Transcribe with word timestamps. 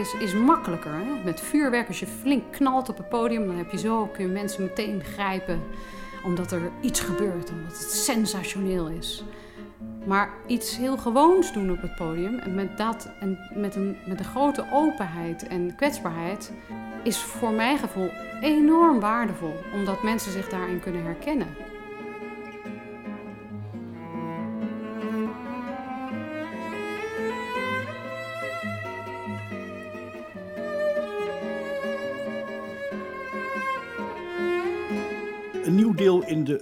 Is, 0.00 0.14
is 0.14 0.34
makkelijker. 0.34 0.92
Hè? 0.92 1.24
Met 1.24 1.40
vuurwerk, 1.40 1.88
als 1.88 2.00
je 2.00 2.06
flink 2.06 2.42
knalt 2.50 2.88
op 2.88 2.96
het 2.96 3.08
podium, 3.08 3.46
dan 3.46 3.56
heb 3.56 3.70
je 3.70 3.78
zo, 3.78 4.06
kun 4.06 4.24
je 4.24 4.32
mensen 4.32 4.62
meteen 4.62 5.04
grijpen. 5.04 5.60
Omdat 6.24 6.52
er 6.52 6.70
iets 6.80 7.00
gebeurt, 7.00 7.50
omdat 7.50 7.78
het 7.78 7.90
sensationeel 7.90 8.88
is. 8.88 9.24
Maar 10.06 10.30
iets 10.46 10.76
heel 10.76 10.96
gewoons 10.96 11.52
doen 11.52 11.70
op 11.70 11.82
het 11.82 11.94
podium, 11.94 12.38
en 12.38 12.54
met 12.54 12.76
dat 12.76 13.10
en 13.20 13.38
met 13.54 13.76
een, 13.76 13.96
met 14.06 14.18
een 14.18 14.24
grote 14.24 14.64
openheid 14.72 15.46
en 15.46 15.74
kwetsbaarheid, 15.76 16.52
is 17.02 17.18
voor 17.18 17.50
mijn 17.50 17.78
gevoel 17.78 18.10
enorm 18.40 19.00
waardevol. 19.00 19.54
Omdat 19.74 20.02
mensen 20.02 20.32
zich 20.32 20.48
daarin 20.48 20.80
kunnen 20.80 21.04
herkennen. 21.04 21.48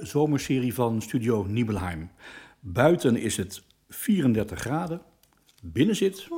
De 0.01 0.07
zomerserie 0.07 0.75
van 0.75 1.03
Studio 1.03 1.45
Nibelheim. 1.49 2.11
Buiten 2.61 3.17
is 3.17 3.37
het 3.37 3.63
34 3.89 4.59
graden, 4.59 5.03
binnen 5.63 5.97
zit... 5.97 6.29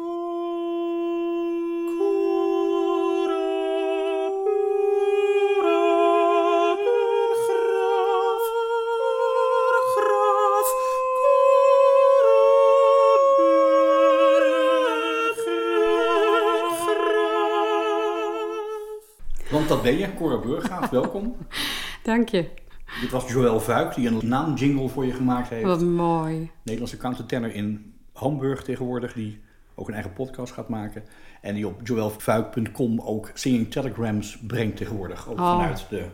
Want 19.50 19.68
dat 19.68 19.82
ben 19.82 19.98
je, 19.98 20.14
Cora 20.14 20.38
Burggraaf, 20.38 20.90
welkom. 20.90 21.36
Dank 22.02 22.28
je. 22.28 22.59
Dit 23.00 23.10
was 23.10 23.32
Joël 23.32 23.60
Vuik 23.60 23.94
die 23.94 24.08
een 24.08 24.28
naamjingle 24.28 24.88
voor 24.88 25.06
je 25.06 25.12
gemaakt 25.12 25.48
heeft. 25.48 25.64
Wat 25.64 25.82
mooi. 25.82 26.50
Nederlandse 26.62 26.96
countertenor 26.96 27.54
in 27.54 27.94
Hamburg 28.12 28.62
tegenwoordig, 28.62 29.12
die 29.12 29.40
ook 29.74 29.88
een 29.88 29.94
eigen 29.94 30.12
podcast 30.12 30.52
gaat 30.52 30.68
maken. 30.68 31.04
En 31.40 31.54
die 31.54 31.66
op 31.66 31.80
joelvuik.com 31.86 33.00
ook 33.00 33.30
singing 33.34 33.70
telegrams 33.70 34.38
brengt 34.46 34.76
tegenwoordig. 34.76 35.28
Ook 35.28 35.38
Oh. 35.38 35.50
vanuit 35.56 35.86
de 35.90 36.04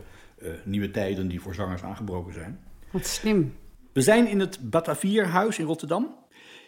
eh, 0.41 0.49
nieuwe 0.63 0.91
tijden 0.91 1.27
die 1.27 1.41
voor 1.41 1.55
zangers 1.55 1.83
aangebroken 1.83 2.33
zijn. 2.33 2.59
Wat 2.91 3.05
slim. 3.05 3.53
We 3.93 4.01
zijn 4.01 4.27
in 4.27 4.39
het 4.39 4.69
Batavierhuis 4.69 5.59
in 5.59 5.65
Rotterdam. 5.65 6.15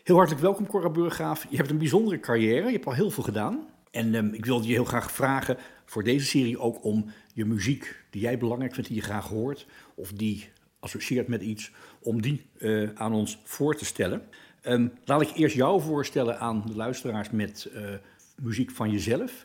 Heel 0.03 0.15
hartelijk 0.15 0.43
welkom, 0.43 0.67
Cora 0.67 0.89
Burggraaf. 0.89 1.45
Je 1.49 1.57
hebt 1.57 1.69
een 1.69 1.77
bijzondere 1.77 2.19
carrière, 2.19 2.65
je 2.65 2.71
hebt 2.71 2.85
al 2.85 2.93
heel 2.93 3.11
veel 3.11 3.23
gedaan. 3.23 3.59
En 3.91 4.15
ehm, 4.15 4.33
ik 4.33 4.45
wilde 4.45 4.67
je 4.67 4.73
heel 4.73 4.85
graag 4.85 5.11
vragen 5.11 5.57
voor 5.85 6.03
deze 6.03 6.25
serie 6.25 6.59
ook 6.59 6.83
om 6.83 7.05
je 7.33 7.45
muziek 7.45 8.03
die 8.09 8.21
jij 8.21 8.37
belangrijk 8.37 8.73
vindt, 8.73 8.87
die 8.89 8.97
je 8.97 9.03
graag 9.03 9.27
hoort, 9.27 9.67
of 9.99 10.11
die 10.11 10.49
associeert 10.80 11.27
met 11.27 11.42
iets, 11.42 11.71
om 12.02 12.21
die 12.21 12.49
eh, 12.58 12.89
aan 12.95 13.14
ons 13.14 13.39
voor 13.43 13.76
te 13.76 13.86
stellen. 13.86 14.21
Ehm, 14.61 14.87
laat 15.05 15.21
ik 15.21 15.32
eerst 15.36 15.55
jou 15.55 15.82
voorstellen 15.82 16.39
aan 16.39 16.64
de 16.65 16.76
luisteraars 16.76 17.30
met 17.30 17.70
eh, 17.73 17.83
muziek 18.42 18.71
van 18.71 18.92
jezelf. 18.92 19.43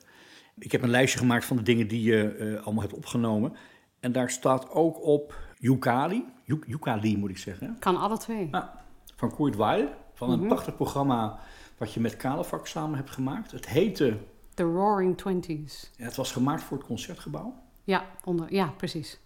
Ik 0.59 0.73
heb 0.73 0.83
een 0.83 0.91
lijstje 0.91 1.19
gemaakt 1.19 1.45
van 1.45 1.57
de 1.57 1.63
dingen 1.63 1.89
die 1.89 2.03
je 2.03 2.29
eh, 2.29 2.65
allemaal 2.65 2.83
hebt 2.83 2.95
opgenomen. 2.95 3.53
En 4.01 4.13
daar 4.13 4.31
staat 4.31 4.71
ook 4.71 5.03
op 5.03 5.39
Yukali, 5.59 6.25
Yuk- 6.45 6.65
Yukali 6.67 7.17
moet 7.17 7.31
ik 7.31 7.39
zeggen. 7.39 7.77
Kan 7.79 7.97
alle 7.97 8.19
twee. 8.19 8.49
Ja, 8.51 8.85
van 9.17 9.35
Kurt 9.37 9.57
Weill, 9.57 9.89
van 10.15 10.31
een 10.31 10.47
prachtig 10.47 10.77
programma 10.77 11.39
wat 11.79 11.93
je 11.93 12.01
met 12.01 12.17
Kalefak 12.17 12.67
samen 12.67 12.97
hebt 12.97 13.11
gemaakt. 13.11 13.51
Het 13.51 13.69
heette, 13.69 14.17
The 14.55 14.63
Roaring 14.63 15.17
Twenties. 15.17 15.91
ja, 15.97 16.05
het 16.05 16.17
was 16.17 16.33
gemaakt 16.33 16.63
voor 16.63 16.77
het 16.77 16.87
Concertgebouw. 16.87 17.55
Ja, 17.85 18.07
onder, 18.25 18.53
ja, 18.53 18.67
precies. 18.77 19.19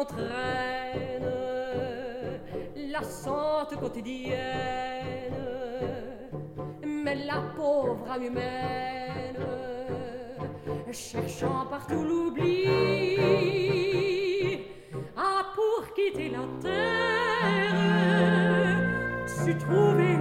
Entraîne 0.00 1.30
la 2.90 3.02
sente 3.02 3.76
quotidienne. 3.78 4.36
Mais 6.84 7.16
la 7.24 7.40
pauvre 7.56 8.10
âme 8.10 8.24
humaine, 8.24 9.36
cherchant 10.92 11.66
partout 11.70 12.04
l'oubli, 12.04 12.66
a 15.16 15.44
pour 15.54 15.94
quitter 15.94 16.30
la 16.30 16.46
terre, 16.60 17.96
su 19.26 19.56
trouver 19.56 20.15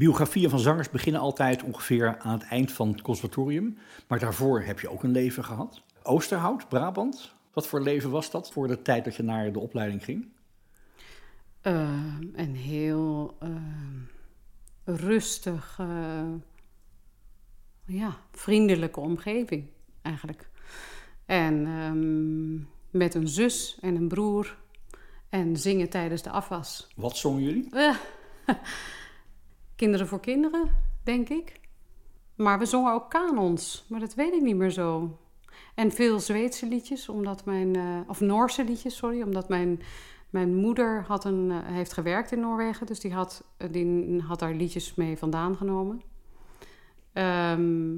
Biografieën 0.00 0.50
van 0.50 0.58
zangers 0.58 0.90
beginnen 0.90 1.20
altijd 1.20 1.62
ongeveer 1.62 2.18
aan 2.18 2.32
het 2.32 2.48
eind 2.48 2.72
van 2.72 2.88
het 2.88 3.02
conservatorium. 3.02 3.78
Maar 4.08 4.18
daarvoor 4.18 4.60
heb 4.60 4.80
je 4.80 4.90
ook 4.90 5.02
een 5.02 5.10
leven 5.10 5.44
gehad. 5.44 5.82
Oosterhout, 6.02 6.68
Brabant. 6.68 7.34
Wat 7.52 7.66
voor 7.66 7.80
leven 7.80 8.10
was 8.10 8.30
dat 8.30 8.52
voor 8.52 8.68
de 8.68 8.82
tijd 8.82 9.04
dat 9.04 9.16
je 9.16 9.22
naar 9.22 9.52
de 9.52 9.58
opleiding 9.58 10.04
ging? 10.04 10.28
Eh, 11.60 12.14
een 12.32 12.56
heel 12.56 13.36
eh, 13.40 13.48
rustig, 14.84 15.76
eh, 15.80 16.32
ja, 17.86 18.16
vriendelijke 18.32 19.00
omgeving 19.00 19.66
eigenlijk. 20.02 20.50
En 21.26 21.66
ehm, 21.66 22.54
met 22.98 23.14
een 23.14 23.28
zus 23.28 23.78
en 23.80 23.94
een 23.94 24.08
broer 24.08 24.56
en 25.28 25.56
zingen 25.56 25.88
tijdens 25.88 26.22
de 26.22 26.30
afwas. 26.30 26.88
Wat 26.96 27.16
zongen 27.16 27.42
jullie? 27.42 27.68
Kinderen 29.80 30.06
voor 30.06 30.20
kinderen, 30.20 30.70
denk 31.02 31.28
ik. 31.28 31.60
Maar 32.34 32.58
we 32.58 32.64
zongen 32.64 32.92
ook 32.92 33.10
kanons, 33.10 33.84
maar 33.88 34.00
dat 34.00 34.14
weet 34.14 34.32
ik 34.32 34.42
niet 34.42 34.56
meer 34.56 34.70
zo. 34.70 35.18
En 35.74 35.92
veel 35.92 36.20
Zweedse 36.20 36.66
liedjes, 36.66 37.08
omdat 37.08 37.44
mijn, 37.44 37.76
eh, 37.76 38.00
of 38.06 38.20
Noorse 38.20 38.64
liedjes, 38.64 38.96
sorry, 38.96 39.22
omdat 39.22 39.48
mijn, 39.48 39.80
mijn 40.30 40.54
moeder 40.54 41.04
had 41.06 41.24
een, 41.24 41.50
eh, 41.50 41.58
heeft 41.62 41.92
gewerkt 41.92 42.32
in 42.32 42.40
Noorwegen, 42.40 42.86
dus 42.86 43.00
die 43.00 43.12
had, 43.12 43.44
eh, 43.56 43.72
die 43.72 44.20
had 44.22 44.38
daar 44.38 44.54
liedjes 44.54 44.94
mee 44.94 45.18
vandaan 45.18 45.56
genomen. 45.56 46.02
Ehm, 47.12 47.96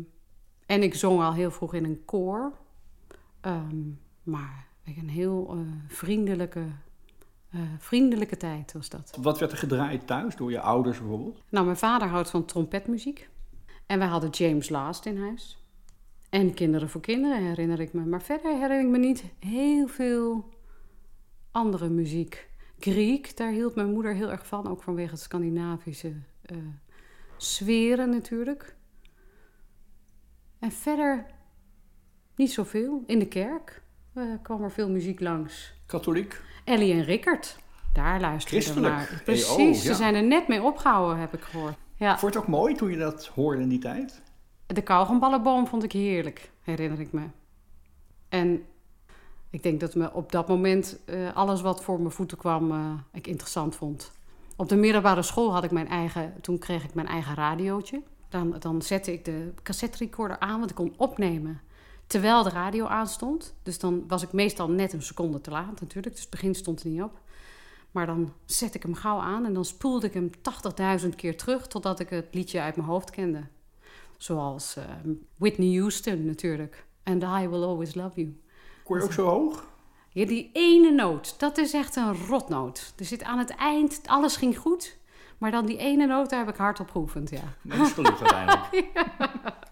en 0.67 0.83
ik 0.83 0.95
zong 0.95 1.23
al 1.23 1.35
heel 1.35 1.51
vroeg 1.51 1.75
in 1.75 1.85
een 1.85 2.05
koor, 2.05 2.53
Ehm, 3.41 3.81
maar 4.23 4.67
een 4.85 5.09
heel 5.09 5.57
vriendelijke, 5.89 6.65
eh, 7.53 7.61
vriendelijke 7.79 8.37
tijd 8.37 8.73
was 8.73 8.89
dat. 8.89 9.19
Wat 9.21 9.39
werd 9.39 9.53
er 9.53 9.59
gedraaid 9.59 10.07
thuis 10.07 10.37
door 10.37 10.51
je 10.51 10.61
ouders 10.61 10.99
bijvoorbeeld? 10.99 11.43
Nou, 11.49 11.65
mijn 11.65 11.77
vader 11.77 12.09
houdt 12.09 12.31
van 12.31 12.45
trompetmuziek. 12.45 13.29
En 13.87 13.99
wij 13.99 14.09
hadden 14.09 14.31
James 14.31 14.69
Last 14.69 15.07
in 15.07 15.19
huis. 15.21 15.65
En 16.31 16.55
Kinderen 16.55 16.89
voor 16.89 17.01
Kinderen 17.01 17.47
herinner 17.47 17.81
ik 17.81 17.93
me. 17.93 18.05
Maar 18.05 18.23
verder 18.23 18.53
herinner 18.53 18.81
ik 18.81 18.89
me 18.89 18.99
niet 18.99 19.25
heel 19.39 19.87
veel 19.87 20.49
andere 21.51 21.89
muziek. 21.89 22.51
Griek, 22.79 23.37
daar 23.37 23.51
hield 23.51 23.75
mijn 23.75 23.93
moeder 23.93 24.15
heel 24.15 24.31
erg 24.31 24.47
van. 24.47 24.69
Ook 24.69 24.83
vanwege 24.83 25.11
het 25.11 25.21
Scandinavische 25.21 26.13
eh 26.43 26.57
sferen 27.43 28.11
natuurlijk. 28.11 28.77
En 30.59 30.73
verder 30.73 31.27
niet 32.37 32.53
zoveel. 32.53 33.03
In 33.07 33.19
de 33.19 33.29
kerk 33.29 33.83
eh, 34.13 34.25
kwam 34.43 34.63
er 34.63 34.71
veel 34.71 34.91
muziek 34.91 35.21
langs. 35.21 35.75
Katholiek? 35.87 36.43
Ellie 36.65 36.93
en 36.93 37.05
Rickert, 37.05 37.59
daar 37.93 38.21
luisterden 38.21 38.75
we 38.75 38.81
naar. 38.81 39.09
Hey, 39.09 39.19
Precies, 39.25 39.77
oh, 39.77 39.83
ze 39.83 39.89
ja. 39.89 39.95
zijn 39.95 40.15
er 40.15 40.23
net 40.23 40.49
mee 40.49 40.63
opgehouden, 40.63 41.19
heb 41.19 41.35
ik 41.35 41.41
gehoord. 41.41 41.75
Ja. 41.97 42.19
Vond 42.19 42.33
je 42.33 42.39
het 42.39 42.49
ook 42.49 42.55
mooi 42.55 42.75
toen 42.75 42.91
je 42.91 42.97
dat 42.97 43.27
hoorde 43.27 43.63
in 43.63 43.69
die 43.69 43.79
tijd? 43.79 44.23
De 44.67 44.83
kauwgomballenboom 44.83 45.67
vond 45.67 45.83
ik 45.83 45.93
heerlijk, 45.93 46.51
herinner 46.63 47.01
ik 47.01 47.13
me. 47.13 47.23
En 48.29 48.65
ik 49.51 49.63
denk 49.63 49.81
dat 49.81 49.95
me 49.95 50.13
op 50.13 50.33
dat 50.33 50.49
moment 50.49 50.99
eh, 51.05 51.37
alles 51.37 51.61
wat 51.61 51.83
voor 51.83 52.01
mijn 52.01 52.13
voeten 52.13 52.39
kwam, 52.39 52.71
eh, 52.71 52.93
ik 53.13 53.27
interessant 53.27 53.77
vond. 53.77 54.13
Op 54.57 54.69
de 54.69 54.77
middelbare 54.77 55.23
school 55.23 55.53
had 55.53 55.65
ik 55.65 55.71
mijn 55.71 55.89
eigen, 55.89 56.35
toen 56.41 56.59
kreeg 56.59 56.85
ik 56.85 56.95
mijn 56.95 57.07
eigen 57.07 57.35
radiootje. 57.35 58.03
Dan, 58.29 58.57
dan 58.59 58.83
zette 58.83 59.13
ik 59.13 59.25
de 59.25 59.53
cassette 59.63 59.99
recorder 59.99 60.39
aan, 60.39 60.59
want 60.59 60.71
ik 60.71 60.77
kon 60.77 60.95
opnemen 60.97 61.61
terwijl 62.13 62.43
de 62.43 62.51
radio 62.51 62.87
aanstond. 62.87 63.55
Dus 63.63 63.79
dan 63.79 64.05
was 64.09 64.23
ik 64.23 64.33
meestal 64.33 64.71
net 64.71 64.93
een 64.93 65.03
seconde 65.03 65.41
te 65.41 65.51
laat 65.51 65.81
natuurlijk, 65.81 66.15
dus 66.15 66.21
het 66.21 66.31
begin 66.31 66.55
stond 66.55 66.83
er 66.83 66.89
niet 66.91 67.03
op. 67.03 67.21
Maar 67.91 68.07
dan 68.07 68.33
zette 68.45 68.77
ik 68.77 68.83
hem 68.83 68.95
gauw 68.95 69.19
aan 69.19 69.45
en 69.45 69.53
dan 69.53 69.65
spoelde 69.65 70.07
ik 70.07 70.15
hem 70.15 70.31
80.000 71.01 71.09
keer 71.17 71.37
terug 71.37 71.67
totdat 71.67 72.01
ik 72.01 72.11
het 72.11 72.27
liedje 72.31 72.61
uit 72.61 72.77
mijn 72.77 72.89
hoofd 72.89 73.11
kende. 73.11 73.47
Zoals 74.17 74.77
eh, 74.77 74.85
Whitney 75.39 75.79
Houston 75.79 76.25
natuurlijk. 76.25 76.87
And 77.03 77.23
I 77.23 77.49
Will 77.49 77.63
Always 77.63 77.95
Love 77.95 78.21
You. 78.21 78.41
Kon 78.85 78.97
je 78.97 79.03
ook 79.03 79.13
zo 79.13 79.27
hoog? 79.27 79.67
Ja, 80.09 80.27
die 80.27 80.51
ene 80.53 80.91
noot, 80.91 81.41
dat 81.41 81.59
is 81.59 81.73
echt 81.73 81.97
een 81.97 82.27
rotnoot. 82.27 82.93
Er 82.97 83.05
zit 83.05 83.23
aan 83.23 83.39
het 83.39 83.51
eind, 83.51 84.01
alles 84.07 84.37
ging 84.37 84.59
goed. 84.59 84.97
Maar 85.39 85.51
dan 85.51 85.67
die 85.67 85.77
ene 85.77 86.07
noot, 86.07 86.31
daar 86.31 86.39
heb 86.39 86.55
ik 86.55 86.61
hard 86.61 86.81
op 86.81 86.91
geoefend, 86.91 87.31
ja. 87.31 87.55
Dat 87.63 87.87
is 87.87 87.93
gelukt 87.93 88.21
uiteindelijk. 88.21 88.87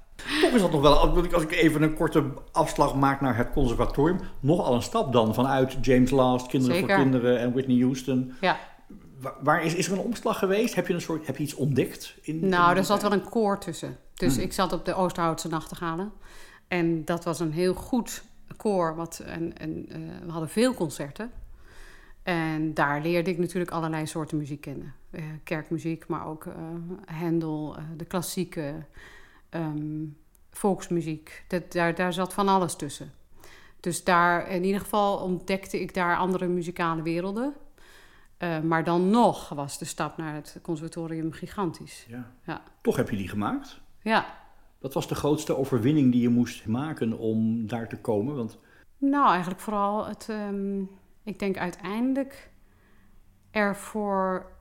Is 0.54 0.60
dat 0.60 0.70
nog 0.72 0.80
wel, 0.80 0.98
als 1.32 1.42
ik- 1.42 1.50
even 1.50 1.82
een 1.82 1.94
korte 1.94 2.24
afslag 2.52 2.94
maak 2.94 3.20
naar 3.20 3.36
het 3.36 3.50
conservatorium, 3.50 4.18
nogal 4.40 4.74
een 4.74 4.82
stap 4.82 5.12
dan 5.12 5.34
vanuit 5.34 5.76
James 5.80 6.10
Last, 6.10 6.46
Kinderen 6.46 6.76
Zeker. 6.76 6.94
voor 6.94 7.02
Kinderen 7.02 7.38
en 7.38 7.52
Whitney 7.52 7.78
Houston. 7.80 8.32
Ja, 8.40 8.58
Wa- 9.20 9.36
Waar 9.42 9.64
is, 9.64 9.74
is 9.74 9.86
er 9.86 9.92
een 9.92 9.98
omslag 10.04 10.38
geweest? 10.38 10.74
Heb 10.74 10.86
je, 10.86 10.94
een 10.94 11.00
soort, 11.00 11.26
heb 11.26 11.36
je 11.36 11.42
iets 11.42 11.54
ontdekt? 11.54 12.16
In, 12.22 12.48
nou, 12.48 12.70
in- 12.70 12.76
er 12.76 12.84
zat 12.84 13.02
wel 13.02 13.12
een 13.12 13.28
koor 13.28 13.58
tussen. 13.58 13.96
Dus 14.14 14.34
Hmm. 14.34 14.42
ik 14.44 14.52
zat 14.52 14.72
op 14.72 14.84
de 14.84 14.94
Oosterhoutse 14.94 15.48
Nachtegalen. 15.48 16.12
En 16.68 17.04
dat 17.04 17.24
was 17.24 17.40
een 17.40 17.52
heel 17.52 17.74
goed 17.74 18.22
koor. 18.56 18.94
Wat, 18.96 19.22
en, 19.26 19.58
en, 19.58 19.86
eh, 19.88 19.98
we 20.24 20.30
hadden 20.30 20.48
veel 20.48 20.74
concerten. 20.74 21.30
En 22.22 22.74
daar 22.74 23.00
leerde 23.02 23.30
ik 23.30 23.38
natuurlijk 23.38 23.70
allerlei 23.70 24.06
soorten 24.06 24.38
muziek 24.38 24.60
kennen. 24.60 24.94
Eh, 25.10 25.22
kerkmuziek, 25.44 26.06
maar 26.06 26.26
ook 26.26 26.46
eh 26.46 26.52
Handel, 27.20 27.74
eh, 27.76 27.82
de 27.96 28.04
klassieke, 28.04 28.74
ehm, 29.48 30.02
volksmuziek. 30.50 31.44
Dat, 31.48 31.72
daar, 31.72 31.94
daar 31.94 32.12
zat 32.12 32.34
van 32.34 32.48
alles 32.48 32.76
tussen. 32.76 33.12
Dus 33.80 34.04
daar, 34.04 34.48
in 34.48 34.64
ieder 34.64 34.80
geval 34.80 35.18
ontdekte 35.18 35.80
ik 35.80 35.94
daar 35.94 36.16
andere 36.16 36.46
muzikale 36.46 37.02
werelden. 37.02 37.54
Eh, 38.36 38.60
maar 38.60 38.84
dan 38.84 39.10
nog 39.10 39.48
was 39.48 39.78
de 39.78 39.84
stap 39.84 40.16
naar 40.16 40.34
het 40.34 40.58
conservatorium 40.62 41.32
gigantisch. 41.32 42.06
Ja. 42.08 42.32
Ja. 42.46 42.62
Toch 42.80 42.96
heb 42.96 43.10
je 43.10 43.16
die 43.16 43.28
gemaakt. 43.28 43.80
Ja, 44.02 44.38
Wat 44.78 44.94
was 44.94 45.08
de 45.08 45.14
grootste 45.14 45.56
overwinning 45.56 46.12
die 46.12 46.20
je 46.20 46.28
moest 46.28 46.66
maken 46.66 47.18
om 47.18 47.66
daar 47.66 47.88
te 47.88 47.96
komen? 47.96 48.36
Want 48.36 48.58
nou 48.98 49.28
eigenlijk 49.30 49.60
vooral 49.60 50.06
het, 50.06 50.26
ehm, 50.28 50.80
ik 51.22 51.38
denk 51.38 51.56
uiteindelijk 51.56 52.50
ervoor 53.50 54.52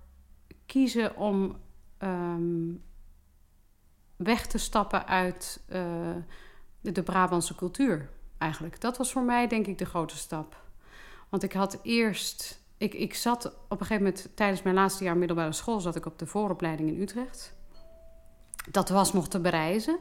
kiezen 0.65 1.15
om 1.15 1.57
ehm, 1.97 2.71
weg 4.19 4.47
te 4.47 4.57
stappen 4.57 5.07
uit 5.07 5.61
eh, 5.67 5.81
de, 6.81 7.03
Brabantse 7.03 7.55
cultuur. 7.55 8.09
Eigenlijk, 8.37 8.81
dat 8.81 8.97
was 8.97 9.11
voor 9.11 9.23
mij 9.23 9.47
denk 9.47 9.67
ik 9.67 9.77
de 9.77 9.85
grote 9.85 10.17
stap. 10.17 10.61
Want 11.29 11.43
ik 11.43 11.53
had 11.53 11.79
eerst, 11.83 12.61
ik, 12.77 12.93
ik 12.93 13.13
zat 13.13 13.45
op 13.45 13.79
een 13.79 13.85
gegeven 13.85 14.03
moment 14.03 14.29
tijdens 14.35 14.61
mijn 14.61 14.75
laatste 14.75 15.03
jaar 15.03 15.17
middelbare 15.17 15.51
school, 15.51 15.79
zat 15.79 15.95
ik 15.95 16.05
op 16.05 16.19
de 16.19 16.25
vooropleiding 16.25 16.89
in 16.89 17.01
Utrecht. 17.01 17.55
Dat 18.71 18.89
was 18.89 19.13
nog 19.13 19.27
te 19.27 19.39
bereizen. 19.39 19.97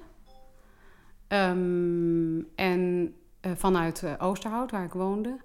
Ehm, 1.29 2.41
en 2.55 3.15
eh, 3.41 3.53
vanuit 3.55 4.03
eh, 4.03 4.13
Oosterhout, 4.19 4.71
waar 4.71 4.85
ik 4.85 4.93
woonde. 4.93 5.37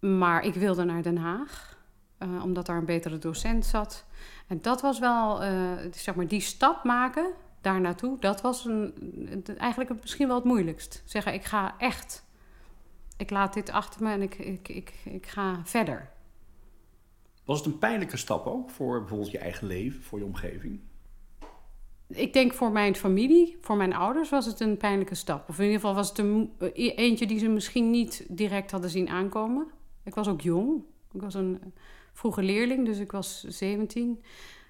Maar 0.00 0.44
ik 0.44 0.54
wilde 0.54 0.84
naar 0.84 1.02
Den 1.02 1.18
Haag, 1.18 1.78
omdat 2.42 2.66
daar 2.66 2.76
een 2.76 2.84
betere 2.84 3.18
docent 3.18 3.66
zat. 3.66 4.04
En 4.46 4.62
dat 4.62 4.80
was 4.80 4.98
wel, 4.98 5.36
zeg 5.90 6.14
maar, 6.14 6.26
die 6.26 6.40
stap 6.40 6.84
maken 6.84 7.32
daar 7.66 7.80
naartoe, 7.80 8.18
dat 8.20 8.40
was 8.40 8.64
een, 8.64 9.44
eigenlijk 9.58 10.00
misschien 10.00 10.26
wel 10.26 10.36
het 10.36 10.44
moeilijkst. 10.44 11.02
Zeggen, 11.04 11.34
ik 11.34 11.44
ga 11.44 11.74
echt, 11.78 12.24
ik 13.16 13.30
laat 13.30 13.54
dit 13.54 13.70
achter 13.70 14.02
me 14.02 14.12
en 14.12 14.22
ik, 14.22 14.38
ik, 14.38 14.68
ik, 14.68 14.94
ik 15.04 15.26
ga 15.26 15.60
verder. 15.64 16.10
was 17.44 17.58
het 17.58 17.66
een 17.66 17.78
pijnlijke 17.78 18.16
stap 18.16 18.46
ook 18.46 18.70
voor 18.70 18.98
bijvoorbeeld 18.98 19.30
je 19.30 19.38
eigen 19.38 19.66
leven, 19.66 20.02
voor 20.02 20.18
je 20.18 20.24
omgeving? 20.24 20.80
Ik 22.08 22.32
denk 22.32 22.52
voor 22.52 22.70
mijn 22.70 22.96
familie, 22.96 23.58
voor 23.60 23.76
mijn 23.76 23.94
ouders, 23.94 24.30
was 24.30 24.46
het 24.46 24.60
een 24.60 24.76
pijnlijke 24.76 25.14
stap. 25.14 25.48
Of 25.48 25.58
in 25.58 25.64
ieder 25.64 25.80
geval 25.80 25.94
was 25.94 26.08
het 26.08 26.18
een, 26.18 26.52
eh, 26.58 26.98
eentje 26.98 27.26
die 27.26 27.38
ze 27.38 27.48
misschien 27.48 27.90
niet 27.90 28.26
direct 28.28 28.70
hadden 28.70 28.90
zien 28.90 29.08
aankomen. 29.08 29.66
Ik 30.04 30.14
was 30.14 30.28
ook 30.28 30.40
jong. 30.40 30.82
Ik 31.12 31.20
was 31.20 31.34
een 31.34 31.58
eh, 31.62 31.68
vroege 32.12 32.42
leerling, 32.42 32.86
dus 32.86 32.98
ik 32.98 33.12
was 33.12 33.44
17. 33.44 34.22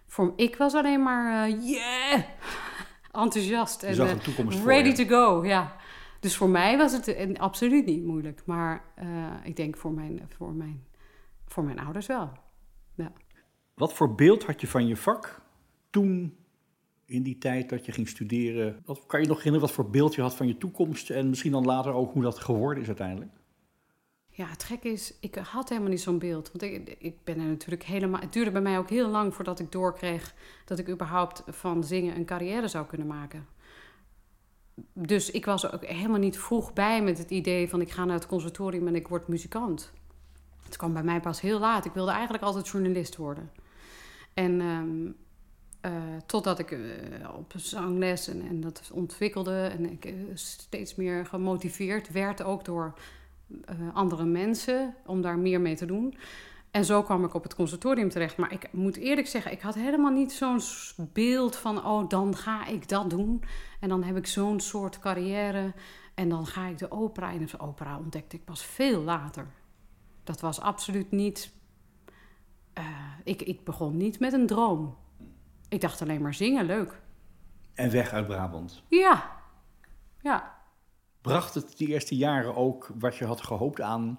Voor, 0.06 0.32
ik 0.36 0.56
was 0.56 0.74
alleen 0.74 1.02
maar, 1.02 1.48
eh, 1.48 1.68
yeah, 1.70 2.22
enthousiast 3.16 3.82
en 3.82 3.94
zag 3.94 4.26
eh, 4.26 4.34
voor 4.34 4.72
ready 4.72 4.92
to 4.92 5.04
go, 5.04 5.44
ja. 5.44 5.76
Dus 6.20 6.36
voor 6.36 6.48
mij 6.48 6.76
was 6.76 6.92
het 6.92 7.08
eh, 7.08 7.34
absoluut 7.34 7.86
niet 7.86 8.04
moeilijk. 8.04 8.42
Maar 8.44 8.84
eh, 8.94 9.32
ik 9.42 9.56
denk 9.56 9.76
voor 9.76 9.92
mijn, 9.92 10.28
voor, 10.36 10.52
mijn, 10.52 10.84
voor 11.46 11.64
mijn 11.64 11.78
ouders 11.78 12.06
wel. 12.06 12.30
Ja. 12.94 13.12
Wat 13.74 13.92
voor 13.92 14.14
beeld 14.14 14.44
had 14.44 14.60
je 14.60 14.66
van 14.66 14.86
je 14.86 14.96
vak 14.96 15.42
toen, 15.90 16.36
in 17.04 17.22
die 17.22 17.38
tijd 17.38 17.68
dat 17.68 17.86
je 17.86 17.92
ging 17.92 18.08
studeren? 18.08 18.82
Wat, 18.84 19.06
kan 19.06 19.20
je 19.20 19.26
nog 19.26 19.36
herinneren 19.36 19.66
wat 19.66 19.76
voor 19.76 19.90
beeld 19.90 20.14
je 20.14 20.20
had 20.20 20.34
van 20.34 20.46
je 20.46 20.58
toekomst 20.58 21.10
en 21.10 21.28
misschien 21.28 21.52
dan 21.52 21.64
later 21.64 21.92
ook 21.92 22.12
hoe 22.12 22.22
dat 22.22 22.38
geworden 22.38 22.82
is 22.82 22.88
uiteindelijk? 22.88 23.32
Ja, 24.36 24.46
het 24.46 24.64
gekke 24.64 24.88
is, 24.88 25.14
ik 25.20 25.34
had 25.34 25.68
helemaal 25.68 25.90
niet 25.90 26.00
zo'n 26.00 26.18
beeld. 26.18 26.50
Want 26.52 26.62
ik, 26.62 26.96
ik 26.98 27.24
ben 27.24 27.38
er 27.38 27.46
natuurlijk 27.46 27.82
helemaal... 27.82 28.20
Het 28.20 28.32
duurde 28.32 28.50
bij 28.50 28.60
mij 28.60 28.78
ook 28.78 28.90
heel 28.90 29.08
lang 29.08 29.34
voordat 29.34 29.58
ik 29.58 29.72
doorkreeg... 29.72 30.34
dat 30.64 30.78
ik 30.78 30.88
überhaupt 30.88 31.42
van 31.46 31.84
zingen 31.84 32.16
een 32.16 32.24
carrière 32.24 32.68
zou 32.68 32.86
kunnen 32.86 33.06
maken. 33.06 33.46
Dus 34.92 35.30
ik 35.30 35.44
was 35.44 35.72
ook 35.72 35.84
helemaal 35.84 36.18
niet 36.18 36.38
vroeg 36.38 36.72
bij 36.72 37.02
met 37.02 37.18
het 37.18 37.30
idee 37.30 37.68
van... 37.68 37.80
ik 37.80 37.90
ga 37.90 38.04
naar 38.04 38.14
het 38.14 38.26
conservatorium 38.26 38.86
en 38.86 38.94
ik 38.94 39.08
word 39.08 39.28
muzikant. 39.28 39.92
Het 40.64 40.76
kwam 40.76 40.92
bij 40.92 41.02
mij 41.02 41.20
pas 41.20 41.40
heel 41.40 41.58
laat. 41.58 41.84
Ik 41.84 41.92
wilde 41.92 42.10
eigenlijk 42.10 42.44
altijd 42.44 42.68
journalist 42.68 43.16
worden. 43.16 43.50
En 44.34 44.60
ehm, 44.60 45.10
eh, 45.80 46.16
totdat 46.26 46.58
ik 46.58 46.70
eh, 46.70 46.78
op 47.36 47.52
zangles 47.56 48.28
en, 48.28 48.48
en 48.48 48.60
dat 48.60 48.90
ontwikkelde... 48.92 49.66
en 49.66 49.90
ik 49.90 50.04
eh, 50.04 50.12
steeds 50.34 50.94
meer 50.94 51.26
gemotiveerd 51.26 52.12
werd, 52.12 52.42
ook 52.42 52.64
door 52.64 52.94
eh, 53.64 53.76
andere 53.94 54.24
mensen 54.24 54.94
om 55.06 55.20
daar 55.20 55.38
meer 55.38 55.60
mee 55.60 55.76
te 55.76 55.86
doen. 55.86 56.16
En 56.70 56.84
zo 56.84 57.02
kwam 57.02 57.24
ik 57.24 57.34
op 57.34 57.42
het 57.42 57.54
conservatorium 57.54 58.08
terecht. 58.08 58.36
Maar 58.36 58.52
ik 58.52 58.72
moet 58.72 58.96
eerlijk 58.96 59.26
zeggen, 59.26 59.52
ik 59.52 59.60
had 59.60 59.74
helemaal 59.74 60.10
niet 60.10 60.32
zo'n 60.32 60.60
beeld 61.12 61.56
van... 61.56 61.86
oh, 61.86 62.08
dan 62.08 62.36
ga 62.36 62.66
ik 62.66 62.88
dat 62.88 63.10
doen. 63.10 63.42
En 63.80 63.88
dan 63.88 64.02
heb 64.02 64.16
ik 64.16 64.26
zo'n 64.26 64.60
soort 64.60 64.98
carrière. 64.98 65.74
En 66.14 66.28
dan 66.28 66.46
ga 66.46 66.66
ik 66.66 66.78
de 66.78 66.90
opera 66.90 67.30
in. 67.30 67.46
De 67.46 67.60
opera 67.60 67.98
ontdekte 67.98 68.36
ik 68.36 68.44
pas 68.44 68.64
veel 68.64 69.02
later. 69.02 69.46
Dat 70.24 70.40
was 70.40 70.60
absoluut 70.60 71.10
niet... 71.10 71.52
eh, 72.72 72.84
ik, 73.24 73.42
ik 73.42 73.64
begon 73.64 73.96
niet 73.96 74.20
met 74.20 74.32
een 74.32 74.46
droom. 74.46 74.96
Ik 75.68 75.80
dacht 75.80 76.02
alleen 76.02 76.22
maar 76.22 76.34
zingen, 76.34 76.66
leuk. 76.66 77.00
En 77.74 77.90
weg 77.90 78.10
uit 78.12 78.26
Brabant. 78.26 78.82
Ja, 78.88 79.30
ja. 80.22 80.55
Bracht 81.26 81.54
het 81.54 81.76
die 81.76 81.88
eerste 81.88 82.16
jaren 82.16 82.54
ook 82.56 82.90
wat 82.98 83.16
je 83.16 83.24
had 83.24 83.40
gehoopt 83.40 83.80
aan 83.80 84.18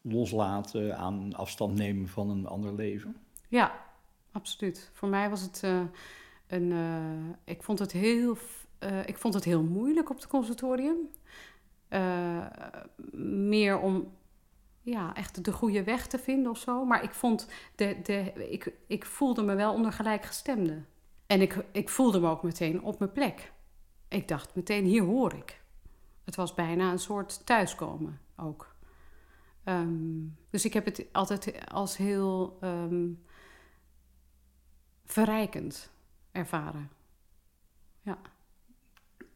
loslaten, 0.00 0.96
aan 0.96 1.34
afstand 1.34 1.74
nemen 1.74 2.08
van 2.08 2.30
een 2.30 2.46
ander 2.46 2.74
leven? 2.74 3.16
Ja, 3.48 3.72
absoluut. 4.32 4.90
Voor 4.92 5.08
mij 5.08 5.30
was 5.30 5.40
het 5.40 5.60
eh, 5.62 5.80
een. 6.46 6.72
eh, 6.72 7.54
ik, 7.54 7.62
vond 7.62 7.78
het 7.78 7.92
heel, 7.92 8.36
eh, 8.78 9.06
ik 9.06 9.18
vond 9.18 9.34
het 9.34 9.44
heel 9.44 9.62
moeilijk 9.62 10.10
op 10.10 10.16
het 10.16 10.26
conservatorium. 10.26 10.96
Meer 13.46 13.78
om 13.78 14.12
ja, 14.82 15.14
echt 15.14 15.44
de 15.44 15.52
goede 15.52 15.84
weg 15.84 16.06
te 16.06 16.18
vinden 16.18 16.50
of 16.50 16.58
zo. 16.58 16.84
Maar 16.84 17.02
ik 17.02 17.14
vond 17.14 17.48
de, 17.74 17.96
de, 18.02 18.32
ik, 18.50 18.72
ik 18.86 19.04
voelde 19.04 19.42
me 19.42 19.54
wel 19.54 19.72
onder 19.72 19.92
gelijkgestemden. 19.92 20.86
En 21.26 21.40
ik, 21.40 21.64
ik 21.72 21.88
voelde 21.88 22.20
me 22.20 22.28
ook 22.28 22.42
meteen 22.42 22.82
op 22.82 22.98
mijn 22.98 23.12
plek. 23.12 23.52
Ik 24.08 24.28
dacht 24.28 24.54
meteen, 24.54 24.84
hier 24.84 25.02
hoor 25.02 25.34
ik. 25.34 25.62
Het 26.24 26.34
was 26.36 26.54
bijna 26.54 26.90
een 26.90 26.98
soort 26.98 27.46
thuiskomen 27.46 28.20
ook. 28.36 28.74
Ehm, 29.64 30.22
dus 30.50 30.64
ik 30.64 30.72
heb 30.72 30.84
het 30.84 31.06
altijd 31.12 31.68
als 31.70 31.96
heel 31.96 32.58
ehm, 32.60 33.06
verrijkend 35.04 35.90
ervaren. 36.32 36.90
Ja. 38.02 38.18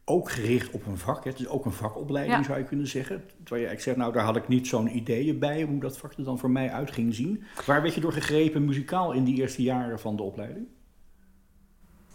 Ook 0.05 0.29
gericht 0.31 0.71
op 0.71 0.85
een 0.85 0.97
vak. 0.97 1.23
hè? 1.23 1.29
Het 1.29 1.39
is 1.39 1.47
ook 1.47 1.65
een 1.65 1.71
vakopleiding, 1.71 2.37
Ja. 2.37 2.43
zou 2.43 2.59
je 2.59 2.63
kunnen 2.65 2.87
zeggen. 2.87 3.23
Terwijl 3.43 3.67
je, 3.67 3.71
ik 3.73 3.79
zeg, 3.79 3.95
nou, 3.95 4.13
daar 4.13 4.23
had 4.23 4.35
ik 4.35 4.47
niet 4.47 4.67
zo'n 4.67 4.95
ideeën 4.95 5.39
bij 5.39 5.63
hoe 5.63 5.79
dat 5.79 5.97
vak 5.97 6.13
er 6.13 6.23
dan 6.23 6.39
voor 6.39 6.49
mij 6.51 6.71
uit 6.71 6.91
ging 6.91 7.15
zien. 7.15 7.43
Waar 7.65 7.81
werd 7.81 7.93
je 7.93 8.01
door 8.01 8.13
gegrepen 8.13 8.65
muzikaal 8.65 9.11
in 9.11 9.23
die 9.23 9.35
eerste 9.35 9.61
jaren 9.61 9.99
van 9.99 10.15
de 10.15 10.23
opleiding? 10.23 10.67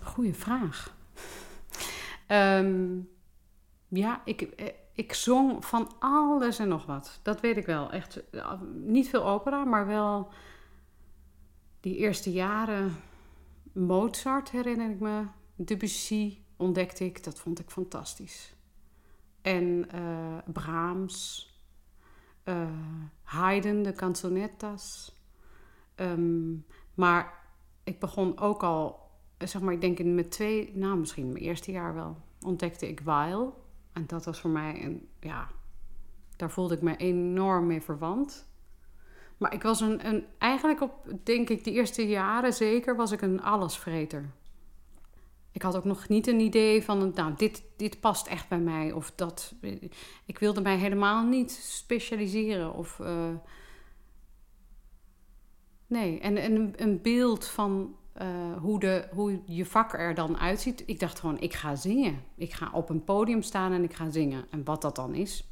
Goeie 0.03 0.35
vraag. 0.35 0.97
Ehm, 2.27 2.99
ja, 3.97 4.23
ik, 4.25 4.41
eh, 4.41 4.67
ik 4.93 5.13
zong 5.13 5.65
van 5.65 5.93
alles 5.99 6.59
en 6.59 6.69
nog 6.69 6.87
wat. 6.87 7.21
Dat 7.23 7.41
weet 7.41 7.57
ik 7.57 7.67
wel. 7.67 7.91
Echt 7.91 8.31
eh, 8.31 8.61
niet 8.75 9.09
veel 9.09 9.27
opera, 9.27 9.65
maar 9.65 9.87
wel 9.87 10.29
die 11.81 11.97
eerste 11.97 12.33
jaren 12.33 12.97
Mozart 13.73 14.51
herinner 14.51 14.91
ik 14.91 15.01
me. 15.01 15.25
Debussy 15.57 16.39
ontdekte 16.57 17.05
ik, 17.05 17.25
dat 17.25 17.39
vond 17.39 17.59
ik 17.59 17.71
fantastisch. 17.71 18.55
En 19.43 19.91
eh, 19.91 20.39
Brahms, 20.53 21.49
Haydn, 23.23 23.83
de 23.83 23.93
canzonettas. 23.93 25.15
Ehm, 25.95 26.55
maar 26.95 27.43
ik 27.85 28.01
begon 28.01 28.39
ook 28.39 28.63
al, 28.63 29.11
zeg 29.39 29.61
maar, 29.61 29.73
ik 29.73 29.81
denk 29.81 29.99
in 29.99 30.15
mijn 30.15 30.29
twee, 30.29 30.77
nou 30.77 30.99
misschien 30.99 31.29
mijn 31.33 31.45
eerste 31.45 31.71
jaar 31.71 31.95
wel, 31.95 32.17
ontdekte 32.41 32.89
ik 32.89 33.01
Weil. 33.01 33.64
En 33.95 34.07
dat 34.07 34.25
was 34.25 34.41
voor 34.41 34.51
mij 34.51 34.85
een, 34.85 35.09
ja, 35.21 35.49
daar 36.37 36.51
voelde 36.51 36.75
ik 36.75 36.83
me 36.83 36.97
enorm 36.97 37.67
mee 37.67 37.83
verwant. 37.83 38.49
Maar 39.37 39.53
ik 39.53 39.63
was 39.63 39.81
een, 39.81 40.07
een, 40.07 40.27
eigenlijk 40.39 40.81
op, 40.81 40.93
denk 41.23 41.49
ik, 41.49 41.65
de 41.65 41.73
eerste 41.73 42.09
jaren 42.09 42.53
zeker, 42.53 42.97
was 42.97 43.13
ik 43.13 43.21
een 43.21 43.43
allesvreter. 43.43 44.31
Ik 45.51 45.63
had 45.63 45.77
ook 45.77 45.85
nog 45.85 46.09
niet 46.09 46.27
een 46.27 46.41
idee 46.41 46.83
van, 46.83 47.13
nou, 47.15 47.35
dit, 47.37 47.65
dit 47.77 48.01
past 48.01 48.27
echt 48.27 48.49
bij 48.49 48.59
mij. 48.59 48.93
Of 48.93 49.13
dat, 49.15 49.55
ik 50.25 50.39
wilde 50.39 50.61
mij 50.61 50.77
helemaal 50.77 51.25
niet 51.27 51.51
specialiseren. 51.51 52.75
Of, 52.75 52.99
uh, 52.99 53.29
nee, 55.87 56.21
en, 56.21 56.37
en 56.37 56.55
een, 56.55 56.73
een 56.77 57.03
beeld 57.03 57.47
van 57.47 57.97
uh, 58.23 58.57
hoe, 58.57 58.81
de, 58.81 59.09
hoe 59.13 59.41
je 59.47 59.67
vak 59.67 59.93
er 59.93 60.15
dan 60.15 60.39
uitziet. 60.39 60.83
Ik 60.87 61.01
dacht 61.01 61.19
gewoon, 61.19 61.41
ik 61.41 61.53
ga 61.53 61.75
zingen. 61.75 62.23
Ik 62.37 62.53
ga 62.53 62.71
op 62.73 62.89
een 62.89 63.05
podium 63.05 63.43
staan 63.43 63.73
en 63.73 63.83
ik 63.83 63.95
ga 63.95 64.11
zingen. 64.11 64.45
En 64.51 64.65
wat 64.65 64.83
dat 64.83 64.97
dan 64.97 65.15
is, 65.15 65.49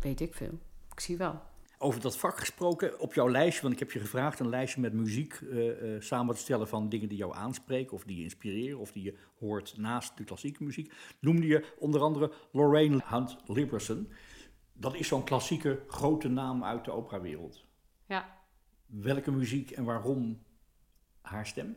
weet 0.00 0.20
ik 0.20 0.34
veel. 0.34 0.58
Ik 0.92 1.00
zie 1.00 1.16
wel. 1.16 1.40
Over 1.80 2.00
dat 2.00 2.18
vak 2.18 2.38
gesproken, 2.38 3.00
op 3.00 3.14
jouw 3.14 3.30
lijstje, 3.30 3.62
want 3.62 3.72
ik 3.72 3.78
heb 3.78 3.90
je 3.90 3.98
gevraagd 3.98 4.40
een 4.40 4.48
lijstje 4.48 4.80
met 4.80 4.92
muziek 4.92 5.40
uh, 5.40 5.82
uh, 5.82 6.00
samen 6.00 6.34
te 6.34 6.40
stellen 6.40 6.68
van 6.68 6.88
dingen 6.88 7.08
die 7.08 7.18
jou 7.18 7.34
aanspreken 7.34 7.92
of 7.92 8.04
die 8.04 8.16
je 8.16 8.22
inspireren 8.22 8.78
of 8.78 8.92
die 8.92 9.02
je 9.02 9.16
hoort 9.38 9.74
naast 9.76 10.16
de 10.16 10.24
klassieke 10.24 10.64
muziek. 10.64 10.92
Noemde 11.20 11.46
je 11.46 11.74
onder 11.78 12.00
andere 12.00 12.32
Lorraine 12.52 13.02
Hunt 13.04 13.36
Liberson. 13.46 14.12
Dat 14.72 14.94
is 14.94 15.08
zo'n 15.08 15.24
klassieke 15.24 15.82
grote 15.86 16.28
naam 16.28 16.64
uit 16.64 16.84
de 16.84 16.92
operawereld. 16.92 17.64
Ja. 18.06 18.36
Welke 18.86 19.30
muziek 19.30 19.70
en 19.70 19.84
waarom 19.84 20.38
haar 21.28 21.46
stem? 21.46 21.76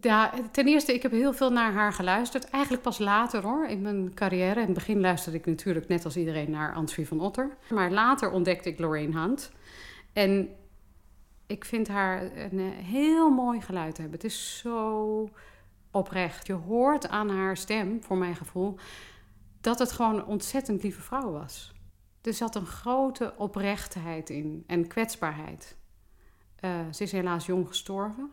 Ja, 0.00 0.32
ten 0.52 0.66
eerste, 0.66 0.94
ik 0.94 1.02
heb 1.02 1.10
heel 1.10 1.32
veel 1.32 1.50
naar 1.50 1.72
haar 1.72 1.92
geluisterd. 1.92 2.50
Eigenlijk 2.50 2.82
pas 2.82 2.98
later 2.98 3.42
hoor, 3.42 3.66
in 3.66 3.82
mijn 3.82 4.14
carrière. 4.14 4.60
In 4.60 4.66
het 4.66 4.74
begin 4.74 5.00
luisterde 5.00 5.38
ik 5.38 5.46
natuurlijk 5.46 5.88
net 5.88 6.04
als 6.04 6.16
iedereen 6.16 6.50
naar 6.50 6.74
Answie 6.74 7.08
van 7.08 7.20
Otter. 7.20 7.56
Maar 7.70 7.90
later 7.90 8.30
ontdekte 8.30 8.68
ik 8.68 8.78
Lorraine 8.78 9.20
Hunt. 9.20 9.52
En 10.12 10.48
ik 11.46 11.64
vind 11.64 11.88
haar 11.88 12.36
een 12.36 12.60
heel 12.70 13.30
mooi 13.30 13.60
geluid 13.60 13.96
hebben. 13.96 14.14
Het 14.14 14.24
is 14.24 14.58
zo 14.58 15.30
oprecht. 15.90 16.46
Je 16.46 16.52
hoort 16.52 17.08
aan 17.08 17.28
haar 17.28 17.56
stem, 17.56 18.02
voor 18.02 18.16
mijn 18.16 18.36
gevoel, 18.36 18.78
dat 19.60 19.78
het 19.78 19.92
gewoon 19.92 20.14
een 20.14 20.24
ontzettend 20.24 20.82
lieve 20.82 21.00
vrouw 21.00 21.30
was. 21.30 21.72
Er 22.22 22.34
zat 22.34 22.54
een 22.54 22.66
grote 22.66 23.34
oprechtheid 23.36 24.30
in 24.30 24.64
en 24.66 24.86
kwetsbaarheid. 24.86 25.76
Uh, 26.64 26.70
ze 26.92 27.02
is 27.02 27.12
helaas 27.12 27.46
jong 27.46 27.68
gestorven. 27.68 28.30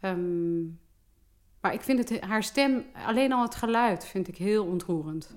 Um, 0.00 0.80
maar 1.60 1.74
ik 1.74 1.80
vind 1.80 1.98
het, 1.98 2.20
haar 2.20 2.42
stem, 2.42 2.84
alleen 3.06 3.32
al 3.32 3.42
het 3.42 3.54
geluid, 3.54 4.06
vind 4.06 4.28
ik 4.28 4.36
heel 4.36 4.64
ontroerend. 4.64 5.36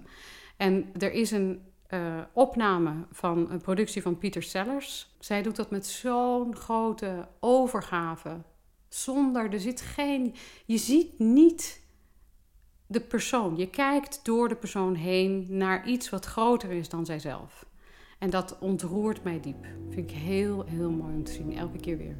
En 0.57 0.89
er 0.97 1.11
is 1.11 1.31
een 1.31 1.61
uh, 1.89 2.21
opname 2.33 2.93
van 3.11 3.51
een 3.51 3.61
productie 3.61 4.01
van 4.01 4.17
Peter 4.17 4.43
Sellers. 4.43 5.15
Zij 5.19 5.41
doet 5.41 5.55
dat 5.55 5.69
met 5.69 5.85
zo'n 5.85 6.55
grote 6.55 7.27
overgave. 7.39 8.41
Zonder, 8.89 9.53
er 9.53 9.59
zit 9.59 9.81
geen, 9.81 10.35
je 10.65 10.77
ziet 10.77 11.19
niet 11.19 11.81
de 12.87 13.01
persoon. 13.01 13.57
Je 13.57 13.69
kijkt 13.69 14.25
door 14.25 14.47
de 14.47 14.55
persoon 14.55 14.95
heen 14.95 15.45
naar 15.49 15.87
iets 15.87 16.09
wat 16.09 16.25
groter 16.25 16.71
is 16.71 16.89
dan 16.89 17.05
zijzelf. 17.05 17.65
En 18.19 18.29
dat 18.29 18.57
ontroert 18.59 19.23
mij 19.23 19.39
diep. 19.39 19.65
Vind 19.89 20.11
ik 20.11 20.17
heel, 20.17 20.65
heel 20.65 20.91
mooi 20.91 21.13
om 21.13 21.23
te 21.23 21.31
zien, 21.31 21.57
elke 21.57 21.77
keer 21.77 21.97
weer. 21.97 22.17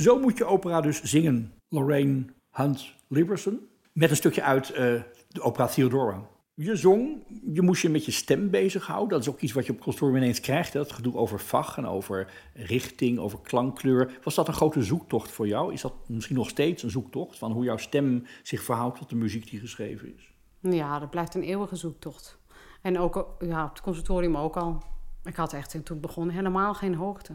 Zo 0.00 0.18
moet 0.18 0.38
je 0.38 0.44
opera 0.44 0.80
dus 0.80 1.02
zingen. 1.02 1.52
Lorraine 1.68 2.24
Hunt 2.50 2.94
Liberson. 3.08 3.68
Met 3.92 4.10
een 4.10 4.16
stukje 4.16 4.42
uit 4.42 4.70
eh, 4.70 5.02
de 5.28 5.40
opera 5.40 5.66
Theodora. 5.66 6.22
Je 6.54 6.76
zong, 6.76 7.24
je 7.52 7.62
moest 7.62 7.82
je 7.82 7.88
met 7.88 8.04
je 8.04 8.10
stem 8.10 8.50
bezighouden. 8.50 9.08
Dat 9.08 9.20
is 9.20 9.28
ook 9.28 9.40
iets 9.40 9.52
wat 9.52 9.66
je 9.66 9.72
op 9.72 9.80
conservatorium 9.80 10.22
ineens 10.22 10.40
krijgt. 10.40 10.72
Dat 10.72 10.92
gedoe 10.92 11.16
over 11.16 11.40
vach 11.40 11.76
en 11.76 11.86
over 11.86 12.32
richting, 12.54 13.18
over 13.18 13.38
klankkleur. 13.42 14.18
Was 14.22 14.34
dat 14.34 14.48
een 14.48 14.54
grote 14.54 14.82
zoektocht 14.82 15.30
voor 15.30 15.46
jou? 15.46 15.72
Is 15.72 15.80
dat 15.80 15.94
misschien 16.06 16.36
nog 16.36 16.48
steeds 16.48 16.82
een 16.82 16.90
zoektocht 16.90 17.38
van 17.38 17.52
hoe 17.52 17.64
jouw 17.64 17.76
stem 17.76 18.26
zich 18.42 18.62
verhoudt 18.62 18.98
tot 18.98 19.08
de 19.08 19.16
muziek 19.16 19.50
die 19.50 19.60
geschreven 19.60 20.14
is? 20.16 20.32
Ja, 20.60 20.98
dat 20.98 21.10
blijft 21.10 21.34
een 21.34 21.42
eeuwige 21.42 21.76
zoektocht. 21.76 22.38
En 22.82 22.98
ook 22.98 23.36
ja, 23.40 23.64
op 23.64 23.70
het 23.70 23.80
conservatorium 23.80 24.36
ook 24.36 24.56
al. 24.56 24.82
Ik 25.24 25.36
had 25.36 25.52
echt 25.52 25.84
toen 25.84 26.00
begon 26.00 26.28
helemaal 26.28 26.74
geen 26.74 26.94
hoogte. 26.94 27.32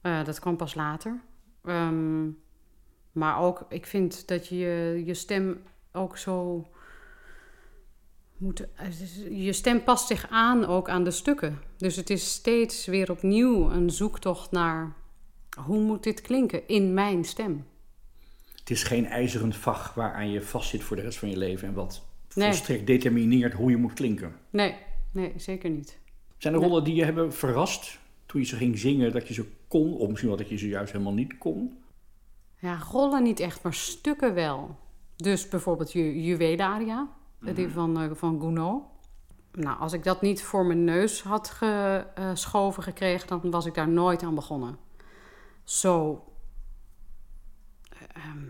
Eh, 0.00 0.24
dat 0.24 0.40
kwam 0.40 0.56
pas 0.56 0.74
later. 0.74 1.20
Ehm, 1.64 2.28
maar 3.12 3.38
ook, 3.40 3.66
ik 3.68 3.86
vind 3.86 4.28
dat 4.28 4.48
je 4.48 5.02
je 5.06 5.14
stem 5.14 5.62
ook 5.92 6.18
zo 6.18 6.66
moet. 8.36 8.66
Je 9.30 9.52
stem 9.52 9.82
past 9.84 10.06
zich 10.06 10.26
aan 10.30 10.64
ook 10.66 10.88
aan 10.88 11.04
de 11.04 11.10
stukken. 11.10 11.58
Dus 11.76 11.96
het 11.96 12.10
is 12.10 12.32
steeds 12.32 12.86
weer 12.86 13.10
opnieuw 13.10 13.70
een 13.70 13.90
zoektocht 13.90 14.50
naar 14.50 14.92
hoe 15.64 15.80
moet 15.80 16.02
dit 16.02 16.20
klinken 16.20 16.68
in 16.68 16.94
mijn 16.94 17.24
stem. 17.24 17.66
Het 18.58 18.70
is 18.70 18.82
geen 18.82 19.06
ijzeren 19.06 19.52
vach 19.52 19.94
waaraan 19.94 20.30
je 20.30 20.42
vastzit 20.42 20.82
voor 20.82 20.96
de 20.96 21.02
rest 21.02 21.18
van 21.18 21.30
je 21.30 21.36
leven 21.36 21.68
en 21.68 21.74
wat 21.74 22.02
Nee. 22.34 22.46
volstrekt 22.46 22.86
determineert 22.86 23.52
hoe 23.52 23.70
je 23.70 23.76
moet 23.76 23.92
klinken. 23.92 24.34
Nee, 24.50 24.76
nee, 25.12 25.32
zeker 25.36 25.70
niet. 25.70 25.98
Zijn 26.38 26.54
er 26.54 26.60
Nee. 26.60 26.68
rollen 26.68 26.84
die 26.84 26.94
je 26.94 27.04
hebben 27.04 27.32
verrast 27.32 27.98
toen 28.32 28.40
je 28.40 28.46
ze 28.46 28.56
ging 28.56 28.78
zingen 28.78 29.12
dat 29.12 29.28
je 29.28 29.34
ze 29.34 29.52
kon, 29.68 29.96
of 29.96 30.08
misschien 30.08 30.28
wel 30.28 30.38
dat 30.38 30.48
je 30.48 30.56
ze 30.56 30.68
juist 30.68 30.92
helemaal 30.92 31.12
niet 31.12 31.38
kon? 31.38 31.78
Ja, 32.58 32.78
rollen 32.90 33.22
niet 33.22 33.40
echt, 33.40 33.62
maar 33.62 33.74
stukken 33.74 34.34
wel. 34.34 34.78
Dus 35.16 35.48
bijvoorbeeld 35.48 35.92
Ju 35.92 36.20
Juwelaria, 36.20 37.08
die 37.40 37.68
van, 37.68 38.00
eh, 38.00 38.10
van 38.14 38.40
Gounod. 38.40 38.82
Nou, 39.52 39.78
als 39.78 39.92
ik 39.92 40.04
dat 40.04 40.20
niet 40.22 40.42
voor 40.42 40.66
mijn 40.66 40.84
neus 40.84 41.22
had 41.22 41.48
geschoven 41.50 42.82
gekregen, 42.82 43.28
dan 43.28 43.50
was 43.50 43.66
ik 43.66 43.74
daar 43.74 43.88
nooit 43.88 44.22
aan 44.22 44.34
begonnen. 44.34 44.76
Zo 45.64 46.24
ehm 48.12 48.44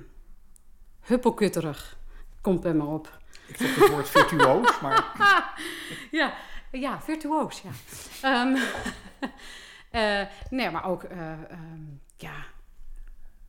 huppelkutterig 1.01 1.99
komt 2.41 2.61
bij 2.61 2.75
me 2.75 2.85
op. 2.85 3.19
Ik 3.47 3.57
zeg 3.57 3.75
het 3.75 3.89
woord 3.89 4.09
virtuoos, 4.09 4.81
maar 4.81 5.13
Ja, 6.11 6.35
ja 6.71 7.01
virtuoos, 7.01 7.63
ja. 7.63 7.71
Eh, 8.23 8.63
nee, 10.51 10.71
maar 10.71 10.85
ook, 10.85 11.03
eh, 11.03 11.33
ehm, 11.33 11.83
ja, 12.17 12.35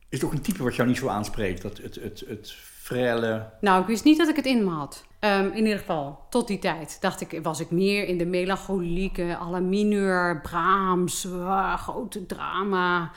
is 0.08 0.20
het 0.20 0.24
ook 0.24 0.32
een 0.32 0.42
type 0.42 0.62
wat 0.62 0.74
jou 0.76 0.88
niet 0.88 0.96
zo 0.98 1.08
aanspreekt? 1.08 1.62
Dat 1.62 1.76
het, 1.76 1.94
het, 1.94 2.24
het 2.26 2.52
frelle... 2.52 3.50
Nou, 3.60 3.80
ik 3.80 3.86
wist 3.86 4.04
niet 4.04 4.18
dat 4.18 4.28
ik 4.28 4.36
het 4.36 4.46
in 4.46 4.64
me 4.64 4.70
had. 4.70 5.04
Ehm, 5.18 5.46
in 5.46 5.64
ieder 5.64 5.78
geval, 5.78 6.26
tot 6.30 6.46
die 6.46 6.58
tijd 6.58 6.96
dacht 7.00 7.20
ik, 7.20 7.40
was 7.42 7.60
ik 7.60 7.70
meer 7.70 8.06
in 8.08 8.18
de 8.18 8.26
melancholieke, 8.26 9.36
alle 9.36 9.60
mineur, 9.60 10.40
Brahms, 10.40 11.32
ah, 11.32 11.78
grote 11.78 12.26
drama, 12.26 13.10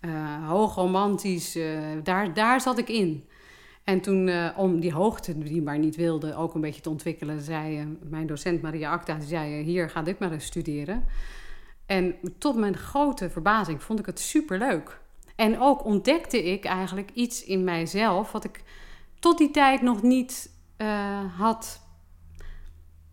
eh 0.00 0.48
hoog 0.48 0.74
romantisch. 0.74 1.54
eh, 1.56 1.80
daar, 2.02 2.34
daar 2.34 2.60
zat 2.60 2.78
ik 2.78 2.88
in. 2.88 3.28
En 3.88 4.00
toen, 4.00 4.28
eh, 4.28 4.48
om 4.56 4.80
die 4.80 4.92
hoogte 4.92 5.38
die 5.38 5.62
maar 5.62 5.78
niet 5.78 5.96
wilde 5.96 6.34
ook 6.34 6.54
een 6.54 6.60
beetje 6.60 6.80
te 6.80 6.90
ontwikkelen, 6.90 7.40
zei 7.40 7.78
eh, 7.78 7.84
mijn 8.02 8.26
docent 8.26 8.62
Maria 8.62 8.90
Acta, 8.90 9.14
die 9.14 9.28
zei, 9.28 9.58
eh, 9.58 9.64
hier, 9.64 9.90
ga 9.90 10.02
dit 10.02 10.18
maar 10.18 10.32
eens 10.32 10.44
studeren. 10.44 11.04
En 11.88 12.14
tot 12.38 12.56
mijn 12.56 12.76
grote 12.76 13.30
verbazing 13.30 13.82
vond 13.82 13.98
ik 13.98 14.06
het 14.06 14.20
superleuk. 14.20 15.00
En 15.36 15.60
ook 15.60 15.84
ontdekte 15.84 16.44
ik 16.44 16.64
eigenlijk 16.64 17.10
iets 17.14 17.44
in 17.44 17.64
mijzelf 17.64 18.32
wat 18.32 18.44
ik 18.44 18.62
tot 19.18 19.38
die 19.38 19.50
tijd 19.50 19.82
nog 19.82 20.02
niet 20.02 20.50
eh, 20.76 21.38
had 21.38 21.80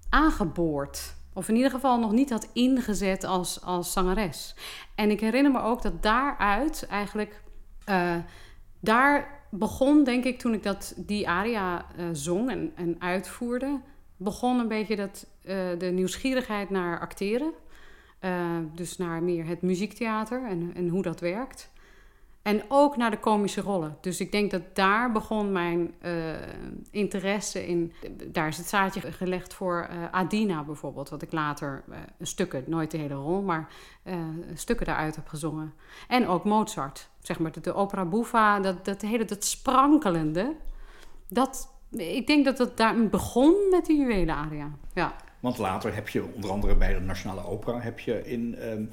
aangeboord. 0.10 1.16
Of 1.34 1.50
in 1.50 1.56
ieder 1.56 1.72
geval 1.72 2.00
nog 2.00 2.12
niet 2.12 2.30
had 2.30 2.50
ingezet 2.54 3.24
als, 3.24 3.62
als 3.62 3.92
zangeres. 3.92 4.56
En 4.96 5.10
ik 5.10 5.20
herinner 5.20 5.52
me 5.52 5.62
ook 5.62 5.82
dat 5.82 6.04
daaruit 6.04 6.86
eigenlijk... 6.90 7.42
eh, 7.86 8.16
daar 8.80 9.44
begon, 9.52 10.04
denk 10.04 10.24
ik, 10.24 10.40
toen 10.40 10.54
ik 10.54 10.64
dat, 10.64 10.94
die 10.98 11.30
aria 11.30 11.86
eh, 11.98 12.06
zong 12.12 12.50
en, 12.50 12.72
en 12.76 12.96
uitvoerde... 13.00 13.80
begon 14.18 14.60
een 14.60 14.68
beetje 14.68 14.96
dat, 14.96 15.28
de 15.80 15.90
nieuwsgierigheid 15.94 16.70
naar 16.70 17.00
acteren. 17.00 17.54
Eh, 18.20 18.58
dus 18.74 18.98
naar 18.98 19.24
meer 19.24 19.46
het 19.46 19.62
muziektheater 19.62 20.46
en, 20.46 20.72
en 20.76 20.90
hoe 20.90 21.02
dat 21.02 21.20
werkt. 21.20 21.74
En 22.42 22.64
ook 22.68 22.98
naar 22.98 23.12
de 23.12 23.20
komische 23.20 23.62
rollen. 23.62 23.98
Dus 24.02 24.20
ik 24.20 24.32
denk 24.32 24.52
dat 24.52 24.62
daar 24.76 25.12
begon 25.12 25.52
mijn 25.52 25.94
eh, 26.00 26.14
interesse 26.92 27.68
in. 27.68 27.94
Daar 28.32 28.48
is 28.48 28.58
het 28.58 28.68
zaadje 28.68 29.02
gelegd 29.02 29.54
voor 29.54 29.88
eh, 29.90 29.98
Adina 30.12 30.64
bijvoorbeeld. 30.64 31.10
Wat 31.10 31.22
ik 31.22 31.32
later 31.32 31.84
stukken, 32.22 32.64
nooit 32.68 32.92
de 32.92 32.98
hele 32.98 33.14
rol, 33.14 33.42
maar 33.42 33.74
stukken 34.54 34.86
daaruit 34.86 35.16
heb 35.16 35.28
gezongen. 35.28 35.74
En 36.08 36.28
ook 36.28 36.44
Mozart. 36.44 37.10
Zeg 37.20 37.40
maar 37.40 37.62
de, 37.62 37.74
opera 37.74 38.06
buffa, 38.06 38.60
dat, 38.60 38.86
dat 38.86 39.02
hele 39.02 39.26
dat 39.26 39.44
sprankelende. 39.46 40.56
Dat, 41.30 41.70
ik 41.92 42.28
denk 42.28 42.46
dat 42.46 42.58
het 42.58 42.78
daar 42.78 43.10
begon 43.10 43.56
met 43.72 43.86
de 43.86 43.94
juwelenaria. 43.94 44.72
Ja, 44.94 45.16
Want 45.46 45.58
later 45.58 45.96
heb 45.96 46.10
je 46.10 46.24
onder 46.34 46.50
andere 46.50 46.76
bij 46.76 46.94
de 46.94 47.00
Nationale 47.00 47.46
Opera 47.46 47.80
heb 47.80 48.00
je 48.00 48.24
in 48.24 48.56
ehm 48.56 48.84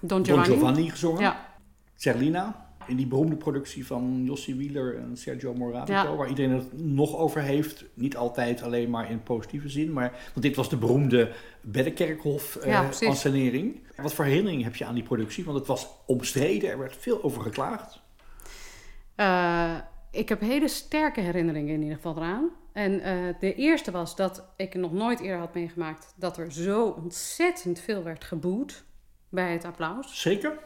Don 0.00 0.22
Don 0.22 0.44
Giovanni. 0.44 0.90
Gezongen. 0.90 1.20
Ja, 1.20 1.46
Zerlina, 1.94 2.66
in 2.86 2.96
die 2.96 3.06
beroemde 3.06 3.36
productie 3.36 3.86
van 3.86 4.22
Jossi 4.24 4.54
Wieler 4.56 4.96
en 4.98 5.16
Sergio 5.16 5.54
Morabito, 5.54 5.92
Ja. 5.92 6.16
waar 6.16 6.28
iedereen 6.28 6.50
het 6.50 6.82
nog 6.82 7.16
over 7.16 7.40
heeft. 7.42 7.84
Niet 7.94 8.16
altijd 8.16 8.62
alleen 8.62 8.90
maar 8.90 9.10
in 9.10 9.22
positieve 9.22 9.68
zin, 9.68 9.92
maar 9.92 10.10
want 10.10 10.42
dit 10.46 10.56
was 10.56 10.68
de 10.68 10.76
beroemde 10.76 11.32
eh 11.72 12.66
Ja, 12.66 12.82
precies. 12.82 13.08
ansenering. 13.08 13.80
Wat 13.96 14.14
voor 14.14 14.24
herinnering 14.24 14.62
heb 14.62 14.76
je 14.76 14.84
aan 14.84 14.94
die 14.94 15.02
productie? 15.02 15.44
Want 15.44 15.58
het 15.58 15.66
was 15.66 15.88
omstreden, 16.06 16.70
er 16.70 16.78
werd 16.78 16.96
veel 16.96 17.22
over 17.22 17.42
geklaagd. 17.42 18.00
Eh, 19.14 19.74
ik 20.10 20.28
heb 20.28 20.40
hele 20.40 20.68
sterke 20.68 21.20
herinneringen 21.20 21.74
in 21.74 21.80
ieder 21.82 21.96
geval 21.96 22.16
eraan. 22.16 22.50
En 22.72 23.00
eh, 23.00 23.34
de 23.40 23.54
eerste 23.54 23.90
was 23.90 24.16
dat 24.16 24.44
ik 24.56 24.74
nog 24.74 24.92
nooit 24.92 25.20
eerder 25.20 25.38
had 25.38 25.54
meegemaakt 25.54 26.14
dat 26.16 26.36
er 26.36 26.52
zo 26.52 26.86
ontzettend 26.86 27.80
veel 27.80 28.02
werd 28.02 28.24
geboet 28.24 28.84
bij 29.28 29.52
het 29.52 29.64
applaus. 29.64 30.20
Zeker? 30.20 30.58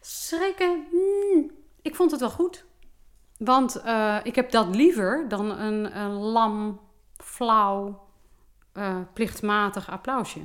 Schrikken, 0.00 0.86
hmm, 0.90 1.50
ik 1.82 1.94
vond 1.94 2.10
het 2.10 2.20
wel 2.20 2.30
goed. 2.30 2.64
Want 3.38 3.76
eh, 3.76 4.18
ik 4.22 4.34
heb 4.34 4.50
dat 4.50 4.74
liever 4.74 5.28
dan 5.28 5.50
een, 5.58 5.98
een 5.98 6.12
lam, 6.12 6.80
flauw, 7.16 8.06
eh, 8.72 8.98
plichtmatig 9.12 9.90
applausje. 9.90 10.40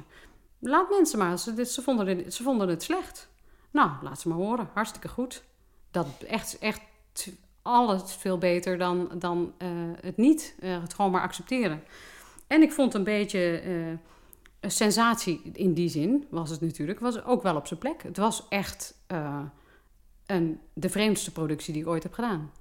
Laat 0.59 0.89
mensen 0.89 1.19
maar, 1.19 1.39
ze, 1.39 1.65
ze, 1.65 1.81
vonden 1.81 2.07
het, 2.07 2.33
ze 2.33 2.43
vonden 2.43 2.67
het 2.67 2.83
slecht. 2.83 3.29
Nou, 3.71 3.91
laat 4.01 4.19
ze 4.19 4.27
maar 4.27 4.37
horen, 4.37 4.69
hartstikke 4.73 5.07
goed. 5.07 5.43
Dat 5.91 6.07
echt, 6.27 6.59
echt 6.59 6.81
alles 7.61 8.13
veel 8.13 8.37
beter 8.37 8.77
dan, 8.77 9.11
dan 9.17 9.53
eh, 9.57 9.69
het 10.01 10.17
niet, 10.17 10.55
eh, 10.59 10.81
het 10.81 10.93
gewoon 10.93 11.11
maar 11.11 11.21
accepteren. 11.21 11.83
En 12.47 12.61
ik 12.61 12.71
vond 12.71 12.93
een 12.93 13.03
beetje 13.03 13.59
eh, 13.59 13.87
een 14.59 14.71
sensatie 14.71 15.41
in 15.53 15.73
die 15.73 15.89
zin, 15.89 16.25
was 16.29 16.49
het 16.49 16.61
natuurlijk, 16.61 16.99
was 16.99 17.23
ook 17.23 17.43
wel 17.43 17.55
op 17.55 17.67
zijn 17.67 17.79
plek. 17.79 18.03
Het 18.03 18.17
was 18.17 18.45
echt 18.49 18.99
een, 20.25 20.59
de 20.73 20.89
vreemdste 20.89 21.31
productie 21.31 21.73
die 21.73 21.81
ik 21.81 21.87
ooit 21.87 22.03
heb 22.03 22.13
gedaan. 22.13 22.51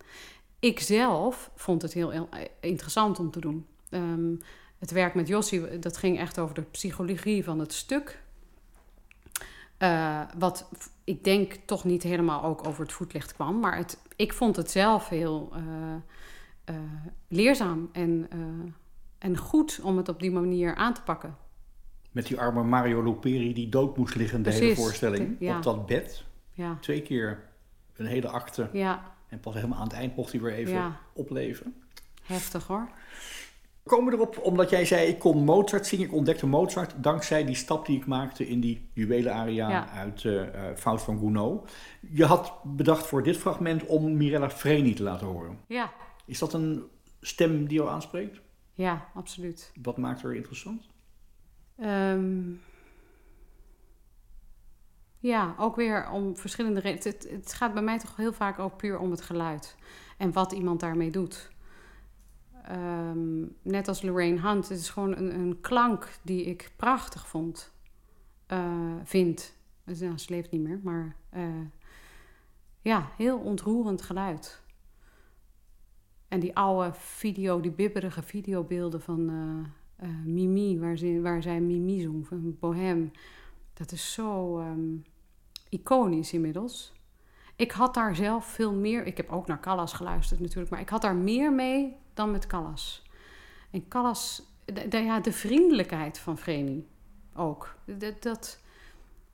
Ik 0.59 0.81
zelf 0.81 1.51
vond 1.55 1.83
het 1.83 1.93
heel, 1.93 2.29
interessant 2.61 3.19
om 3.19 3.31
te 3.31 3.41
doen. 3.41 3.67
Ehm, 3.89 4.35
het 4.79 4.91
werk 4.91 5.15
met 5.15 5.29
Jossi, 5.29 5.79
dat 5.79 5.97
ging 5.97 6.19
echt 6.19 6.39
over 6.39 6.55
de 6.55 6.63
psychologie 6.63 7.45
van 7.45 7.59
het 7.59 7.73
stuk. 7.73 8.23
Wat 10.39 10.69
ik 11.11 11.25
denk 11.25 11.55
toch 11.65 11.85
niet 11.85 12.03
helemaal 12.03 12.43
ook 12.45 12.67
over 12.67 12.83
het 12.83 12.93
voetlicht 12.93 13.35
kwam. 13.35 13.61
Maar 13.61 13.77
het, 13.77 13.99
ik 14.17 14.33
vond 14.33 14.57
het 14.57 14.71
zelf 14.71 15.09
heel 15.09 15.53
eh, 15.55 15.95
eh, 16.65 16.75
leerzaam 17.29 17.89
en, 17.93 18.27
eh, 18.31 18.39
en 19.19 19.37
goed 19.37 19.81
om 19.83 19.97
het 19.97 20.09
op 20.09 20.21
die 20.21 20.31
manier 20.31 20.75
aan 20.75 20.95
te 20.95 21.03
pakken. 21.03 21.37
Met 22.11 22.27
die 22.27 22.39
arme 22.39 22.63
Mario 22.63 23.03
Luperi 23.03 23.53
die 23.55 23.69
dood 23.69 23.97
moest 23.97 24.15
liggen 24.15 24.43
de 24.43 24.53
hele 24.53 24.75
voorstelling. 24.75 25.37
Ja. 25.39 25.57
Op 25.57 25.63
dat 25.63 25.87
bed. 25.87 26.25
Ja, 26.53 26.79
Twee 26.81 27.03
keer 27.03 27.49
een 27.97 28.07
hele 28.07 28.29
akte. 28.29 28.69
ja 28.73 29.13
En 29.29 29.41
pas 29.41 29.55
helemaal 29.55 29.79
aan 29.79 29.85
het 29.85 29.93
eind 29.93 30.17
mocht 30.17 30.33
hij 30.33 30.41
weer 30.41 30.53
even 30.53 30.97
opleven. 31.13 31.75
heftig 32.23 32.67
hoor. 32.67 32.89
We 33.83 33.91
komen 33.91 34.13
erop 34.13 34.39
omdat 34.43 34.71
jij 34.71 34.85
zei, 34.85 35.07
ik 35.09 35.19
kon 35.19 35.45
Mozart 35.45 35.87
zingen. 35.87 36.07
Ik 36.07 36.13
ontdekte 36.13 36.47
Mozart 36.47 36.95
dankzij 37.03 37.45
die 37.45 37.55
stap 37.55 37.87
die 37.87 37.97
ik 37.99 38.07
maakte 38.07 38.49
in 38.49 38.61
die 38.61 38.91
juwelenaria 38.95 39.69
Ja. 39.69 39.89
uit 39.91 40.25
eh 40.25 40.69
eh, 40.71 40.77
Faust 40.77 41.05
van 41.05 41.19
Gounod. 41.19 41.71
Je 42.11 42.25
had 42.25 42.53
bedacht 42.65 43.07
voor 43.07 43.23
dit 43.23 43.37
fragment 43.37 43.87
om 43.87 44.17
Mirella 44.17 44.51
Freni 44.51 44.95
te 44.95 45.03
laten 45.03 45.27
horen. 45.27 45.59
Ja, 45.67 45.93
Is 46.27 46.39
dat 46.39 46.53
een 46.53 46.85
stem 47.21 47.67
die 47.67 47.77
jou 47.79 47.91
aanspreekt? 47.91 48.41
ja, 48.75 49.09
absoluut. 49.15 49.73
Wat 49.83 49.97
maakt 49.97 50.23
haar 50.23 50.35
interessant? 50.35 50.89
Ehm, 51.77 52.41
Ja, 55.19 55.55
ook 55.59 55.77
weer 55.77 56.11
om 56.11 56.37
verschillende 56.37 56.81
redenen. 56.81 57.13
Het, 57.13 57.29
het 57.31 57.53
gaat 57.53 57.73
bij 57.75 57.83
mij 57.83 57.99
toch 57.99 58.17
heel 58.17 58.33
vaak 58.33 58.59
ook 58.59 58.77
puur 58.77 58.99
om 58.99 59.11
het 59.11 59.21
geluid. 59.21 59.77
En 60.19 60.33
wat 60.33 60.53
iemand 60.53 60.81
daarmee 60.81 61.11
doet. 61.11 61.51
Ehm, 62.65 63.41
net 63.63 63.89
als 63.89 64.03
Lorraine 64.03 64.41
Hunt. 64.41 64.69
Het 64.69 64.79
is 64.79 64.91
gewoon 64.91 65.17
een, 65.17 65.35
een 65.35 65.61
klank 65.61 66.09
die 66.23 66.45
ik 66.45 66.71
prachtig 66.77 67.29
vond. 67.29 67.73
eh, 68.47 68.95
vind. 69.05 69.55
Dus, 69.85 70.01
nou, 70.01 70.19
ze 70.19 70.31
leeft 70.31 70.51
niet 70.51 70.61
meer, 70.63 70.81
maar... 70.83 71.17
eh, 71.31 71.43
ja, 72.83 73.11
heel 73.17 73.39
ontroerend 73.39 74.03
geluid. 74.03 74.63
En 76.29 76.41
die 76.41 76.57
oude 76.57 76.91
video, 76.95 77.61
die 77.61 77.71
bibberige 77.71 78.23
videobeelden 78.23 79.01
van 79.01 79.29
eh, 79.29 80.09
eh, 80.09 80.17
Mimi, 80.25 80.79
waar, 80.79 81.23
waar 81.23 81.43
zij 81.43 81.61
Mimi 81.61 82.01
zong, 82.01 82.27
van 82.27 82.57
Bohem. 82.61 83.11
Dat 83.75 83.93
is 83.93 84.13
zo 84.13 84.59
ehm, 84.59 84.97
iconisch 85.69 86.33
inmiddels. 86.33 86.93
Ik 87.57 87.71
had 87.71 87.95
daar 87.95 88.17
zelf 88.17 88.45
veel 88.45 88.75
meer... 88.75 89.07
Ik 89.07 89.17
heb 89.17 89.31
ook 89.31 89.47
naar 89.47 89.61
Callas 89.61 89.93
geluisterd 89.93 90.41
natuurlijk, 90.41 90.71
maar 90.71 90.81
ik 90.81 90.89
had 90.89 91.03
daar 91.03 91.17
meer 91.17 91.53
mee 91.53 91.97
dan 92.21 92.31
met 92.31 92.47
Callas. 92.47 93.03
En 93.71 93.89
Callas, 93.89 94.43
de, 94.65 94.89
de- 94.89 94.99
ja, 94.99 95.21
de 95.21 95.33
vriendelijkheid 95.33 96.19
van 96.19 96.39
Vreni 96.39 96.89
ook. 97.35 97.75
De- 97.85 98.17
dat, 98.21 98.59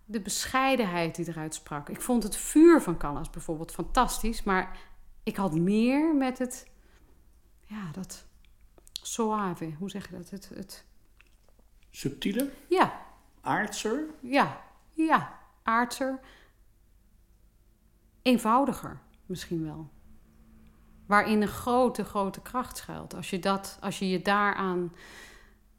de 0.05 0.20
bescheidenheid 0.20 1.14
die 1.16 1.29
eruit 1.29 1.55
sprak. 1.55 1.88
Ik 1.88 2.01
vond 2.01 2.22
het 2.22 2.37
vuur 2.37 2.83
van 2.83 2.96
Callas 2.96 3.31
bijvoorbeeld 3.31 3.72
fantastisch, 3.72 4.42
maar 4.42 4.79
ik 5.22 5.37
had 5.37 5.55
meer 5.55 6.14
met 6.14 6.38
het... 6.38 6.66
Ja, 7.66 7.90
dat 7.92 8.25
suave, 9.03 9.72
hoe 9.79 9.90
zeg 9.90 10.11
je 10.11 10.16
dat? 10.16 10.31
Het, 10.31 10.49
het, 10.55 10.85
Subtiele, 11.90 12.51
ja, 12.68 13.07
aardser. 13.40 14.05
ja, 14.20 14.64
ja, 14.92 15.38
aardser. 15.62 16.20
Eenvoudiger 18.22 18.99
misschien 19.27 19.64
wel. 19.64 19.90
Waarin 21.06 21.42
een 21.42 21.48
grote, 21.48 22.04
grote 22.04 22.40
kracht 22.40 22.76
schuilt. 22.76 23.14
Als 23.14 23.30
je, 23.30 23.38
dat, 23.38 23.78
als 23.80 23.98
je 23.98 24.08
je 24.08 24.22
daaraan... 24.22 24.92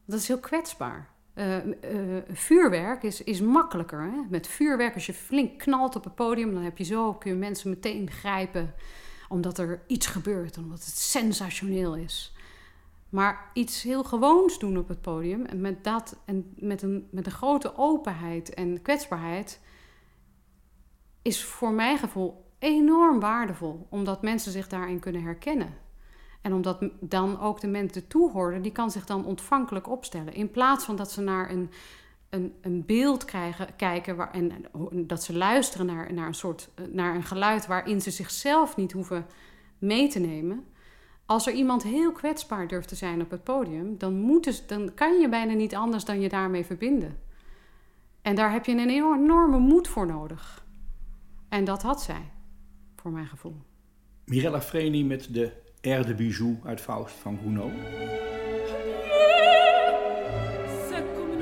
Dat 0.06 0.20
is 0.20 0.28
heel 0.28 0.40
kwetsbaar. 0.40 1.10
Eh, 1.34 1.58
eh, 1.58 2.24
vuurwerk 2.32 3.04
is, 3.04 3.24
is 3.24 3.42
makkelijker. 3.42 4.02
Hè? 4.02 4.22
Met 4.30 4.48
vuurwerk, 4.48 4.94
als 4.94 5.06
je 5.06 5.14
flink 5.14 5.60
knalt 5.60 5.96
op 5.96 6.04
het 6.04 6.16
podium... 6.16 6.54
dan 6.54 6.64
heb 6.64 6.78
je 6.78 6.84
zo, 6.84 7.14
kun 7.14 7.32
je 7.32 7.38
mensen 7.38 7.70
meteen 7.70 8.12
grijpen... 8.12 8.74
omdat 9.30 9.58
er 9.58 9.82
iets 9.88 10.08
gebeurt, 10.08 10.58
omdat 10.58 10.86
het 10.86 10.98
sensationeel 10.98 11.96
is. 11.96 12.36
Maar 13.10 13.50
iets 13.54 13.84
heel 13.84 14.04
gewoons 14.04 14.60
doen 14.60 14.78
op 14.78 14.88
het 14.88 15.02
podium... 15.02 15.46
en 15.46 15.62
met 15.62 15.84
dat 15.84 16.18
en 16.26 16.54
met 16.56 16.82
een, 16.82 17.08
met 17.12 17.26
een 17.26 17.32
grote 17.32 17.78
openheid 17.78 18.54
en 18.54 18.82
kwetsbaarheid... 18.82 19.60
is 21.22 21.44
voor 21.44 21.72
mijn 21.72 21.98
gevoel 21.98 22.47
enorm 22.60 23.20
waardevol. 23.20 23.88
Omdat 23.90 24.22
mensen 24.22 24.52
zich 24.52 24.68
daarin 24.68 25.00
kunnen 25.00 25.24
herkennen. 25.24 25.74
En 26.42 26.54
omdat 26.54 26.90
dan 27.00 27.40
ook 27.40 27.62
de 27.62 27.68
mensen 27.68 28.02
de 28.02 28.08
toehoorder... 28.08 28.62
die 28.62 28.72
kan 28.72 28.92
zich 28.92 29.06
dan 29.06 29.26
ontvankelijk 29.26 29.90
opstellen. 29.90 30.34
In 30.34 30.52
plaats 30.52 30.86
van 30.86 30.96
dat 30.96 31.12
ze 31.12 31.22
naar 31.22 31.52
een, 31.52 31.70
een, 32.30 32.54
een 32.62 32.86
beeld 32.86 33.26
krijgen, 33.26 33.76
kijken... 33.76 34.16
Waar, 34.16 34.32
en 34.32 34.52
dat 34.92 35.24
ze 35.24 35.38
luisteren 35.38 35.86
naar, 35.86 36.14
naar, 36.14 36.28
een 36.28 36.34
soort, 36.34 36.70
naar 36.92 37.16
een 37.16 37.24
geluid... 37.24 37.68
waarin 37.68 38.02
ze 38.02 38.12
zichzelf 38.12 38.76
niet 38.76 38.92
hoeven 38.92 39.26
mee 39.78 40.08
te 40.08 40.20
nemen... 40.20 40.66
Als 41.26 41.48
er 41.48 41.54
iemand 41.54 41.84
heel 41.84 42.12
kwetsbaar 42.12 42.68
durft 42.68 42.88
te 42.88 42.96
zijn 42.96 43.22
op 43.22 43.32
het 43.32 43.44
podium, 43.44 43.98
dan, 43.98 44.20
moeten 44.20 44.54
ze- 44.54 44.66
dan 44.66 44.94
kan 44.94 45.20
je 45.20 45.30
bijna 45.30 45.54
niet 45.54 45.76
anders 45.76 46.06
dan 46.06 46.20
je 46.20 46.30
daarmee 46.30 46.66
verbinden. 46.66 47.20
En 48.22 48.36
daar 48.36 48.52
heb 48.52 48.66
je 48.66 48.72
een 48.72 48.90
enorme 48.90 49.60
moed 49.60 49.88
voor 49.88 50.06
nodig. 50.06 50.66
En 51.50 51.64
dat 51.64 51.82
had 51.82 52.02
zij, 52.02 52.32
voor 53.08 53.16
mijn 53.16 53.28
gevoel. 53.28 53.56
Mirella 54.26 54.62
Freni 54.62 55.06
met 55.06 55.34
de 55.34 55.52
Air 55.82 56.06
de 56.06 56.14
Bijou 56.14 56.58
uit 56.64 56.82
Faust 56.82 57.16
van 57.16 57.38
Gounod. 57.38 57.72
C'est 60.90 61.04
comme 61.16 61.38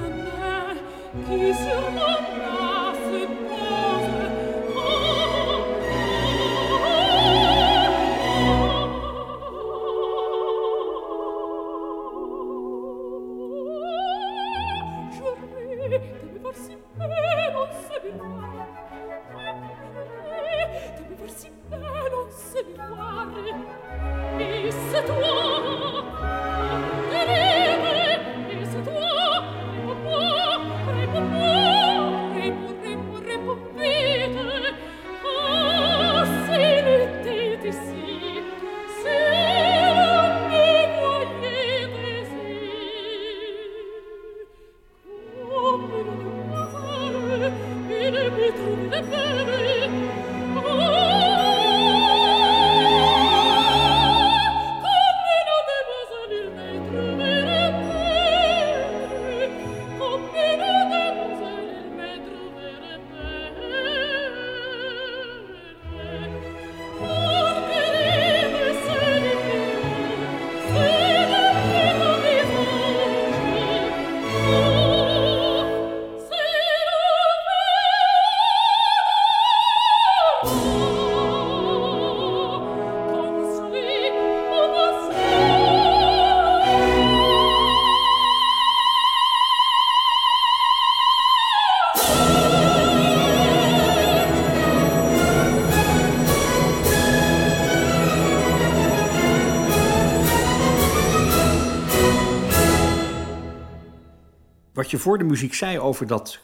je 104.96 105.02
voor 105.02 105.18
de 105.18 105.24
muziek 105.24 105.54
zei 105.54 105.80
over 105.80 106.08
dat 106.08 106.40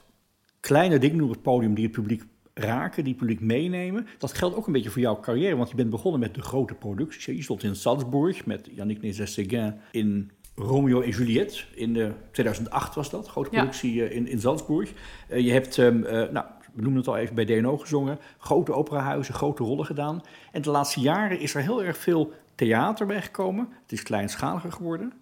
kleine 0.60 1.00
ding 1.00 1.22
op 1.22 1.30
het 1.30 1.42
podium 1.42 1.74
die 1.74 1.84
het 1.84 1.94
publiek 1.94 2.24
raken, 2.54 3.04
die 3.04 3.14
het 3.14 3.22
publiek 3.22 3.40
meenemen, 3.40 4.08
dat 4.18 4.34
geldt 4.34 4.56
ook 4.56 4.68
een 4.68 4.74
beetje 4.74 4.90
voor 4.90 5.02
jouw 5.02 5.20
carrière, 5.20 5.56
want 5.56 5.70
je 5.70 5.76
bent 5.76 5.90
begonnen 5.90 6.20
met 6.20 6.36
de 6.36 6.42
grote 6.42 6.74
producties. 6.74 7.26
Je 7.26 7.44
stond 7.44 7.64
in 7.64 7.76
Salzburg 7.76 8.46
met 8.46 8.70
Yannick 8.72 9.02
Nézet-Séguin 9.02 9.80
in 9.92 10.32
Romeo 10.56 11.02
en 11.02 11.10
Juliet. 11.10 11.66
In 11.76 11.94
de 11.94 12.12
2008 12.32 12.96
was 12.96 13.10
dat, 13.10 13.28
grote 13.28 13.50
productie 13.50 14.06
eh, 14.06 14.16
in, 14.16 14.28
in 14.28 14.40
Salzburg. 14.40 14.94
Eh, 15.28 15.40
je 15.46 15.52
hebt, 15.52 15.78
ehm, 15.78 16.04
eh, 16.04 16.32
nou, 16.32 16.46
we 16.74 16.82
noemen 16.82 17.00
het 17.00 17.08
al 17.08 17.18
even, 17.18 17.36
bij 17.36 17.46
DNO 17.46 17.78
gezongen, 17.78 18.20
grote 18.38 18.74
operahuizen, 18.74 19.34
grote 19.34 19.64
rollen 19.64 19.86
gedaan. 19.86 20.22
En 20.52 20.62
de 20.62 20.70
laatste 20.70 21.00
jaren 21.00 21.40
is 21.40 21.56
er 21.56 21.62
heel 21.62 21.84
erg 21.84 21.98
veel 21.98 22.34
theater 22.56 23.06
bijgekomen. 23.06 23.68
Het 23.82 23.92
is 23.92 24.04
kleinschaliger 24.04 24.72
geworden. 24.72 25.14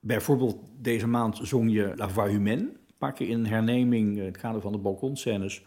Bijvoorbeeld 0.00 0.56
deze 0.76 1.06
maand 1.06 1.38
zong 1.42 1.72
je 1.72 1.92
La 1.96 2.08
Voix 2.08 2.30
Humaine. 2.30 2.62
Een 2.62 2.94
paar 2.98 3.20
in 3.20 3.38
een 3.38 3.46
herneming 3.46 4.16
eh, 4.16 4.18
in 4.18 4.24
het 4.24 4.36
kader 4.36 4.60
van 4.60 4.72
de 4.72 4.78
balkonscènes. 4.78 5.64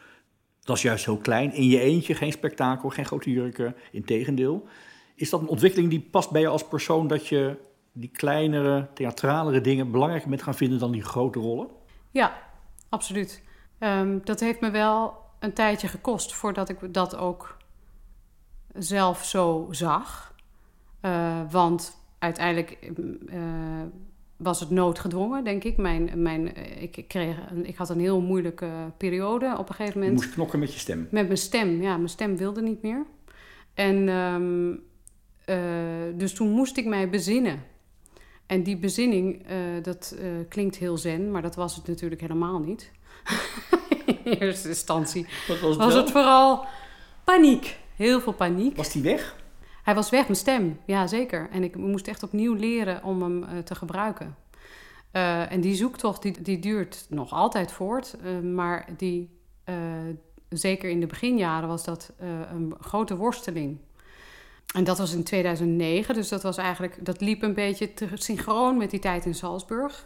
Dat 0.59 0.75
is 0.75 0.81
juist 0.81 1.05
heel 1.05 1.17
klein. 1.17 1.53
In 1.53 1.67
je 1.67 1.79
eentje, 1.79 2.15
geen 2.15 2.31
spektakel, 2.31 2.89
geen 2.89 3.05
grote 3.05 3.31
jurken. 3.31 3.75
Integendeel. 3.91 4.67
Is 5.15 5.29
dat 5.29 5.41
een 5.41 5.47
ontwikkeling 5.47 5.89
die 5.89 6.07
past 6.11 6.31
bij 6.31 6.41
je 6.41 6.47
als 6.47 6.67
persoon... 6.67 7.07
dat 7.07 7.27
je 7.27 7.57
die 7.93 8.09
kleinere, 8.09 8.87
theatralere 8.93 9.61
dingen 9.61 9.91
belangrijker 9.91 10.29
bent 10.29 10.43
gaan 10.43 10.55
vinden 10.55 10.79
dan 10.79 10.91
die 10.91 11.03
grote 11.03 11.39
rollen? 11.39 11.67
Ja, 12.11 12.33
absoluut. 12.89 13.43
Ehm, 13.79 14.19
dat 14.23 14.39
heeft 14.39 14.61
me 14.61 14.71
wel 14.71 15.13
een 15.39 15.53
tijdje 15.53 15.87
gekost 15.87 16.33
voordat 16.33 16.69
ik 16.69 16.93
dat 16.93 17.15
ook 17.15 17.57
zelf 18.73 19.25
zo 19.25 19.67
zag. 19.71 20.35
Eh, 21.01 21.41
want 21.49 22.05
uiteindelijk 22.19 22.71
eh, 23.29 23.37
was 24.43 24.59
het 24.59 24.69
noodgedwongen, 24.69 25.43
denk 25.43 25.63
ik. 25.63 25.77
Mijn, 25.77 26.11
mijn, 26.15 26.55
eh, 26.55 26.81
ik, 26.81 27.05
kreeg 27.07 27.37
een, 27.49 27.65
ik 27.65 27.75
had 27.75 27.89
een 27.89 27.99
heel 27.99 28.21
moeilijke 28.21 28.69
periode 28.97 29.55
op 29.57 29.69
een 29.69 29.75
gegeven 29.75 29.93
Je 29.93 29.99
moment. 29.99 30.23
moest 30.23 30.33
knokken 30.33 30.59
met 30.59 30.73
je 30.73 30.79
stem. 30.79 31.07
Met 31.11 31.25
mijn 31.25 31.37
stem, 31.37 31.81
ja, 31.81 31.95
mijn 31.97 32.09
stem 32.09 32.37
wilde 32.37 32.61
niet 32.61 32.81
meer. 32.81 33.05
En 33.73 34.09
ehm, 34.09 34.71
eh, 35.45 36.17
dus 36.17 36.33
toen 36.33 36.49
moest 36.49 36.77
ik 36.77 36.85
mij 36.85 37.09
bezinnen. 37.09 37.63
En 38.45 38.63
die 38.63 38.77
bezinning, 38.77 39.47
eh, 39.47 39.57
dat 39.81 40.15
klinkt 40.49 40.75
heel 40.77 40.97
zen, 40.97 41.31
maar 41.31 41.41
dat 41.41 41.55
was 41.55 41.75
het 41.75 41.87
natuurlijk 41.87 42.21
helemaal 42.21 42.59
niet. 42.59 42.91
In 44.05 44.31
eerste 44.31 44.67
instantie 44.67 45.27
Wat 45.47 45.59
was 45.59 45.69
het 45.69 45.79
was 45.79 45.93
wel? 45.93 46.01
het 46.01 46.11
vooral 46.11 46.65
paniek. 47.23 47.77
Heel 47.95 48.21
veel 48.21 48.33
paniek. 48.33 48.75
Was 48.77 48.91
die 48.91 49.01
weg? 49.01 49.35
Hij 49.83 49.95
was 49.95 50.09
weg, 50.09 50.23
mijn 50.23 50.35
stem. 50.35 50.79
Ja, 50.85 51.07
zeker. 51.07 51.49
En 51.51 51.63
ik 51.63 51.75
moest 51.75 52.07
echt 52.07 52.23
opnieuw 52.23 52.53
leren 52.53 53.03
om 53.03 53.21
hem 53.21 53.43
eh, 53.43 53.57
te 53.57 53.75
gebruiken. 53.75 54.35
Eh, 55.11 55.51
en 55.51 55.61
die 55.61 55.75
zoektocht 55.75 56.21
die, 56.21 56.41
die 56.41 56.59
duurt 56.59 57.05
nog 57.09 57.31
altijd 57.31 57.71
voort. 57.71 58.15
eh, 58.23 58.39
maar 58.39 58.87
die, 58.97 59.39
zeker 60.49 60.89
in 60.89 60.99
de 60.99 61.07
beginjaren 61.07 61.67
was 61.67 61.83
dat 61.83 62.13
een 62.51 62.75
grote 62.79 63.15
worsteling. 63.15 63.77
En 64.75 64.83
dat 64.83 64.97
was 64.97 65.13
in 65.13 65.23
2009, 65.23 66.13
dus 66.15 66.29
dat 66.29 66.43
was 66.43 66.57
eigenlijk, 66.57 67.05
dat 67.05 67.21
liep 67.21 67.41
een 67.41 67.53
beetje 67.53 67.93
te, 67.93 68.07
synchroon 68.13 68.77
met 68.77 68.89
die 68.89 68.99
tijd 68.99 69.25
in 69.25 69.35
Salzburg. 69.35 70.05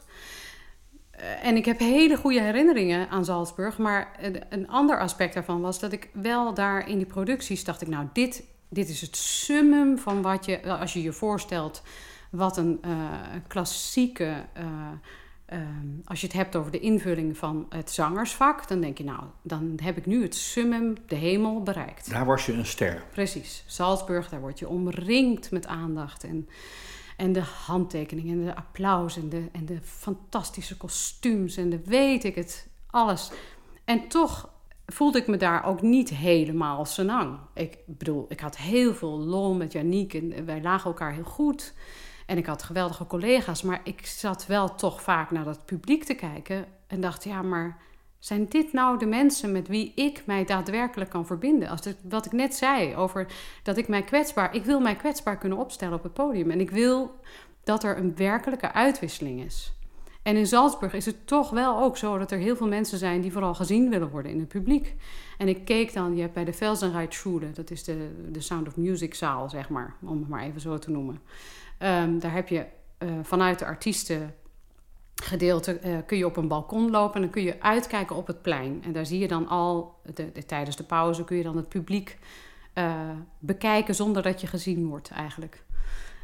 En 1.42 1.56
ik 1.56 1.66
heb 1.66 1.80
hele 1.80 2.18
goede 2.18 2.42
herinneringen 2.42 3.10
aan 3.10 3.26
Salzburg, 3.26 3.78
maar 3.78 4.12
een, 4.22 4.42
een 4.50 4.68
ander 4.68 5.00
aspect 5.00 5.34
daarvan 5.34 5.62
was 5.62 5.80
dat 5.80 5.92
ik 5.92 6.10
wel 6.14 6.54
daar 6.54 6.90
in 6.90 6.98
die 6.98 7.08
producties 7.08 7.64
dacht 7.64 7.82
ik, 7.82 7.88
nou, 7.88 8.08
dit, 8.14 8.44
dit 8.76 8.90
is 8.90 9.02
het 9.02 9.16
summum 9.16 9.98
van 9.98 10.22
wat 10.22 10.46
je, 10.46 10.78
als 10.78 10.94
je 10.94 11.02
je 11.02 11.14
voorstelt, 11.14 11.84
wat 12.30 12.58
een 12.58 12.78
eh, 12.82 12.92
klassieke, 13.48 14.46
eh, 14.54 14.66
ehm, 15.46 15.88
als 16.06 16.22
je 16.22 16.28
het 16.28 16.36
hebt 16.36 16.56
over 16.56 16.72
de 16.72 16.80
invulling 16.80 17.38
van 17.38 17.66
het 17.70 17.92
zangersvak, 17.92 18.68
dan 18.68 18.82
denk 18.82 18.98
je, 18.98 19.04
nou, 19.04 19.24
dan 19.42 19.80
heb 19.84 19.98
ik 19.98 20.06
nu 20.06 20.22
het 20.22 20.36
summum, 20.36 20.96
de 21.08 21.16
hemel 21.16 21.64
bereikt. 21.64 22.10
Daar 22.10 22.26
was 22.26 22.46
je 22.46 22.54
een 22.54 22.66
ster. 22.66 23.04
Precies. 23.12 23.64
Salzburg, 23.68 24.30
daar 24.30 24.40
word 24.40 24.60
je 24.60 24.70
omringd 24.70 25.52
met 25.52 25.68
aandacht. 25.68 26.24
En, 26.24 26.50
en 27.18 27.34
de 27.34 27.44
handtekeningen 27.66 28.40
en 28.40 28.46
de 28.46 28.56
applaus 28.56 29.18
en 29.18 29.30
de, 29.30 29.50
en 29.52 29.66
de 29.66 29.80
fantastische 29.82 30.78
kostuums 30.78 31.58
en 31.58 31.70
de 31.70 31.80
weet 31.86 32.24
ik 32.24 32.36
het, 32.36 32.68
alles. 32.90 33.32
En 33.86 34.08
toch 34.08 34.50
voelde 34.86 35.18
ik 35.18 35.28
me 35.28 35.38
daar 35.38 35.66
ook 35.66 35.82
niet 35.82 36.10
helemaal 36.10 36.86
senang. 36.86 37.38
Ik 37.54 37.78
bedoel, 37.86 38.26
ik 38.30 38.40
had 38.40 38.58
heel 38.58 38.94
veel 38.94 39.20
lol 39.20 39.54
met 39.54 39.72
Janiek 39.72 40.14
en 40.14 40.46
wij 40.46 40.62
lagen 40.62 40.90
elkaar 40.90 41.14
heel 41.14 41.24
goed. 41.24 41.74
En 42.26 42.38
ik 42.38 42.46
had 42.46 42.64
geweldige 42.64 43.08
collega's, 43.08 43.62
maar 43.62 43.82
ik 43.84 44.06
zat 44.06 44.46
wel 44.46 44.76
toch 44.76 45.02
vaak 45.02 45.32
naar 45.32 45.44
dat 45.44 45.66
publiek 45.66 46.04
te 46.04 46.14
kijken 46.14 46.66
en 46.88 47.02
dacht, 47.02 47.24
ja, 47.24 47.42
maar 47.42 47.78
zijn 48.20 48.46
dit 48.50 48.74
nou 48.74 48.98
de 48.98 49.06
mensen 49.06 49.52
met 49.52 49.68
wie 49.68 49.92
ik 49.96 50.24
mij 50.26 50.46
daadwerkelijk 50.46 51.10
kan 51.10 51.26
verbinden? 51.26 51.70
Als 51.70 51.86
het, 51.86 51.98
wat 52.10 52.26
ik 52.26 52.32
net 52.32 52.56
zei 52.56 52.96
over 52.96 53.28
dat 53.64 53.78
ik 53.78 53.88
mij 53.88 54.02
kwetsbaar, 54.02 54.56
ik 54.56 54.66
wil 54.66 54.80
mij 54.80 54.96
kwetsbaar 54.96 55.38
kunnen 55.38 55.58
opstellen 55.58 55.98
op 55.98 56.04
het 56.04 56.14
podium. 56.14 56.52
En 56.52 56.60
ik 56.60 56.72
wil 56.72 57.20
dat 57.64 57.84
er 57.84 57.98
een 57.98 58.16
werkelijke 58.16 58.72
uitwisseling 58.72 59.44
is. 59.44 59.74
En 60.26 60.36
in 60.36 60.48
Salzburg 60.48 60.94
is 60.94 61.06
het 61.06 61.28
toch 61.28 61.50
wel 61.50 61.82
ook 61.82 61.98
zo 61.98 62.18
dat 62.18 62.32
er 62.32 62.38
heel 62.38 62.56
veel 62.56 62.68
mensen 62.68 62.98
zijn 62.98 63.22
die 63.22 63.32
vooral 63.32 63.54
gezien 63.54 63.90
willen 63.90 64.10
worden 64.10 64.32
in 64.32 64.40
het 64.40 64.48
publiek. 64.48 64.96
En 65.38 65.48
ik 65.48 65.66
keek 65.66 65.94
dan, 65.94 66.16
je 66.16 66.22
hebt 66.22 66.34
bij 66.34 66.46
de 66.46 66.54
Felsenreitschule, 66.54 67.52
dat 67.52 67.72
is 67.72 67.84
de, 67.84 68.28
de 68.32 68.42
Sound 68.42 68.68
of 68.68 68.76
Music 68.78 69.14
zaal, 69.14 69.50
zeg 69.50 69.70
maar, 69.70 69.96
om 70.02 70.20
het 70.20 70.28
maar 70.30 70.44
even 70.44 70.62
zo 70.62 70.78
te 70.78 70.92
noemen. 70.92 71.22
Ehm, 71.78 72.20
daar 72.20 72.34
heb 72.34 72.48
je 72.48 72.66
eh, 72.98 73.10
vanuit 73.24 73.60
de 73.60 73.66
artiesten 73.66 74.36
gedeelte 75.24 75.80
eh, 75.80 75.98
kun 76.06 76.18
je 76.18 76.26
op 76.26 76.38
een 76.38 76.48
balkon 76.48 76.90
lopen 76.92 77.16
en 77.16 77.22
dan 77.22 77.30
kun 77.30 77.44
je 77.44 77.62
uitkijken 77.62 78.16
op 78.16 78.28
het 78.28 78.42
plein. 78.42 78.84
En 78.84 78.92
daar 78.92 79.06
zie 79.06 79.20
je 79.20 79.28
dan 79.28 79.48
al, 79.48 80.00
de, 80.14 80.32
de- 80.32 80.46
tijdens 80.46 80.76
de 80.76 80.84
pauze 80.84 81.24
kun 81.24 81.38
je 81.38 81.44
dan 81.44 81.56
het 81.58 81.70
publiek 81.70 82.18
eh, 82.74 82.94
bekijken 83.40 83.96
zonder 83.96 84.22
dat 84.22 84.42
je 84.42 84.48
gezien 84.48 84.88
wordt 84.88 85.10
eigenlijk. 85.10 85.64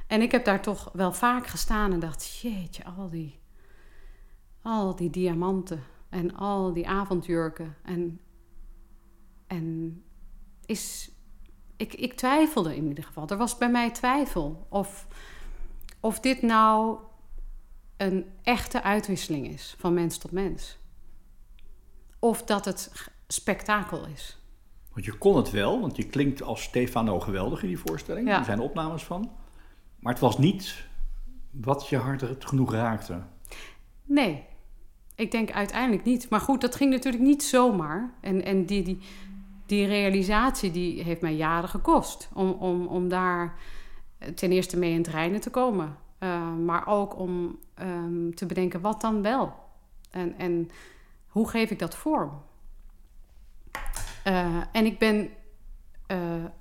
En 0.08 0.22
ik 0.22 0.32
heb 0.32 0.46
daar 0.46 0.62
toch 0.62 0.90
wel 0.94 1.14
vaak 1.14 1.48
gestaan 1.48 1.94
en 1.94 2.00
dacht, 2.00 2.40
jeetje, 2.42 2.84
al 2.86 3.10
die, 3.10 3.40
al 4.62 4.96
die 4.96 5.10
diamanten 5.10 5.84
en 6.10 6.36
al 6.36 6.74
die 6.74 6.88
avondjurken. 6.88 7.76
En, 7.84 8.20
en 9.48 10.04
is, 10.66 11.12
ik, 11.78 11.94
ik 11.94 12.14
twijfelde 12.14 12.76
in 12.76 12.88
ieder 12.88 13.04
geval. 13.04 13.28
Er 13.28 13.38
was 13.38 13.58
bij 13.58 13.72
mij 13.72 13.92
twijfel 13.92 14.68
of, 14.70 15.08
of 16.00 16.20
dit 16.20 16.42
nou 16.42 16.98
een 17.98 18.26
echte 18.44 18.84
uitwisseling 18.84 19.48
is 19.48 19.76
van 19.78 19.94
mens 19.94 20.18
tot 20.18 20.32
mens. 20.32 20.78
Of 22.20 22.44
dat 22.44 22.66
het 22.66 23.10
spektakel 23.28 24.06
is. 24.06 24.40
Want 24.94 25.06
je 25.06 25.18
kon 25.18 25.36
het 25.36 25.52
wel, 25.52 25.82
want 25.82 25.96
je 25.96 26.04
klinkt 26.04 26.42
als 26.42 26.64
Stefano 26.64 27.20
geweldig 27.20 27.62
in 27.62 27.68
die 27.68 27.80
voorstelling. 27.80 28.28
Ja. 28.28 28.40
Er 28.40 28.46
zijn 28.46 28.60
opnames 28.60 29.04
van. 29.04 29.32
Maar 30.00 30.14
het 30.14 30.22
was 30.22 30.38
niet 30.38 30.86
wat 31.52 31.88
je 31.88 31.98
hart 31.98 32.46
genoeg 32.46 32.72
raakte. 32.72 33.22
Nee, 34.04 34.46
ik 35.22 35.32
denk 35.32 35.52
uiteindelijk 35.52 36.04
niet. 36.04 36.30
Maar 36.30 36.40
goed, 36.40 36.62
dat 36.62 36.76
ging 36.76 36.92
natuurlijk 36.92 37.24
niet 37.24 37.44
zomaar. 37.44 38.14
En, 38.22 38.44
en 38.44 38.66
die, 38.66 38.84
die, 38.84 39.00
die 39.66 39.86
realisatie 39.86 40.72
die 40.72 41.04
heeft 41.04 41.22
mij 41.22 41.36
jaren 41.36 41.70
gekost. 41.70 42.30
Om, 42.34 42.52
om, 42.52 42.88
om 42.88 43.10
daar 43.10 43.56
ten 44.36 44.52
eerste 44.52 44.78
mee 44.78 44.92
in 44.92 44.98
het 44.98 45.08
reinen 45.08 45.40
te 45.40 45.50
komen. 45.50 45.98
Uh, 46.20 46.54
maar 46.56 46.88
ook 46.88 47.20
om 47.20 47.60
um, 47.82 48.36
te 48.36 48.46
bedenken 48.46 48.82
wat 48.82 49.02
dan 49.02 49.22
wel. 49.22 49.54
En, 50.12 50.38
en 50.38 50.70
hoe 51.28 51.50
geef 51.50 51.70
ik 51.70 51.80
dat 51.80 51.96
vorm? 51.96 52.42
Uh, 54.28 54.56
en 54.72 54.86
ik 54.86 54.98
ben 54.98 55.30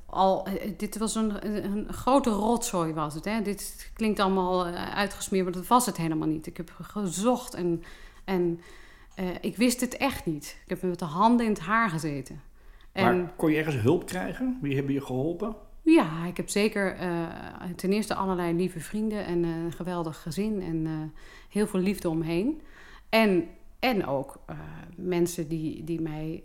al, 0.06 0.46
dit 0.76 0.98
was 0.98 1.14
een, 1.14 1.64
een, 1.64 1.92
grote 1.92 2.30
rotzooi 2.30 2.92
was 2.92 3.14
het. 3.14 3.24
Hè? 3.24 3.42
Dit 3.42 3.90
klinkt 3.94 4.20
allemaal 4.20 4.66
uitgesmeerd, 4.74 5.44
maar 5.44 5.52
dat 5.52 5.66
was 5.66 5.86
het 5.86 5.96
helemaal 5.96 6.28
niet. 6.28 6.46
Ik 6.46 6.56
heb 6.56 6.72
gezocht 6.82 7.54
en, 7.54 7.82
en 8.30 8.60
uh, 9.20 9.26
ik 9.40 9.56
wist 9.56 9.80
het 9.80 9.96
echt 9.96 10.26
niet. 10.26 10.60
Ik 10.64 10.70
heb 10.70 10.82
met 10.82 10.98
de 10.98 11.04
handen 11.04 11.46
in 11.46 11.52
het 11.52 11.60
haar 11.60 11.90
gezeten. 11.90 12.40
En, 12.92 13.04
maar 13.04 13.32
kon 13.36 13.50
je 13.50 13.56
ergens 13.56 13.76
hulp 13.76 14.06
krijgen? 14.06 14.58
Wie 14.60 14.74
hebben 14.74 14.94
je 14.94 15.00
geholpen? 15.00 15.56
Ja, 15.82 16.24
ik 16.26 16.36
heb 16.36 16.48
zeker 16.48 17.00
uh, 17.00 17.28
ten 17.76 17.92
eerste 17.92 18.14
allerlei 18.14 18.54
lieve 18.54 18.80
vrienden 18.80 19.24
en 19.24 19.44
uh, 19.44 19.64
een 19.64 19.72
geweldig 19.72 20.22
gezin 20.22 20.62
en 20.62 20.76
uh, 20.86 20.92
heel 21.48 21.66
veel 21.66 21.80
liefde 21.80 22.08
omheen. 22.08 22.60
En, 23.08 23.48
en 23.78 24.06
ook 24.06 24.40
mensen 24.96 25.48
die, 25.48 25.84
die 25.84 26.00
mij 26.00 26.42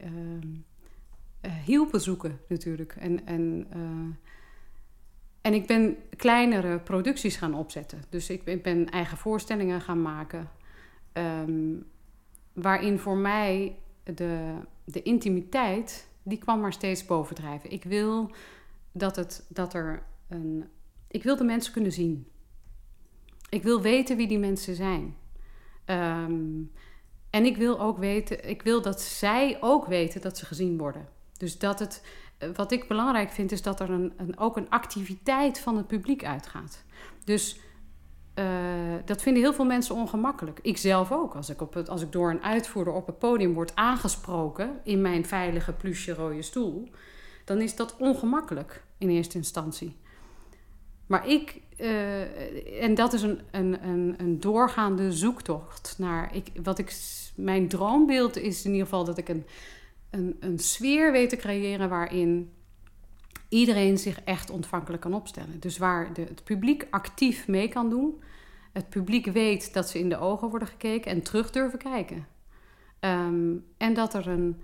hielpen 1.65 2.01
zoeken 2.01 2.39
natuurlijk. 2.47 2.95
En, 2.99 3.25
en, 3.25 3.67
en 5.41 5.53
ik 5.53 5.67
ben 5.67 5.97
kleinere 6.15 6.79
producties 6.79 7.35
gaan 7.35 7.53
opzetten. 7.53 8.01
Dus 8.09 8.29
ik 8.29 8.61
ben 8.63 8.89
eigen 8.89 9.17
voorstellingen 9.17 9.81
gaan 9.81 10.01
maken. 10.01 10.49
Um, 11.17 11.85
waarin 12.53 12.99
voor 12.99 13.17
mij 13.17 13.77
de, 14.03 14.53
de 14.83 15.01
intimiteit, 15.01 16.07
die 16.23 16.37
kwam 16.37 16.59
maar 16.59 16.73
steeds 16.73 17.05
bovendrijven. 17.05 17.71
Ik 17.71 17.83
wil 17.83 18.31
dat, 18.91 19.15
het, 19.15 19.45
dat 19.47 19.73
er 19.73 20.03
een. 20.27 20.65
Ik 21.07 21.23
wil 21.23 21.35
de 21.35 21.43
mensen 21.43 21.73
kunnen 21.73 21.91
zien. 21.91 22.27
Ik 23.49 23.63
wil 23.63 23.81
weten 23.81 24.17
wie 24.17 24.27
die 24.27 24.39
mensen 24.39 24.75
zijn. 24.75 25.15
Um, 25.85 26.71
en 27.29 27.45
ik 27.45 27.57
wil 27.57 27.79
ook 27.79 27.97
weten, 27.97 28.49
ik 28.49 28.61
wil 28.61 28.81
dat 28.81 29.01
zij 29.01 29.57
ook 29.61 29.85
weten 29.85 30.21
dat 30.21 30.37
ze 30.37 30.45
gezien 30.45 30.77
worden. 30.77 31.07
Dus 31.37 31.57
dat 31.57 31.79
het, 31.79 32.03
wat 32.55 32.71
ik 32.71 32.87
belangrijk 32.87 33.29
vind, 33.29 33.51
is 33.51 33.61
dat 33.61 33.79
er 33.79 33.89
een, 33.89 34.13
een 34.17 34.37
ook 34.37 34.57
een 34.57 34.69
activiteit 34.69 35.59
van 35.59 35.77
het 35.77 35.87
publiek 35.87 36.25
uitgaat. 36.25 36.83
Dus 37.23 37.59
uh, 38.39 38.45
dat 39.05 39.21
vinden 39.21 39.43
heel 39.43 39.53
veel 39.53 39.65
mensen 39.65 39.95
ongemakkelijk. 39.95 40.59
Ik 40.61 40.77
zelf 40.77 41.11
ook. 41.11 41.35
Als 41.35 41.49
ik, 41.49 41.61
op 41.61 41.73
het, 41.73 41.89
als 41.89 42.01
ik 42.01 42.11
door 42.11 42.29
een 42.29 42.43
uitvoerder 42.43 42.93
op 42.93 43.07
het 43.07 43.19
podium 43.19 43.53
word 43.53 43.75
aangesproken 43.75 44.79
in 44.83 45.01
mijn 45.01 45.25
veilige 45.25 45.73
plusje 45.73 46.13
rode 46.13 46.41
stoel, 46.41 46.89
dan 47.45 47.61
is 47.61 47.75
dat 47.75 47.95
ongemakkelijk 47.97 48.83
in 48.97 49.09
eerste 49.09 49.37
instantie. 49.37 49.95
Maar 51.05 51.27
ik, 51.27 51.61
uh, 51.77 52.83
en 52.83 52.95
dat 52.95 53.13
is 53.13 53.21
een, 53.21 53.41
een, 53.51 53.87
een, 53.87 54.15
een 54.17 54.39
doorgaande 54.39 55.11
zoektocht 55.11 55.95
naar. 55.97 56.35
Ik, 56.35 56.51
wat 56.63 56.79
ik, 56.79 56.95
mijn 57.35 57.67
droombeeld 57.67 58.37
is 58.37 58.65
in 58.65 58.71
ieder 58.71 58.87
geval 58.87 59.05
dat 59.05 59.17
ik 59.17 59.29
een, 59.29 59.45
een, 60.09 60.37
een 60.39 60.59
sfeer 60.59 61.11
weet 61.11 61.29
te 61.29 61.35
creëren 61.35 61.89
waarin 61.89 62.51
iedereen 63.55 63.97
zich 63.97 64.21
echt 64.21 64.49
ontvankelijk 64.49 65.01
kan 65.01 65.13
opstellen. 65.13 65.59
Dus 65.59 65.77
waar 65.77 66.13
de, 66.13 66.21
het 66.21 66.43
publiek 66.43 66.87
actief 66.89 67.47
mee 67.47 67.67
kan 67.67 67.89
doen. 67.89 68.21
Het 68.73 68.89
publiek 68.89 69.25
weet 69.25 69.73
dat 69.73 69.89
ze 69.89 69.99
in 69.99 70.09
de 70.09 70.17
ogen 70.17 70.49
worden 70.49 70.67
gekeken 70.67 71.11
en 71.11 71.21
terug 71.21 71.51
durven 71.51 71.79
kijken. 71.79 72.27
Um, 72.99 73.65
en 73.77 73.93
dat 73.93 74.13
er 74.13 74.27
een, 74.27 74.61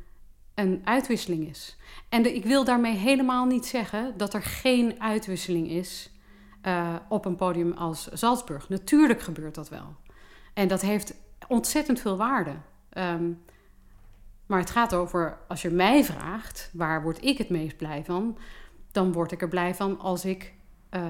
een 0.56 0.82
uitwisseling 0.84 1.48
is. 1.48 1.78
En 2.10 2.36
ik 2.36 2.44
wil 2.44 2.64
daarmee 2.64 2.96
helemaal 2.96 3.46
niet 3.46 3.66
zeggen 3.66 4.14
dat 4.18 4.34
er 4.34 4.42
geen 4.42 5.02
uitwisseling 5.02 5.70
is 5.70 6.12
uh, 6.64 6.96
op 7.10 7.26
een 7.26 7.36
podium 7.36 7.72
als 7.72 8.10
Salzburg. 8.14 8.70
Natuurlijk 8.70 9.22
gebeurt 9.22 9.56
dat 9.56 9.70
wel. 9.70 9.96
En 10.54 10.68
dat 10.68 10.82
heeft 10.82 11.14
ontzettend 11.48 12.00
veel 12.00 12.18
waarde. 12.18 12.54
Ehm, 12.90 13.32
maar 14.46 14.60
het 14.60 14.70
gaat 14.70 14.94
over, 14.94 15.38
als 15.48 15.62
je 15.62 15.70
mij 15.70 16.04
vraagt, 16.04 16.70
waar 16.74 17.04
word 17.04 17.24
ik 17.24 17.38
het 17.38 17.50
meest 17.50 17.78
blij 17.78 18.04
van? 18.06 18.38
Dan 18.92 19.12
word 19.12 19.32
ik 19.32 19.42
er 19.42 19.48
blij 19.48 19.76
van 19.76 20.00
als 20.00 20.26
ik 20.26 20.54
eh, 20.90 21.04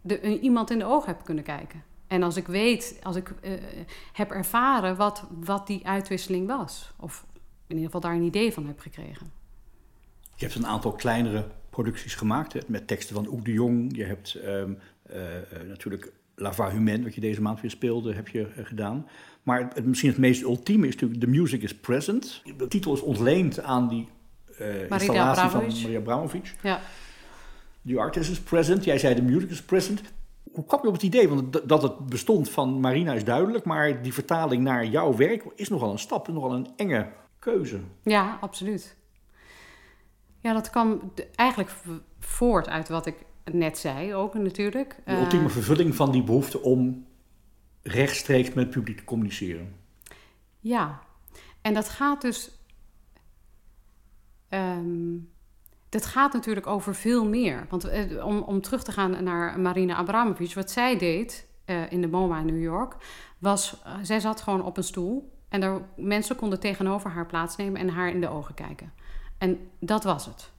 de, 0.00 0.40
iemand 0.40 0.70
in 0.70 0.78
de 0.78 0.84
ogen 0.84 1.08
heb 1.08 1.24
kunnen 1.24 1.44
kijken. 1.44 1.82
En 2.06 2.22
als 2.22 2.36
ik 2.36 2.46
weet, 2.46 3.00
als 3.02 3.16
ik 3.16 3.34
eh, 3.40 3.52
heb 4.12 4.30
ervaren 4.30 4.96
wat, 4.96 5.24
wat 5.40 5.66
die 5.66 5.86
uitwisseling 5.86 6.46
was. 6.46 6.92
Of 6.96 7.26
in 7.66 7.76
ieder 7.76 7.84
geval 7.84 8.00
daar 8.00 8.14
een 8.14 8.26
idee 8.26 8.52
van 8.52 8.66
heb 8.66 8.80
gekregen. 8.80 9.32
Je 10.34 10.44
hebt 10.46 10.54
een 10.54 10.66
aantal 10.66 10.92
kleinere 10.92 11.46
producties 11.70 12.14
gemaakt 12.14 12.52
hè, 12.52 12.60
met 12.66 12.86
teksten 12.86 13.14
van 13.14 13.26
Oek 13.26 13.44
de 13.44 13.52
Jong. 13.52 13.96
Je 13.96 14.04
hebt 14.04 14.34
ehm, 14.34 14.72
eh, 15.02 15.20
natuurlijk 15.68 16.12
La 16.34 16.52
Voix 16.52 16.72
Humaine, 16.72 17.04
wat 17.04 17.14
je 17.14 17.20
deze 17.20 17.42
maand 17.42 17.60
weer 17.60 17.70
speelde, 17.70 18.14
heb 18.14 18.28
je 18.28 18.48
gedaan. 18.62 19.06
Maar 19.42 19.70
het, 19.74 19.84
misschien 19.84 20.10
het 20.10 20.18
meest 20.18 20.42
ultieme 20.42 20.86
is 20.86 20.92
natuurlijk 20.92 21.20
The 21.20 21.26
Music 21.26 21.62
is 21.62 21.74
Present. 21.74 22.42
De 22.56 22.68
titel 22.68 22.94
is 22.94 23.00
ontleend 23.00 23.60
aan 23.60 23.88
die 23.88 24.08
installatie 24.60 25.20
Abramovic. 25.20 25.70
van 25.72 25.82
Maria 25.82 25.98
Abramovic. 25.98 26.54
Ja. 26.62 26.80
The 27.86 27.98
Artist 27.98 28.30
is 28.30 28.40
Present. 28.40 28.84
Jij 28.84 28.98
zei 28.98 29.14
The 29.14 29.22
Music 29.22 29.50
is 29.50 29.62
Present. 29.62 30.00
Hoe 30.52 30.64
kwam 30.66 30.80
je 30.82 30.86
op 30.88 30.92
het 30.94 31.02
idee? 31.02 31.28
Want 31.28 31.68
dat 31.68 31.82
het 31.82 32.06
bestond 32.06 32.50
van 32.50 32.80
Marina 32.80 33.12
is 33.12 33.24
duidelijk, 33.24 33.64
maar 33.64 34.02
die 34.02 34.12
vertaling 34.14 34.62
naar 34.62 34.86
jouw 34.86 35.16
werk 35.16 35.44
is 35.54 35.68
nogal 35.68 35.92
een 35.92 35.98
stap, 35.98 36.28
nogal 36.28 36.52
een 36.52 36.68
enge 36.76 37.08
keuze. 37.38 37.80
Ja, 38.02 38.38
absoluut. 38.40 38.96
Ja, 40.40 40.52
dat 40.52 40.70
kwam 40.70 41.10
de- 41.14 41.28
eigenlijk 41.34 41.70
voort 42.18 42.68
uit 42.68 42.88
wat 42.88 43.06
ik 43.06 43.14
net 43.52 43.78
zei 43.78 44.14
ook 44.14 44.34
natuurlijk. 44.34 44.96
De 45.04 45.10
Eh, 45.12 45.20
ultieme 45.20 45.48
vervulling 45.48 45.94
van 45.94 46.10
die 46.12 46.22
behoefte 46.22 46.60
om 46.62 47.06
rechtstreeks 47.82 48.48
met 48.48 48.64
het 48.64 48.70
publiek 48.70 48.96
te 48.96 49.04
communiceren. 49.04 49.74
Ja, 50.60 51.00
en 51.62 51.74
dat 51.74 51.88
gaat 51.88 52.20
dus. 52.20 52.50
Ehm, 54.50 55.16
dat 55.88 56.06
gaat 56.06 56.32
natuurlijk 56.32 56.66
over 56.66 56.94
veel 56.94 57.24
meer. 57.28 57.66
Want 57.68 57.84
eh, 57.84 58.26
om, 58.26 58.38
om 58.42 58.60
terug 58.60 58.82
te 58.82 58.92
gaan 58.92 59.24
naar 59.24 59.60
Marina 59.60 59.94
Abramovic, 59.94 60.54
wat 60.54 60.70
zij 60.70 60.98
deed 60.98 61.48
eh, 61.64 61.92
in 61.92 62.00
de 62.00 62.08
MoMA 62.08 62.38
in 62.38 62.46
New 62.46 62.62
York, 62.62 62.96
was. 63.38 63.82
eh, 63.84 63.94
zij 64.02 64.20
zat 64.20 64.40
gewoon 64.40 64.64
op 64.64 64.76
een 64.76 64.84
stoel 64.84 65.38
en 65.48 65.62
er, 65.62 65.82
mensen 65.96 66.36
konden 66.36 66.60
tegenover 66.60 67.10
haar 67.10 67.26
plaatsnemen 67.26 67.80
en 67.80 67.88
haar 67.88 68.08
in 68.10 68.20
de 68.20 68.28
ogen 68.28 68.54
kijken. 68.54 68.92
En 69.38 69.70
dat 69.80 70.04
was 70.04 70.26
het. 70.26 70.50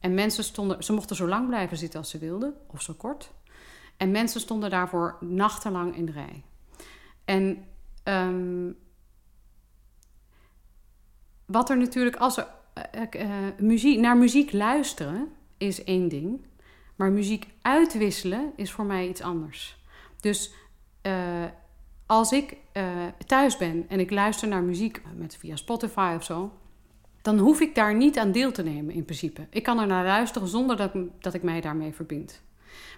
En 0.00 0.14
mensen 0.14 0.44
stonden. 0.44 0.84
Ze 0.84 0.92
mochten 0.92 1.16
zo 1.16 1.28
lang 1.28 1.46
blijven 1.46 1.76
zitten 1.76 1.98
als 1.98 2.10
ze 2.10 2.18
wilden, 2.18 2.54
of 2.66 2.82
zo 2.82 2.94
kort. 2.94 3.30
En 3.96 4.10
mensen 4.10 4.40
stonden 4.40 4.70
daarvoor 4.70 5.16
nachtenlang 5.20 5.96
in 5.96 6.06
de 6.06 6.12
rij. 6.12 6.44
En. 7.24 7.64
ehm, 8.02 8.70
wat 11.46 11.70
er 11.70 11.76
natuurlijk 11.76 12.16
als 12.16 12.36
er 12.36 12.46
eh, 12.76 13.22
eh, 13.22 13.28
muziek, 13.58 13.98
naar 13.98 14.16
muziek 14.16 14.52
luisteren 14.52 15.28
is 15.56 15.84
één 15.84 16.08
ding, 16.08 16.40
maar 16.96 17.10
muziek 17.10 17.46
uitwisselen 17.62 18.52
is 18.56 18.72
voor 18.72 18.84
mij 18.84 19.08
iets 19.08 19.20
anders. 19.20 19.76
Dus 20.20 20.52
eh, 21.02 21.44
als 22.06 22.32
ik 22.32 22.56
thuis 23.26 23.56
ben 23.56 23.84
en 23.88 24.00
ik 24.00 24.10
luister 24.10 24.48
naar 24.48 24.62
muziek 24.62 25.02
met, 25.14 25.36
via 25.36 25.56
Spotify 25.56 26.14
of 26.16 26.24
zo, 26.24 26.52
dan 27.22 27.38
hoef 27.38 27.60
ik 27.60 27.74
daar 27.74 27.94
niet 27.94 28.18
aan 28.18 28.32
deel 28.32 28.52
te 28.52 28.62
nemen 28.62 28.94
in 28.94 29.04
principe. 29.04 29.46
Ik 29.50 29.62
kan 29.62 29.78
er 29.78 29.86
naar 29.86 30.04
luisteren 30.04 30.48
zonder 30.48 30.76
dat, 30.76 30.92
dat 31.20 31.34
ik 31.34 31.42
mij 31.42 31.60
daarmee 31.60 31.92
verbind. 31.92 32.42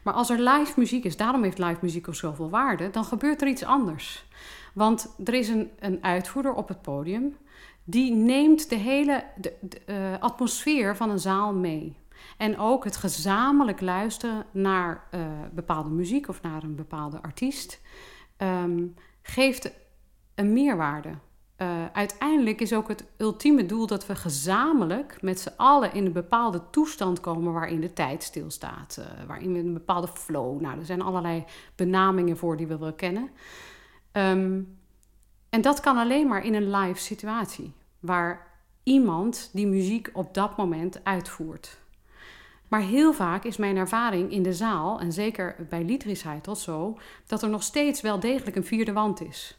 Maar 0.02 0.14
als 0.14 0.30
er 0.30 0.40
live 0.40 0.72
muziek 0.76 1.04
is, 1.04 1.16
daarom 1.16 1.42
heeft 1.42 1.58
live 1.58 1.78
muziek 1.80 2.08
ook 2.08 2.14
zoveel 2.14 2.50
waarde, 2.50 2.90
dan 2.90 3.04
gebeurt 3.04 3.42
er 3.42 3.48
iets 3.48 3.64
anders. 3.64 4.24
Want 4.74 5.14
er 5.24 5.34
is 5.34 5.48
een, 5.48 5.70
een 5.78 6.04
uitvoerder 6.04 6.52
op 6.52 6.68
het 6.68 6.82
podium 6.82 7.36
die 7.90 8.14
neemt 8.14 8.70
de 8.70 8.76
hele 8.76 9.24
de, 9.36 9.80
eh, 9.86 10.18
atmosfeer 10.20 10.96
van 10.96 11.10
een 11.10 11.18
zaal 11.18 11.54
mee. 11.54 11.96
En 12.36 12.58
ook 12.58 12.84
het 12.84 12.96
gezamenlijk 12.96 13.80
luisteren 13.80 14.46
naar 14.50 15.04
eh, 15.10 15.20
bepaalde 15.52 15.90
muziek 15.90 16.28
of 16.28 16.42
naar 16.42 16.62
een 16.62 16.76
bepaalde 16.76 17.22
artiest 17.22 17.80
ehm, 18.36 18.86
geeft 19.22 19.70
een 20.34 20.52
meerwaarde. 20.52 21.10
Eh, 21.58 21.86
uiteindelijk 21.92 22.60
is 22.60 22.72
ook 22.72 22.88
het 22.88 23.04
ultieme 23.16 23.66
doel 23.66 23.86
dat 23.86 24.06
we 24.06 24.16
gezamenlijk 24.16 25.22
met 25.22 25.40
z'n 25.40 25.52
allen 25.56 25.94
in 25.94 26.06
een 26.06 26.12
bepaalde 26.12 26.62
toestand 26.70 27.20
komen 27.20 27.52
waarin 27.52 27.80
de 27.80 27.92
tijd 27.92 28.22
stilstaat, 28.22 28.96
eh, 28.96 29.26
waarin 29.26 29.52
we 29.52 29.58
een 29.58 29.72
bepaalde 29.72 30.08
flow. 30.08 30.60
Nou, 30.60 30.78
er 30.78 30.86
zijn 30.86 31.02
allerlei 31.02 31.44
benamingen 31.74 32.36
voor 32.36 32.56
die 32.56 32.66
we 32.66 32.78
wel 32.78 32.92
kennen. 32.92 33.30
Ehm, 34.12 34.60
en 35.50 35.60
dat 35.60 35.80
kan 35.80 35.96
alleen 35.96 36.28
maar 36.28 36.44
in 36.44 36.54
een 36.54 36.70
live 36.70 37.00
situatie, 37.00 37.72
waar 38.00 38.46
iemand 38.82 39.50
die 39.52 39.66
muziek 39.66 40.10
op 40.12 40.34
dat 40.34 40.56
moment 40.56 41.04
uitvoert. 41.04 41.78
Maar 42.68 42.80
heel 42.80 43.12
vaak 43.12 43.44
is 43.44 43.56
mijn 43.56 43.76
ervaring 43.76 44.32
in 44.32 44.42
de 44.42 44.52
zaal, 44.52 45.00
en 45.00 45.12
zeker 45.12 45.56
bij 45.68 45.84
liedrecital 45.84 46.56
zo, 46.56 46.98
dat 47.26 47.42
er 47.42 47.48
nog 47.48 47.62
steeds 47.62 48.00
wel 48.00 48.20
degelijk 48.20 48.56
een 48.56 48.64
vierde 48.64 48.92
wand 48.92 49.20
is. 49.20 49.58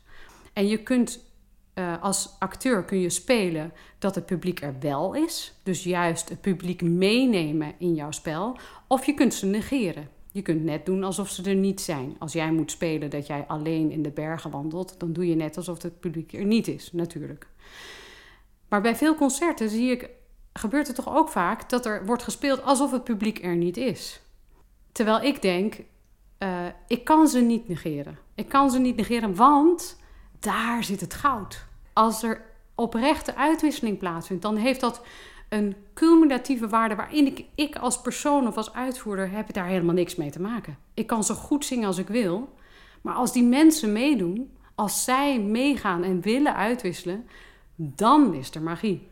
En 0.54 0.68
je 0.68 0.84
kunt 0.84 1.28
eh, 1.74 2.04
als 2.04 2.36
acteur 2.40 2.84
kun 2.84 3.00
je 3.00 3.10
spelen 3.10 3.74
dat 4.00 4.16
het 4.16 4.26
publiek 4.26 4.62
er 4.62 4.76
wel 4.80 5.14
is, 5.14 5.54
dus 5.64 5.84
juist 5.84 6.30
het 6.30 6.42
publiek 6.42 6.82
meenemen 6.82 7.74
in 7.78 7.96
jouw 7.96 8.12
spel, 8.12 8.58
of 8.88 9.06
je 9.06 9.14
kunt 9.14 9.34
ze 9.34 9.46
negeren. 9.46 10.10
Je 10.32 10.42
kunt 10.42 10.64
net 10.64 10.86
doen 10.86 11.04
alsof 11.04 11.30
ze 11.30 11.44
er 11.44 11.56
niet 11.56 11.82
zijn. 11.82 12.16
Als 12.20 12.34
jij 12.34 12.52
moet 12.52 12.72
spelen 12.72 13.10
dat 13.10 13.28
jij 13.28 13.46
alleen 13.48 13.92
in 13.92 14.02
de 14.02 14.12
bergen 14.12 14.52
wandelt, 14.52 14.96
dan 15.00 15.14
doe 15.14 15.28
je 15.28 15.36
net 15.36 15.58
alsof 15.58 15.82
het 15.82 16.00
publiek 16.00 16.34
er 16.34 16.46
niet 16.46 16.68
is, 16.68 16.92
natuurlijk. 16.92 17.48
Maar 18.70 18.82
bij 18.82 18.96
veel 18.96 19.16
concerten 19.16 19.70
zie 19.70 19.92
ik, 19.92 20.10
gebeurt 20.54 20.88
het 20.88 20.96
toch 20.96 21.16
ook 21.16 21.30
vaak 21.30 21.70
dat 21.70 21.86
er 21.86 22.06
wordt 22.06 22.24
gespeeld 22.24 22.64
alsof 22.64 22.92
het 22.92 23.04
publiek 23.04 23.44
er 23.44 23.56
niet 23.56 23.78
is. 23.78 24.22
Terwijl 24.92 25.22
ik 25.22 25.42
denk, 25.42 25.76
eh, 26.38 26.66
ik 26.88 27.04
kan 27.04 27.28
ze 27.28 27.40
niet 27.40 27.68
negeren. 27.68 28.18
Ik 28.36 28.50
kan 28.50 28.72
ze 28.72 28.80
niet 28.80 28.96
negeren, 28.96 29.36
want 29.36 30.00
daar 30.40 30.84
zit 30.84 31.02
het 31.02 31.14
goud. 31.14 31.66
Als 31.94 32.24
er 32.24 32.42
oprechte 32.76 33.36
uitwisseling 33.36 33.98
plaatsvindt, 33.98 34.42
dan 34.42 34.56
heeft 34.56 34.80
dat 34.80 35.02
een 35.50 35.76
cumulatieve 35.94 36.68
waarde 36.68 36.96
waarin 36.96 37.26
ik, 37.26 37.46
ik 37.56 37.76
als 37.76 38.02
persoon 38.02 38.48
of 38.48 38.58
als 38.58 38.74
uitvoerder 38.74 39.32
heb 39.32 39.54
daar 39.54 39.66
helemaal 39.66 39.96
niks 39.96 40.16
mee 40.16 40.30
te 40.30 40.42
maken. 40.42 40.78
Ik 40.94 41.08
kan 41.08 41.24
zo 41.24 41.34
goed 41.34 41.66
zingen 41.66 41.88
als 41.88 41.98
ik 41.98 42.08
wil, 42.08 42.54
maar 43.02 43.14
als 43.14 43.34
die 43.34 43.44
mensen 43.44 43.92
meedoen, 43.92 44.52
als 44.76 45.04
zij 45.04 45.40
meegaan 45.40 46.04
en 46.04 46.22
willen 46.22 46.56
uitwisselen, 46.56 47.28
dan 47.82 48.34
is 48.34 48.56
er 48.56 48.62
magie. 48.62 49.08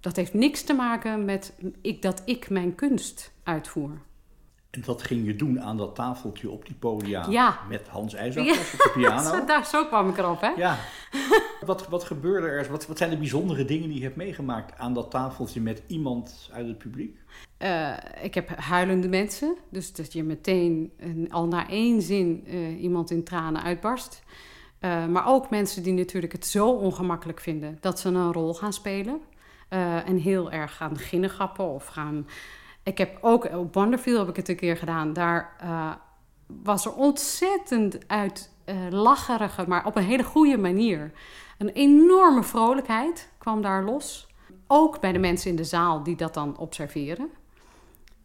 Dat 0.00 0.16
heeft 0.16 0.34
niks 0.34 0.62
te 0.62 0.74
maken 0.74 1.24
met 1.24 1.52
ik, 1.80 2.02
dat 2.02 2.22
ik 2.24 2.50
mijn 2.50 2.74
kunst 2.74 3.32
uitvoer. 3.42 3.90
En 4.70 4.82
dat 4.84 5.02
ging 5.02 5.26
je 5.26 5.36
doen 5.36 5.60
aan 5.60 5.76
dat 5.76 5.94
tafeltje 5.94 6.50
op 6.50 6.66
die 6.66 6.74
podia 6.74 7.26
Ja. 7.30 7.58
met 7.68 7.88
Hans 7.88 8.14
IJzergas 8.14 8.72
op 8.72 8.78
de 8.78 8.90
piano. 8.94 9.44
Daar, 9.46 9.66
zo 9.66 9.84
kwam 9.86 10.08
ik 10.08 10.18
erop, 10.18 10.40
hè? 10.40 10.48
Ja. 10.48 10.78
Wat, 11.60 11.88
wat 11.88 12.04
gebeurde 12.04 12.46
er? 12.46 12.70
Wat, 12.70 12.86
wat 12.86 12.98
zijn 12.98 13.10
de 13.10 13.16
bijzondere 13.18 13.64
dingen 13.64 13.88
die 13.88 13.98
je 13.98 14.04
hebt 14.04 14.16
meegemaakt 14.16 14.78
aan 14.78 14.94
dat 14.94 15.10
tafeltje 15.10 15.60
met 15.60 15.82
iemand 15.86 16.50
uit 16.52 16.66
het 16.66 16.78
publiek? 16.78 17.18
Eh, 17.56 17.92
ik 18.22 18.34
heb 18.34 18.48
huilende 18.58 19.08
mensen. 19.08 19.56
Dus 19.70 19.92
dat 19.92 20.12
je 20.12 20.22
meteen 20.22 20.92
een- 20.98 21.32
al 21.32 21.46
na 21.46 21.68
één 21.68 22.02
zin 22.02 22.44
eh, 22.46 22.82
iemand 22.82 23.10
in 23.10 23.24
tranen 23.24 23.62
uitbarst. 23.62 24.22
Eh, 24.86 25.06
maar 25.06 25.26
ook 25.26 25.50
mensen 25.50 25.82
die 25.82 25.92
natuurlijk 25.92 26.32
het 26.32 26.46
zo 26.46 26.68
ongemakkelijk 26.68 27.40
vinden 27.40 27.78
dat 27.80 28.00
ze 28.00 28.08
een 28.08 28.32
rol 28.32 28.54
gaan 28.54 28.72
spelen. 28.72 29.20
Eh, 29.68 30.08
en 30.08 30.16
heel 30.16 30.50
erg 30.50 30.76
gaan 30.76 30.98
ginnegappen 30.98 31.64
of 31.64 31.86
gaan. 31.86 32.26
Ik 32.82 32.98
heb 32.98 33.18
ook 33.20 33.44
op 33.44 33.74
Wonderfield 33.74 34.18
heb 34.18 34.28
ik 34.28 34.36
het 34.36 34.48
een 34.48 34.56
keer 34.56 34.76
gedaan. 34.76 35.12
Daar 35.12 35.56
eh, 35.60 35.92
was 36.46 36.86
er 36.86 36.94
ontzettend 36.94 38.08
uit 38.08 38.54
lacherige, 38.90 39.64
maar 39.68 39.86
op 39.86 39.96
een 39.96 40.02
hele 40.02 40.24
goede 40.24 40.58
manier. 40.58 41.12
Een 41.58 41.68
enorme 41.68 42.42
vrolijkheid 42.42 43.28
kwam 43.38 43.62
daar 43.62 43.84
los. 43.84 44.26
Ook 44.66 45.00
bij 45.00 45.12
de 45.12 45.18
mensen 45.18 45.50
in 45.50 45.56
de 45.56 45.64
zaal 45.64 46.02
die 46.02 46.16
dat 46.16 46.34
dan 46.34 46.58
observeren. 46.58 47.30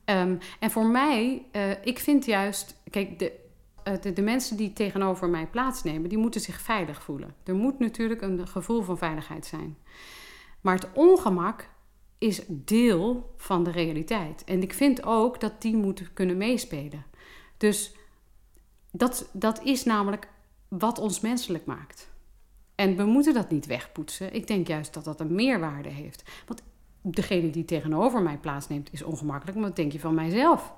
Ehm, 0.05 0.35
en 0.59 0.71
voor 0.71 0.85
mij, 0.85 1.45
ik 1.83 1.99
vind 1.99 2.25
juist, 2.25 2.75
kijk, 2.89 3.19
de, 3.19 3.40
de, 4.01 4.13
de 4.13 4.21
mensen 4.21 4.57
die 4.57 4.73
tegenover 4.73 5.29
mij 5.29 5.47
plaatsnemen, 5.47 6.09
die 6.09 6.17
moeten 6.17 6.41
zich 6.41 6.61
veilig 6.61 7.03
voelen. 7.03 7.35
Er 7.43 7.55
moet 7.55 7.79
natuurlijk 7.79 8.21
een 8.21 8.47
gevoel 8.47 8.81
van 8.81 8.97
veiligheid 8.97 9.45
zijn. 9.45 9.77
Maar 10.61 10.75
het 10.75 10.87
ongemak 10.93 11.69
is 12.17 12.41
deel 12.47 13.33
van 13.37 13.63
de 13.63 13.71
realiteit. 13.71 14.43
En 14.43 14.61
ik 14.61 14.73
vind 14.73 15.03
ook 15.03 15.39
dat 15.39 15.61
die 15.61 15.75
moeten 15.75 16.13
kunnen 16.13 16.37
meespelen. 16.37 17.05
Dus 17.57 17.95
dat, 18.91 19.29
dat 19.33 19.63
is 19.63 19.83
namelijk 19.83 20.27
wat 20.67 20.99
ons 20.99 21.19
menselijk 21.19 21.65
maakt. 21.65 22.09
En 22.75 22.95
we 22.95 23.03
moeten 23.03 23.33
dat 23.33 23.49
niet 23.49 23.65
wegpoetsen. 23.65 24.33
Ik 24.33 24.47
denk 24.47 24.67
juist 24.67 24.93
dat 24.93 25.03
dat 25.03 25.19
een 25.19 25.35
meerwaarde 25.35 25.89
heeft. 25.89 26.23
Want 26.45 26.61
degene 27.01 27.49
die 27.49 27.65
tegenover 27.65 28.21
mij 28.21 28.37
plaatsneemt 28.37 28.93
is 28.93 29.03
ongemakkelijk, 29.03 29.57
maar 29.57 29.67
wat 29.67 29.75
denk 29.75 29.91
je 29.91 29.99
van 29.99 30.13
mijzelf? 30.13 30.73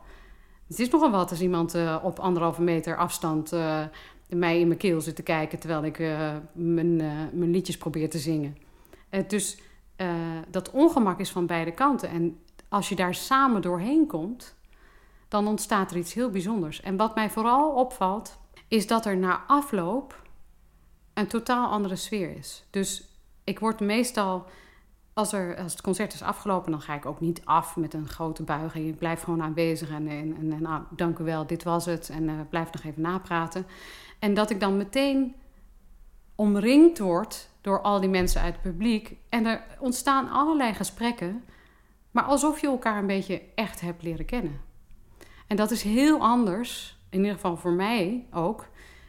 Het 0.68 0.80
is 0.80 0.90
nogal 0.90 1.12
wat 1.12 1.30
als 1.30 1.42
iemand 1.42 1.74
eh, 1.74 1.98
op 2.04 2.20
anderhalve 2.20 2.62
meter 2.62 2.98
afstand 2.98 3.52
eh, 3.52 3.84
mij 4.30 4.60
in 4.60 4.68
mijn 4.68 4.80
keel 4.80 5.02
zit 5.02 5.16
te 5.16 5.24
kijken 5.24 5.60
terwijl 5.60 5.84
ik 5.84 6.00
eh, 6.00 6.36
mijn, 6.54 6.96
mijn 7.34 7.52
liedjes 7.52 7.78
probeer 7.78 8.10
te 8.10 8.20
zingen. 8.20 8.58
Dus 9.28 9.58
dat 10.50 10.72
ongemak 10.72 11.20
is 11.20 11.32
van 11.32 11.46
beide 11.46 11.72
kanten. 11.72 12.10
En 12.10 12.40
als 12.70 12.90
je 12.90 12.96
daar 12.96 13.16
samen 13.16 13.62
doorheen 13.62 14.08
komt, 14.08 14.56
dan 15.28 15.48
ontstaat 15.48 15.92
er 15.92 15.98
iets 15.98 16.14
heel 16.14 16.30
bijzonders. 16.30 16.82
En 16.82 16.98
wat 16.98 17.16
mij 17.16 17.30
vooral 17.30 17.72
opvalt, 17.72 18.38
is 18.68 18.88
dat 18.88 19.06
er 19.06 19.18
na 19.18 19.44
afloop 19.48 20.22
een 21.14 21.28
totaal 21.28 21.70
andere 21.70 21.96
sfeer 21.96 22.38
is. 22.38 22.64
Dus 22.70 23.08
ik 23.44 23.60
word 23.60 23.80
meestal, 23.80 24.46
als, 25.14 25.34
er, 25.34 25.58
als 25.58 25.72
het 25.72 25.82
concert 25.82 26.14
is 26.14 26.22
afgelopen, 26.22 26.72
dan 26.72 26.82
ga 26.82 26.94
ik 26.94 27.06
ook 27.06 27.20
niet 27.20 27.42
af 27.46 27.76
met 27.76 27.94
een 27.94 28.08
grote 28.08 28.44
buiging. 28.44 28.88
Ik 28.88 28.98
blijf 28.98 29.22
gewoon 29.22 29.42
aanwezig 29.42 29.90
en, 29.90 30.08
en, 30.08 30.36
en, 30.38 30.62
nou, 30.62 30.84
dank 30.90 31.20
u 31.20 31.24
wel, 31.24 31.48
dit 31.48 31.64
was 31.64 31.86
het. 31.86 32.10
En 32.10 32.30
eh, 32.30 32.36
blijf 32.50 32.72
nog 32.72 32.84
even 32.84 33.02
napraten. 33.02 33.66
En 34.20 34.34
dat 34.34 34.50
ik 34.50 34.60
dan 34.60 34.78
meteen 34.78 35.36
omringd 36.36 37.00
word 37.00 37.50
door 37.62 37.82
al 37.82 38.00
die 38.00 38.10
mensen 38.10 38.42
uit 38.42 38.54
het 38.54 38.62
publiek. 38.62 39.16
En 39.30 39.46
er 39.46 39.64
ontstaan 39.80 40.30
allerlei 40.30 40.74
gesprekken, 40.74 41.44
maar 42.12 42.24
alsof 42.24 42.62
je 42.62 42.68
elkaar 42.68 42.98
een 42.98 43.08
beetje 43.08 43.42
echt 43.56 43.82
hebt 43.82 44.04
leren 44.04 44.26
kennen. 44.26 44.62
En 45.48 45.56
dat 45.56 45.72
is 45.72 45.84
heel 45.84 46.20
anders, 46.20 46.98
in 47.10 47.20
ieder 47.20 47.34
geval 47.34 47.58
voor 47.58 47.72
mij 47.72 48.26
ook, 48.32 48.68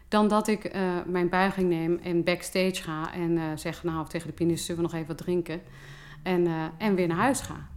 dan 0.08 0.28
dat 0.28 0.48
ik 0.48 0.64
eh, 0.64 0.82
mijn 1.06 1.28
buiging 1.28 1.68
neem 1.68 1.98
en 1.98 2.24
backstage 2.24 2.82
ga 2.82 3.12
en 3.12 3.38
eh, 3.38 3.44
zeg, 3.54 3.82
nou, 3.82 4.06
tegen 4.08 4.26
de 4.26 4.34
pianist 4.34 4.64
zullen 4.64 4.82
we 4.82 4.88
nog 4.88 4.96
even 4.96 5.08
wat 5.16 5.24
drinken 5.24 5.62
en, 6.24 6.46
eh, 6.46 6.64
en 6.78 6.94
weer 6.94 7.06
naar 7.06 7.16
huis 7.16 7.40
ga. 7.40 7.68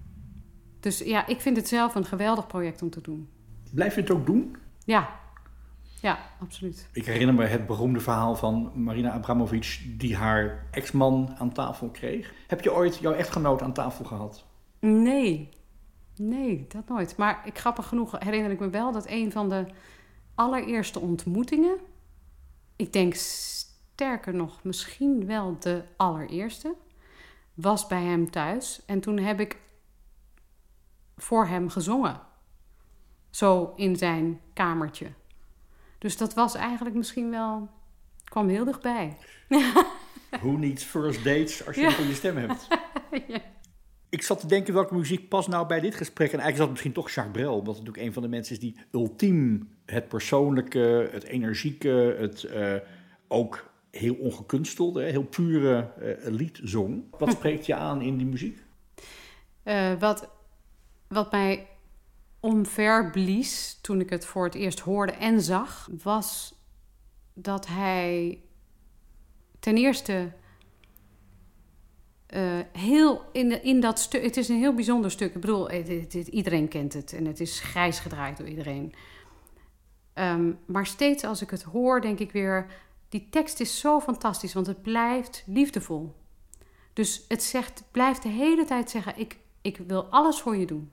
Dus 0.80 1.00
ja, 1.00 1.28
ik 1.28 1.42
vind 1.42 1.58
het 1.58 1.68
zelf 1.68 1.96
een 1.96 2.06
geweldig 2.06 2.48
project 2.48 2.82
om 2.82 2.90
te 2.90 3.02
doen. 3.02 3.30
Blijf 3.74 3.96
je 3.96 4.02
het 4.02 4.12
ook 4.12 4.26
doen? 4.26 4.56
Ja, 4.86 5.10
ja, 6.02 6.20
absoluut. 6.42 6.88
Ik 6.92 7.06
herinner 7.06 7.36
me 7.36 7.46
het 7.46 7.66
beroemde 7.66 8.00
verhaal 8.00 8.36
van 8.36 8.72
Marina 8.76 9.12
Abramovic... 9.12 9.82
die 9.88 10.16
haar 10.16 10.68
ex-man 10.72 11.36
aan 11.38 11.52
tafel 11.52 11.90
kreeg. 11.90 12.34
Heb 12.48 12.62
je 12.62 12.74
ooit 12.74 12.98
jouw 12.98 13.14
echtgenoot 13.14 13.62
aan 13.62 13.74
tafel 13.74 14.06
gehad? 14.06 14.46
Nee, 14.80 15.50
nee, 16.16 16.66
dat 16.68 16.88
nooit. 16.88 17.18
Maar 17.18 17.42
ik, 17.46 17.58
grappig 17.58 17.88
genoeg 17.88 18.20
herinner 18.20 18.52
ik 18.52 18.60
me 18.60 18.70
wel 18.70 18.92
dat 18.92 19.08
een 19.08 19.32
van 19.32 19.50
de 19.50 19.66
allereerste 20.36 21.00
ontmoetingen... 21.00 21.78
ik 22.76 22.94
denk 22.94 23.14
sterker 23.14 24.36
nog, 24.36 24.64
misschien 24.64 25.26
wel 25.26 25.56
de 25.60 25.84
allereerste... 25.98 26.76
was 27.58 27.88
bij 27.88 28.02
hem 28.04 28.30
thuis. 28.32 28.82
En 28.86 29.00
toen 29.00 29.18
heb 29.18 29.40
ik 29.40 29.58
voor 31.18 31.48
hem 31.48 31.70
gezongen. 31.70 32.20
Zo 33.30 33.74
in 33.76 33.96
zijn 33.96 34.40
kamertje. 34.54 35.08
Dus 35.98 36.18
dat 36.18 36.34
was 36.34 36.56
eigenlijk 36.56 36.96
misschien 36.96 37.30
wel... 37.30 37.70
kwam 38.24 38.48
heel 38.48 38.66
dichtbij. 38.66 39.18
Who 40.42 40.52
needs 40.52 40.84
first 40.84 41.24
dates 41.24 41.66
als 41.68 41.76
je 41.76 41.82
Ja. 41.82 41.88
een 41.88 41.94
goede 41.94 42.14
stem 42.14 42.38
hebt? 42.38 42.68
Ja. 43.28 43.42
Ik 44.10 44.22
zat 44.22 44.40
te 44.40 44.48
denken 44.48 44.74
welke 44.74 44.96
muziek 44.96 45.30
past 45.30 45.48
nou 45.48 45.68
bij 45.68 45.80
dit 45.80 45.96
gesprek. 45.96 46.32
En 46.32 46.40
eigenlijk 46.40 46.54
is 46.54 46.60
dat 46.60 46.70
misschien 46.70 46.92
toch 46.94 47.10
Jacques 47.12 47.36
Brel. 47.38 47.54
Omdat 47.58 47.76
het 47.76 47.84
natuurlijk 47.84 48.08
een 48.08 48.14
van 48.14 48.22
de 48.22 48.30
mensen 48.30 48.54
is 48.56 48.62
die 48.62 48.76
ultiem 48.92 49.70
het 49.86 50.08
persoonlijke, 50.08 51.10
het 51.12 51.24
energieke, 51.24 52.16
het 52.20 52.44
eh, 52.44 52.76
ook 53.28 53.70
heel 53.98 54.16
ongekunstelde, 54.16 55.04
heel 55.04 55.24
pure 55.24 55.94
eh, 55.94 56.32
lied 56.32 56.60
zong. 56.64 57.04
Wat 57.18 57.32
spreekt 57.32 57.66
je 57.66 57.76
aan 57.76 58.02
in 58.02 58.18
die 58.18 58.28
muziek? 58.28 58.64
Eh, 59.64 59.94
wat, 60.00 60.30
wat 61.08 61.32
mij 61.32 61.68
omverblies 62.40 63.80
toen 63.82 64.00
ik 64.00 64.10
het 64.10 64.26
voor 64.26 64.46
het 64.46 64.56
eerst 64.56 64.80
hoorde 64.80 65.12
en 65.12 65.42
zag, 65.42 65.90
was 66.04 66.56
dat 67.34 67.68
hij 67.68 68.42
ten 69.60 69.78
eerste 69.78 70.32
eh, 72.28 72.60
heel 72.72 73.22
in, 73.32 73.50
de, 73.50 73.62
in 73.62 73.80
dat 73.80 74.00
stuk. 74.00 74.24
Het 74.24 74.38
is 74.38 74.50
een 74.50 74.58
heel 74.58 74.74
bijzonder 74.74 75.12
stuk. 75.12 75.36
Ik 75.36 75.42
bedoel, 75.42 75.72
iedereen 76.30 76.68
kent 76.68 76.94
het 76.94 77.14
en 77.14 77.26
het 77.26 77.40
is 77.40 77.60
grijs 77.60 78.00
gedraaid 78.00 78.38
door 78.38 78.48
iedereen. 78.48 78.94
Ehm, 80.14 80.52
maar 80.66 80.86
steeds 80.86 81.24
als 81.24 81.42
ik 81.42 81.50
het 81.50 81.64
hoor, 81.64 82.02
denk 82.02 82.20
ik 82.20 82.32
weer: 82.32 82.66
die 83.10 83.28
tekst 83.30 83.60
is 83.60 83.80
zo 83.80 84.00
fantastisch, 84.00 84.54
want 84.54 84.68
het 84.68 84.82
blijft 84.82 85.44
liefdevol. 85.46 86.16
Dus 86.94 87.26
het 87.28 87.44
zegt, 87.44 87.84
blijft 87.92 88.24
de 88.24 88.30
hele 88.30 88.66
tijd 88.66 88.90
zeggen: 88.90 89.14
ik, 89.18 89.38
ik 89.62 89.78
wil 89.88 90.04
alles 90.04 90.42
voor 90.42 90.56
je 90.56 90.66
doen. 90.66 90.92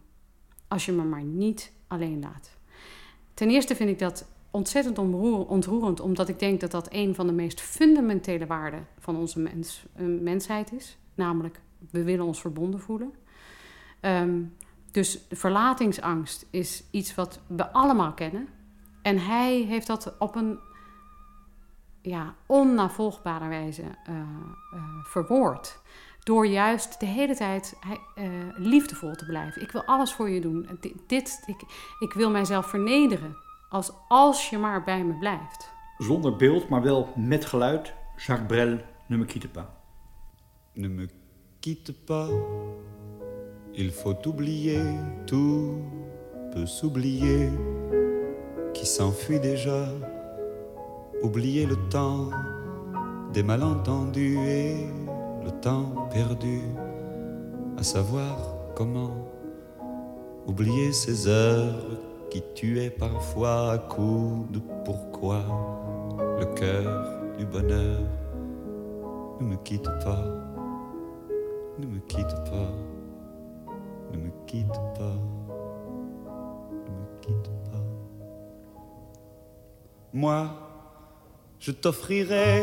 Als 0.69 0.87
je 0.87 0.93
me 0.93 1.03
maar 1.03 1.23
niet 1.23 1.73
alleen 1.87 2.21
laat. 2.21 2.51
Ten 3.35 3.51
eerste 3.51 3.77
vind 3.77 3.91
ik 3.91 3.99
dat 3.99 4.27
ontzettend 4.51 4.99
ontroer- 4.99 5.47
ontroerend, 5.47 6.01
omdat 6.01 6.29
ik 6.29 6.39
denk 6.39 6.61
dat 6.61 6.71
dat 6.71 6.87
een 6.91 7.15
van 7.15 7.27
de 7.27 7.33
meest 7.33 7.61
fundamentele 7.61 8.47
waarden 8.47 8.87
van 8.99 9.17
onze 9.17 9.41
mens, 9.41 9.85
eh, 9.95 10.07
mensheid 10.21 10.73
is. 10.73 10.99
Namelijk, 11.15 11.61
we 11.91 12.03
willen 12.03 12.25
ons 12.25 12.41
verbonden 12.41 12.81
voelen. 12.81 13.13
Ehm, 14.01 14.43
dus 14.91 15.19
verlatingsangst 15.31 16.47
is 16.51 16.85
iets 16.91 17.15
wat 17.15 17.41
we 17.47 17.73
allemaal 17.73 18.13
kennen. 18.13 18.49
En 19.03 19.19
hij 19.19 19.61
heeft 19.61 19.87
dat 19.87 20.15
op 20.19 20.35
een 20.35 20.59
ja, 22.05 22.35
onnavolgbare 22.47 23.49
wijze 23.49 23.83
eh, 23.83 24.15
eh, 24.15 24.83
verwoord. 25.03 25.83
Door 26.23 26.47
juist 26.47 27.01
de 27.01 27.07
hele 27.07 27.37
tijd 27.37 27.77
hij, 27.81 28.01
eh, 28.15 28.31
liefdevol 28.55 29.15
te 29.15 29.27
blijven. 29.27 29.63
Ik 29.63 29.71
wil 29.71 29.85
alles 29.85 30.13
voor 30.13 30.31
je 30.31 30.41
doen. 30.41 30.69
Dit, 30.81 30.95
dit, 31.07 31.43
ik, 31.47 31.63
ik 31.99 32.13
wil 32.13 32.31
mijzelf 32.31 32.67
vernederen. 32.67 33.37
Als, 33.69 33.93
als 34.09 34.51
je 34.51 34.59
maar 34.59 34.85
bij 34.85 35.05
me 35.05 35.19
blijft. 35.19 35.73
Zonder 35.99 36.37
beeld, 36.37 36.69
maar 36.69 36.83
wel 36.83 37.13
met 37.17 37.45
geluid. 37.45 37.95
Jacques 38.17 38.47
Brel, 38.47 38.79
Ne 39.07 39.17
me 39.17 39.25
quitte 39.25 39.49
pas. 39.49 39.65
Ne 40.73 40.89
me 40.89 41.09
quitte 41.61 41.93
pas, 41.93 42.31
il 43.75 43.91
faut 43.91 44.27
oublier, 44.27 44.81
tout 45.27 45.83
peut 46.53 46.67
s'oublier, 46.67 47.51
qui 48.73 48.87
s'enfuit 48.87 49.41
déjà, 49.41 49.89
oublier 51.25 51.65
le 51.65 51.77
temps 51.89 52.29
des 53.33 53.43
malentendus 53.43 54.39
et 54.47 54.87
le 55.43 55.51
temps 55.63 56.07
perdu, 56.13 56.61
à 57.79 57.83
savoir 57.83 58.37
comment 58.75 59.11
oublier 60.47 60.93
ces 60.93 61.27
heures 61.27 61.83
qui 62.31 62.43
tuaient 62.55 62.91
parfois 62.91 63.73
à 63.73 63.79
coups 63.79 64.53
de 64.53 64.61
pourquoi 64.85 65.41
le 66.39 66.45
cœur 66.55 67.11
du 67.39 67.47
bonheur. 67.47 68.01
Ne 69.41 69.47
me 69.47 69.57
quitte 69.57 69.89
pas, 70.05 70.25
ne 71.79 71.87
me 71.87 72.01
quitte 72.01 72.37
pas, 72.45 72.71
ne 74.13 74.19
me 74.19 74.31
quitte 74.47 74.81
pas, 74.99 75.17
ne 76.85 76.91
me 76.91 77.21
quitte 77.23 77.51
pas. 77.65 77.83
Moi, 80.13 80.64
je 81.67 81.71
t'offrirai 81.71 82.63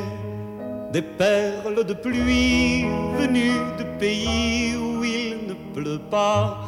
des 0.93 1.01
perles 1.01 1.83
de 1.83 1.93
pluie 1.95 2.83
venues 3.17 3.65
de 3.79 3.83
pays 3.97 4.75
où 4.75 5.03
il 5.03 5.47
ne 5.47 5.55
pleut 5.73 6.01
pas. 6.11 6.59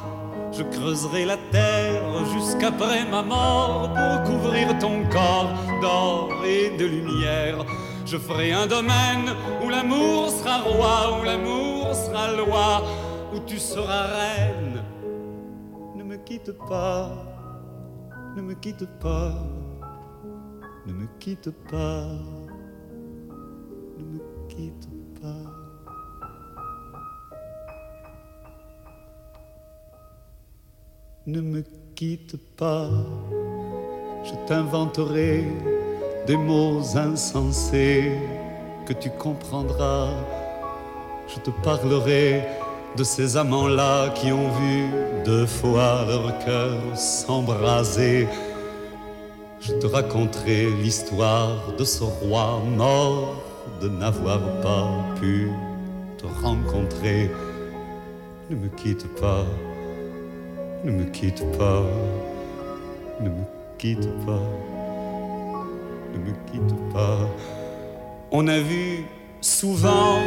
Je 0.51 0.63
creuserai 0.63 1.25
la 1.25 1.37
terre 1.51 2.25
jusqu'après 2.33 3.05
ma 3.05 3.21
mort 3.21 3.93
pour 3.93 4.23
couvrir 4.23 4.75
ton 4.79 5.07
corps 5.11 5.53
d'or 5.79 6.31
et 6.43 6.75
de 6.75 6.85
lumière. 6.85 7.65
Je 8.07 8.17
ferai 8.17 8.51
un 8.51 8.65
domaine 8.65 9.29
où 9.63 9.69
l'amour 9.69 10.29
sera 10.29 10.57
roi, 10.61 11.19
où 11.19 11.23
l'amour 11.23 11.93
sera 11.93 12.31
loi, 12.31 12.83
où 13.35 13.39
tu 13.45 13.59
seras 13.59 14.07
reine. 14.07 14.83
Ne 15.95 16.03
me 16.03 16.17
quitte 16.17 16.51
pas, 16.67 17.11
ne 18.35 18.41
me 18.41 18.55
quitte 18.55 18.87
pas, 18.99 19.35
ne 20.85 20.93
me 20.93 21.07
quitte 21.19 21.49
pas, 21.69 22.07
ne 23.97 24.03
me 24.03 24.19
quitte 24.49 24.87
pas. 25.21 25.49
Ne 31.25 31.39
me 31.39 31.63
quitte 31.95 32.35
pas, 32.57 32.89
je 34.25 34.33
t'inventerai 34.45 35.45
des 36.27 36.35
mots 36.35 36.81
insensés 36.97 38.11
que 38.85 38.91
tu 38.93 39.09
comprendras. 39.09 40.09
Je 41.27 41.39
te 41.39 41.49
parlerai 41.63 42.43
de 42.97 43.03
ces 43.05 43.37
amants-là 43.37 44.09
qui 44.09 44.33
ont 44.33 44.49
vu 44.49 44.87
deux 45.23 45.45
fois 45.45 46.05
leur 46.07 46.37
cœur 46.39 46.97
s'embraser. 46.97 48.27
Je 49.65 49.71
te 49.71 49.87
raconterai 49.87 50.69
l'histoire 50.81 51.71
de 51.77 51.85
ce 51.85 52.03
roi 52.03 52.61
mort 52.75 53.41
de 53.79 53.87
n'avoir 53.87 54.41
pas 54.61 54.89
pu 55.17 55.49
te 56.17 56.25
rencontrer. 56.43 57.31
Ne 58.49 58.57
me 58.57 58.67
quitte 58.67 59.07
pas, 59.21 59.45
ne 60.83 60.91
me 60.91 61.05
quitte 61.05 61.45
pas, 61.57 61.81
Ne 63.21 63.29
me 63.29 63.45
quitte 63.77 64.09
pas, 64.25 64.43
ne 66.13 66.17
me 66.17 66.33
quitte 66.51 66.75
pas. 66.93 67.19
On 68.31 68.45
a 68.49 68.59
vu 68.59 69.05
souvent 69.39 70.19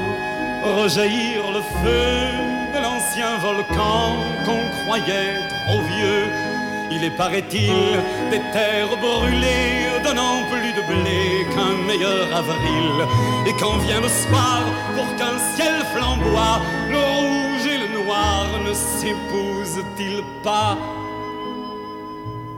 rejaillir 0.81 1.43
le 1.53 1.61
feu 1.83 2.73
de 2.73 2.83
l'ancien 2.83 3.37
volcan 3.43 4.17
qu'on 4.47 4.87
croyait 4.87 5.41
trop 5.67 5.83
vieux. 5.95 6.46
Il 6.91 7.05
est, 7.05 7.17
paraît-il, 7.17 8.01
des 8.31 8.41
terres 8.53 8.97
brûlées, 9.01 10.03
donnant 10.05 10.43
plus 10.51 10.73
de 10.73 10.83
blé 10.91 11.47
qu'un 11.53 11.77
meilleur 11.87 12.27
avril. 12.35 13.07
Et 13.47 13.53
quand 13.61 13.77
vient 13.87 14.01
le 14.01 14.09
soir, 14.09 14.63
pour 14.95 15.09
qu'un 15.17 15.39
ciel 15.55 15.75
flamboie, 15.95 16.61
le 16.89 16.99
rouge 16.99 17.67
et 17.67 17.79
le 17.79 17.89
noir 18.03 18.47
ne 18.67 18.73
s'épousent-ils 18.73 20.23
pas? 20.43 20.79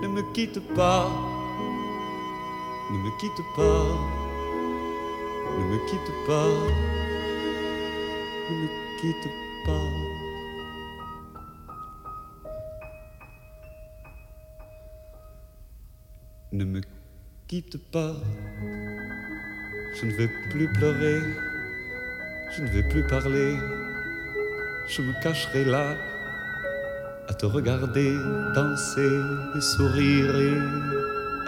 Ne 0.03 0.09
me 0.09 0.23
quitte 0.33 0.61
pas, 0.75 1.11
ne 2.91 2.99
me 2.99 3.11
quitte 3.19 3.43
pas, 3.57 3.87
ne 5.59 5.65
me 5.65 5.79
quitte 5.89 6.13
pas, 6.27 6.53
ne 8.49 8.55
me 8.63 8.69
quitte 9.01 9.29
pas. 9.67 10.18
Ne 16.59 16.65
me 16.65 16.81
quitte 17.47 17.79
pas. 17.93 18.17
Je 19.95 20.07
ne 20.07 20.13
vais 20.17 20.29
plus 20.51 20.67
pleurer. 20.73 21.21
Je 22.51 22.63
ne 22.63 22.69
vais 22.71 22.83
plus 22.89 23.07
parler. 23.07 23.55
Je 24.89 25.03
me 25.03 25.13
cacherai 25.23 25.65
là 25.65 25.95
à 27.29 27.35
te 27.35 27.47
regarder 27.47 28.13
danser 28.57 29.21
et 29.57 29.61
sourire 29.61 30.35
et 30.37 30.59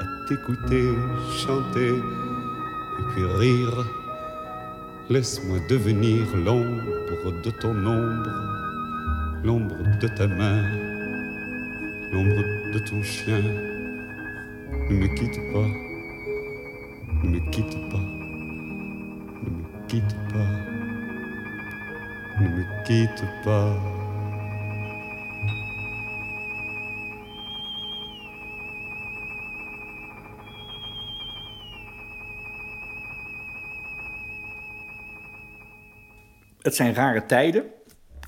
à 0.00 0.28
t'écouter 0.28 0.92
chanter 1.44 1.88
et 1.88 3.02
puis 3.12 3.24
rire. 3.24 3.84
Laisse-moi 5.08 5.58
devenir 5.68 6.24
l'ombre 6.36 7.42
de 7.42 7.50
ton 7.50 7.74
ombre, 7.84 8.30
l'ombre 9.42 9.82
de 10.00 10.06
ta 10.06 10.28
main, 10.28 10.62
l'ombre 12.12 12.44
de 12.72 12.78
ton 12.88 13.02
chien. 13.02 13.69
Me 14.90 15.08
quitte 15.12 15.40
me 17.22 17.40
quitte 17.50 17.76
me 22.40 22.64
me. 23.44 23.80
Het 36.60 36.74
zijn 36.74 36.94
rare 36.94 37.26
tijden. 37.26 37.79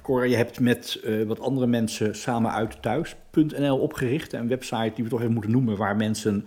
Cora, 0.02 0.24
je 0.24 0.36
hebt 0.36 0.60
met 0.60 1.00
eh, 1.04 1.22
wat 1.22 1.40
andere 1.40 1.66
mensen 1.66 2.14
samen 2.14 2.52
uit 2.52 2.82
thuis.nl 2.82 3.78
opgericht. 3.78 4.32
Een 4.32 4.48
website 4.48 4.92
die 4.94 5.04
we 5.04 5.10
toch 5.10 5.20
even 5.20 5.32
moeten 5.32 5.50
noemen, 5.50 5.76
waar 5.76 5.96
mensen 5.96 6.46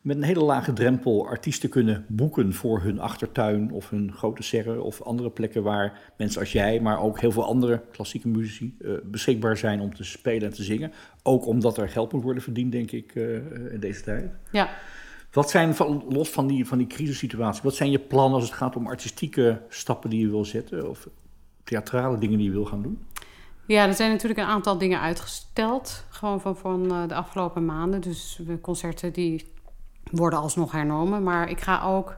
met 0.00 0.16
een 0.16 0.22
hele 0.22 0.44
lage 0.44 0.72
drempel 0.72 1.26
artiesten 1.26 1.68
kunnen 1.68 2.04
boeken 2.08 2.52
voor 2.52 2.80
hun 2.80 3.00
achtertuin 3.00 3.72
of 3.72 3.90
hun 3.90 4.12
grote 4.12 4.42
serre 4.42 4.82
of 4.82 5.02
andere 5.02 5.30
plekken 5.30 5.62
waar 5.62 6.12
mensen 6.16 6.40
als 6.40 6.52
jij, 6.52 6.80
maar 6.80 7.00
ook 7.00 7.20
heel 7.20 7.32
veel 7.32 7.44
andere 7.44 7.82
klassieke 7.92 8.28
muzici 8.28 8.76
eh, 8.80 8.90
beschikbaar 9.04 9.56
zijn 9.56 9.80
om 9.80 9.94
te 9.94 10.04
spelen 10.04 10.48
en 10.48 10.54
te 10.54 10.62
zingen. 10.62 10.92
Ook 11.22 11.46
omdat 11.46 11.78
er 11.78 11.88
geld 11.88 12.12
moet 12.12 12.22
worden 12.22 12.42
verdiend, 12.42 12.72
denk 12.72 12.90
ik, 12.90 13.14
eh, 13.14 13.34
in 13.72 13.80
deze 13.80 14.02
tijd. 14.02 14.30
Ja, 14.50 14.70
Wat 15.32 15.50
zijn, 15.50 15.74
van, 15.74 16.04
los 16.08 16.28
van 16.28 16.46
die, 16.46 16.66
van 16.66 16.78
die 16.78 16.86
crisissituatie, 16.86 17.62
wat 17.62 17.74
zijn 17.74 17.90
je 17.90 17.98
plannen 17.98 18.34
als 18.34 18.48
het 18.48 18.58
gaat 18.58 18.76
om 18.76 18.86
artistieke 18.86 19.60
stappen 19.68 20.10
die 20.10 20.20
je 20.20 20.30
wil 20.30 20.44
zetten? 20.44 20.88
Of 20.88 21.08
theatrale 21.70 22.18
dingen 22.18 22.38
die 22.38 22.46
je 22.46 22.52
wil 22.52 22.64
gaan 22.64 22.82
doen? 22.82 22.98
Ja, 23.70 23.86
er 23.86 23.94
zijn 23.94 24.10
natuurlijk 24.10 24.40
een 24.40 24.46
aantal 24.46 24.78
dingen 24.78 25.00
uitgesteld. 25.00 26.04
Gewoon 26.08 26.40
van, 26.40 26.56
van 26.56 26.90
eh, 26.90 27.08
de 27.08 27.14
afgelopen 27.14 27.64
maanden. 27.64 28.00
Dus 28.00 28.40
concerten 28.60 29.12
die 29.12 29.52
worden 30.10 30.38
alsnog 30.38 30.72
hernomen. 30.72 31.22
Maar 31.22 31.50
ik 31.50 31.60
ga 31.60 31.82
ook 31.82 32.16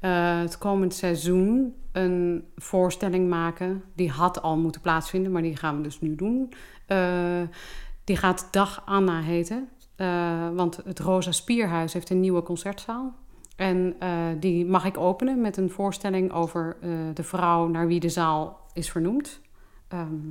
eh, 0.00 0.38
het 0.38 0.58
komend 0.58 0.94
seizoen 0.94 1.74
een 1.92 2.44
voorstelling 2.56 3.28
maken. 3.28 3.82
Die 3.94 4.10
had 4.10 4.42
al 4.42 4.56
moeten 4.56 4.80
plaatsvinden, 4.80 5.32
maar 5.32 5.42
die 5.42 5.56
gaan 5.56 5.76
we 5.76 5.82
dus 5.82 6.00
nu 6.00 6.14
doen. 6.14 6.52
Eh, 6.86 7.42
die 8.04 8.16
gaat 8.16 8.48
Dag 8.50 8.82
Anna 8.84 9.20
heten. 9.20 9.68
Want 10.54 10.76
het 10.84 10.98
Rosa 10.98 11.32
Spierhuis 11.32 11.92
heeft 11.92 12.10
een 12.10 12.20
nieuwe 12.20 12.42
concertzaal. 12.42 13.14
En 13.56 13.96
die 14.40 14.66
mag 14.66 14.84
ik 14.84 14.98
openen 14.98 15.40
met 15.40 15.56
een 15.56 15.70
voorstelling 15.70 16.32
over 16.32 16.76
de 17.14 17.22
vrouw 17.22 17.66
naar 17.66 17.86
wie 17.86 18.00
de 18.00 18.08
zaal 18.08 18.67
is 18.78 18.90
vernoemd. 18.90 19.40
Ehm, 19.88 20.30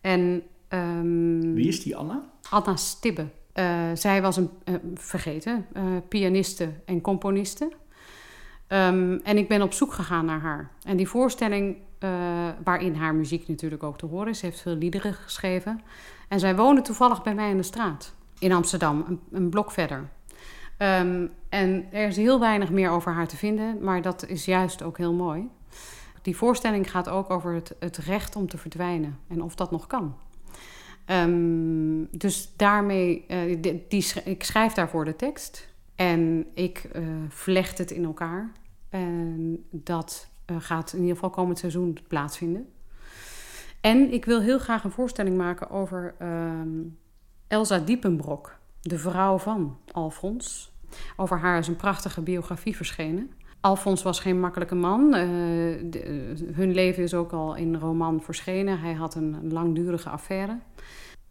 en, 0.00 0.42
ehm, 0.68 1.54
Wie 1.54 1.68
is 1.68 1.82
die 1.82 1.96
Anna? 1.96 2.30
Anna 2.50 2.76
Stibbe. 2.76 3.26
Eh, 3.52 3.90
zij 3.94 4.22
was 4.22 4.36
een, 4.36 4.50
eh, 4.64 4.74
vergeten, 4.94 5.66
eh, 5.72 5.84
pianiste 6.08 6.68
en 6.84 7.00
componiste. 7.00 7.72
Ehm, 8.66 9.18
en 9.22 9.36
ik 9.36 9.48
ben 9.48 9.62
op 9.62 9.72
zoek 9.72 9.92
gegaan 9.92 10.24
naar 10.24 10.40
haar. 10.40 10.70
En 10.84 10.96
die 10.96 11.08
voorstelling, 11.08 11.76
waarin 12.64 12.94
haar 12.94 13.14
muziek 13.14 13.48
natuurlijk 13.48 13.82
ook 13.82 13.98
te 13.98 14.06
horen 14.06 14.28
is, 14.28 14.40
heeft 14.40 14.60
veel 14.60 14.74
liederen 14.74 15.14
geschreven. 15.14 15.80
En 16.28 16.40
zij 16.40 16.56
woonde 16.56 16.80
toevallig 16.80 17.22
bij 17.22 17.34
mij 17.34 17.50
in 17.50 17.56
de 17.56 17.62
straat 17.62 18.14
in 18.38 18.52
Amsterdam, 18.52 19.04
een, 19.08 19.20
een 19.30 19.50
blok 19.50 19.70
verder. 19.70 20.08
En 21.48 21.86
er 21.90 22.08
is 22.08 22.16
heel 22.16 22.40
weinig 22.40 22.70
meer 22.70 22.90
over 22.90 23.12
haar 23.12 23.28
te 23.28 23.36
vinden, 23.36 23.84
maar 23.84 24.02
dat 24.02 24.26
is 24.26 24.44
juist 24.44 24.82
ook 24.82 24.98
heel 24.98 25.12
mooi. 25.12 25.48
Die 26.22 26.36
voorstelling 26.36 26.90
gaat 26.90 27.08
ook 27.08 27.30
over 27.30 27.54
het, 27.54 27.74
het 27.78 27.96
recht 27.96 28.36
om 28.36 28.48
te 28.48 28.58
verdwijnen 28.58 29.18
en 29.28 29.42
of 29.42 29.54
dat 29.54 29.70
nog 29.70 29.86
kan. 29.86 30.14
Ehm, 31.04 32.04
dus 32.10 32.56
daarmee, 32.56 33.24
eh, 33.26 33.58
die, 33.88 34.12
ik 34.24 34.44
schrijf 34.44 34.72
daarvoor 34.72 35.04
de 35.04 35.16
tekst 35.16 35.68
en 35.94 36.46
ik 36.54 36.78
eh, 36.92 37.02
vlecht 37.28 37.78
het 37.78 37.90
in 37.90 38.04
elkaar. 38.04 38.52
En 38.88 39.64
dat 39.70 40.28
eh, 40.44 40.56
gaat 40.58 40.92
in 40.92 41.00
ieder 41.00 41.14
geval 41.14 41.30
komend 41.30 41.58
seizoen 41.58 41.98
plaatsvinden. 42.08 42.68
En 43.80 44.12
ik 44.12 44.24
wil 44.24 44.40
heel 44.40 44.58
graag 44.58 44.84
een 44.84 44.90
voorstelling 44.90 45.36
maken 45.36 45.70
over 45.70 46.14
ehm, 46.18 46.68
Elsa 47.48 47.78
Diepenbrok, 47.78 48.58
de 48.80 48.98
vrouw 48.98 49.38
van 49.38 49.78
Alfons. 49.92 50.72
Over 51.16 51.38
haar 51.38 51.58
is 51.58 51.68
een 51.68 51.76
prachtige 51.76 52.20
biografie 52.20 52.76
verschenen. 52.76 53.30
Alfons 53.62 54.02
was 54.02 54.20
geen 54.20 54.40
makkelijke 54.40 54.74
man. 54.74 55.14
Eh, 55.14 55.20
de- 55.84 56.02
eh, 56.02 56.54
hun 56.56 56.72
leven 56.74 57.02
is 57.02 57.14
ook 57.14 57.32
al 57.32 57.54
in 57.54 57.76
roman 57.76 58.20
verschenen. 58.22 58.80
Hij 58.80 58.92
had 58.92 59.14
een 59.14 59.52
langdurige 59.52 60.08
affaire. 60.08 60.58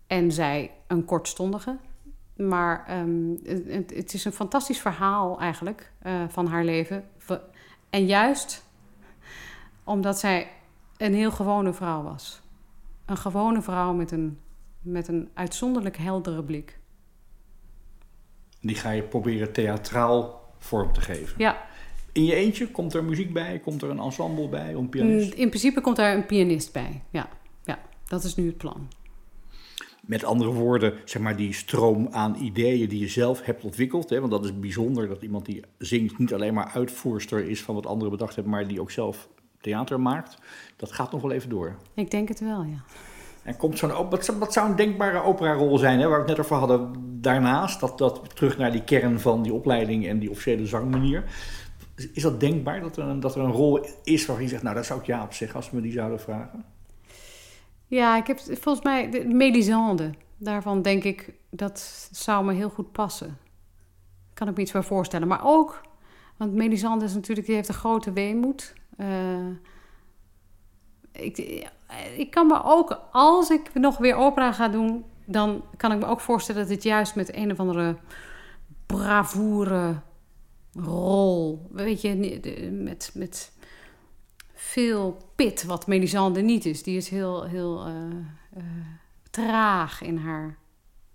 En 0.08 0.32
zij 0.32 0.72
een 0.88 1.06
kortstondige. 1.06 1.78
Maar 2.36 2.86
ehm, 2.88 3.36
het, 3.74 3.94
het 3.96 4.14
is 4.14 4.26
een 4.26 4.32
fantastisch 4.32 4.80
verhaal 4.80 5.40
eigenlijk 5.40 5.92
eh, 6.00 6.14
van 6.28 6.48
haar 6.48 6.64
leven. 6.64 7.04
En 7.90 8.06
juist 8.06 8.64
omdat 9.84 10.20
zij 10.20 10.48
een 10.98 11.14
heel 11.14 11.32
gewone 11.32 11.74
vrouw 11.74 12.04
was. 12.04 12.42
Een 13.06 13.18
gewone 13.18 13.62
vrouw 13.62 13.94
met 13.94 14.12
een, 14.12 14.40
met 14.82 15.08
een 15.08 15.30
uitzonderlijk 15.34 15.98
heldere 15.98 16.44
blik. 16.44 16.80
Die 18.62 18.76
ga 18.76 18.90
je 18.92 19.02
proberen 19.04 19.52
theatraal 19.54 20.42
vorm 20.58 20.94
te 20.94 21.02
geven. 21.02 21.36
Ja, 21.38 21.62
In 22.14 22.26
je 22.26 22.36
eentje 22.36 22.68
komt 22.68 22.94
er 22.94 23.04
muziek 23.04 23.34
bij, 23.34 23.60
komt 23.60 23.82
er 23.82 23.90
een 23.90 24.00
ensemble 24.00 24.48
bij, 24.50 24.74
een 24.74 24.90
pianist. 24.90 25.34
in 25.34 25.48
principe 25.50 25.82
komt 25.82 25.96
daar 25.96 26.16
een 26.16 26.26
pianist 26.26 26.74
bij. 26.74 27.04
Ja, 27.10 27.30
ja 27.64 27.80
dat 28.08 28.24
is 28.24 28.36
nu 28.36 28.46
het 28.46 28.58
plan. 28.58 28.88
Met 30.06 30.24
andere 30.24 30.52
woorden, 30.52 30.94
zeg 31.06 31.22
maar 31.22 31.36
die 31.36 31.54
stroom 31.54 32.08
aan 32.12 32.36
ideeën 32.42 32.90
die 32.90 33.00
je 33.00 33.08
zelf 33.08 33.42
hebt 33.42 33.64
ontwikkeld. 33.64 34.10
Hè, 34.10 34.20
want 34.20 34.32
dat 34.32 34.46
is 34.46 34.60
bijzonder 34.60 35.08
dat 35.08 35.22
iemand 35.22 35.46
die 35.46 35.62
zingt 35.78 36.18
niet 36.18 36.34
alleen 36.34 36.54
maar 36.54 36.72
uitvoerster 36.74 37.50
is 37.50 37.62
van 37.62 37.76
wat 37.76 37.86
anderen 37.86 38.12
bedacht 38.12 38.36
hebben, 38.36 38.54
maar 38.54 38.68
die 38.68 38.82
ook 38.82 38.92
zelf 38.92 39.30
theater 39.62 40.00
maakt. 40.00 40.38
Dat 40.76 40.92
gaat 40.92 41.12
nog 41.12 41.22
wel 41.22 41.32
even 41.32 41.50
door. 41.50 41.76
Ik 41.94 42.12
denk 42.12 42.28
het 42.28 42.40
wel, 42.40 42.64
ja. 42.64 42.84
En 43.44 43.58
komt 43.58 43.78
zo'n, 43.78 43.96
op- 43.98 44.12
wat, 44.12 44.26
zou- 44.26 44.38
wat 44.40 44.54
zou 44.54 44.70
een 44.70 44.76
denkbare 44.76 45.24
operarol 45.24 45.78
zijn, 45.78 46.00
hè, 46.00 46.08
waar 46.08 46.24
we 46.24 46.28
het 46.30 46.38
net 46.38 46.46
over 46.46 46.56
hadden 46.58 46.92
daarnaast, 47.22 47.80
dat, 47.80 47.98
dat 47.98 48.36
terug 48.36 48.58
naar 48.58 48.72
die 48.72 48.84
kern 48.84 49.20
van 49.20 49.44
die 49.44 49.54
opleiding 49.54 50.08
en 50.08 50.20
die 50.20 50.30
officiële 50.30 50.66
zangmanier. 50.66 51.24
Is- 51.96 52.24
dat 52.24 52.40
denkbaar, 52.40 52.82
dat 52.82 52.98
er, 52.98 53.04
een, 53.04 53.20
dat 53.20 53.36
er 53.36 53.42
een 53.42 53.52
rol 53.52 53.88
is 54.04 54.26
waarvan 54.26 54.46
je 54.46 54.52
zegt, 54.52 54.64
nou 54.64 54.76
dat 54.76 54.86
zou 54.86 55.00
ik 55.00 55.06
ja 55.06 55.24
op 55.24 55.34
zeggen 55.34 55.56
als 55.56 55.66
ze 55.66 55.76
me 55.76 55.82
die 55.82 55.92
zouden 55.92 56.20
vragen? 56.20 56.66
Ja, 57.88 58.18
ik 58.18 58.28
heb 58.28 58.40
volgens 58.40 58.84
mij 58.84 59.10
de 59.10 59.26
Melisande. 59.26 60.10
Daarvan 60.38 60.82
denk 60.82 61.04
ik 61.04 61.34
dat 61.50 62.08
zou 62.12 62.46
me 62.46 62.54
heel 62.54 62.70
goed 62.70 62.92
passen. 62.92 63.38
Kan 64.34 64.48
ik 64.48 64.56
me 64.56 64.62
iets 64.62 64.72
bij 64.72 64.84
voorstellen. 64.84 65.28
Maar 65.28 65.44
ook, 65.44 65.82
want 66.38 66.54
Melisande 66.54 67.06
is 67.06 67.14
natuurlijk, 67.14 67.48
die 67.48 67.56
heeft 67.56 67.68
een 67.68 67.74
grote 67.74 68.12
weemoed. 68.12 68.74
Eh, 68.98 69.48
ik, 71.12 71.38
ik 72.18 72.32
kan 72.32 72.48
me 72.48 72.64
ook, 72.64 73.00
als 73.12 73.50
ik 73.50 73.74
nog 73.74 73.98
weer 73.98 74.16
opera 74.16 74.52
ga 74.52 74.68
doen, 74.68 75.06
dan 75.26 75.64
kan 75.78 75.92
ik 75.92 76.00
me 76.00 76.06
ook 76.06 76.20
voorstellen 76.20 76.62
dat 76.62 76.72
het 76.72 76.84
juist 76.84 77.16
met 77.16 77.36
een 77.36 77.52
of 77.52 77.60
andere 77.60 77.96
bravoure 78.86 79.96
rol, 80.74 81.68
weet 81.72 82.02
je, 82.02 82.70
met, 82.72 83.12
met 83.14 83.52
veel 84.54 85.18
pit, 85.36 85.64
wat 85.64 85.88
Melisande 85.88 86.42
niet 86.42 86.66
is. 86.66 86.84
Die 86.84 86.98
is 86.98 87.10
heel, 87.10 87.44
heel 87.44 87.86
eh, 87.86 87.94
eh, 88.54 88.64
traag 89.30 90.02
in 90.02 90.18
haar 90.18 90.58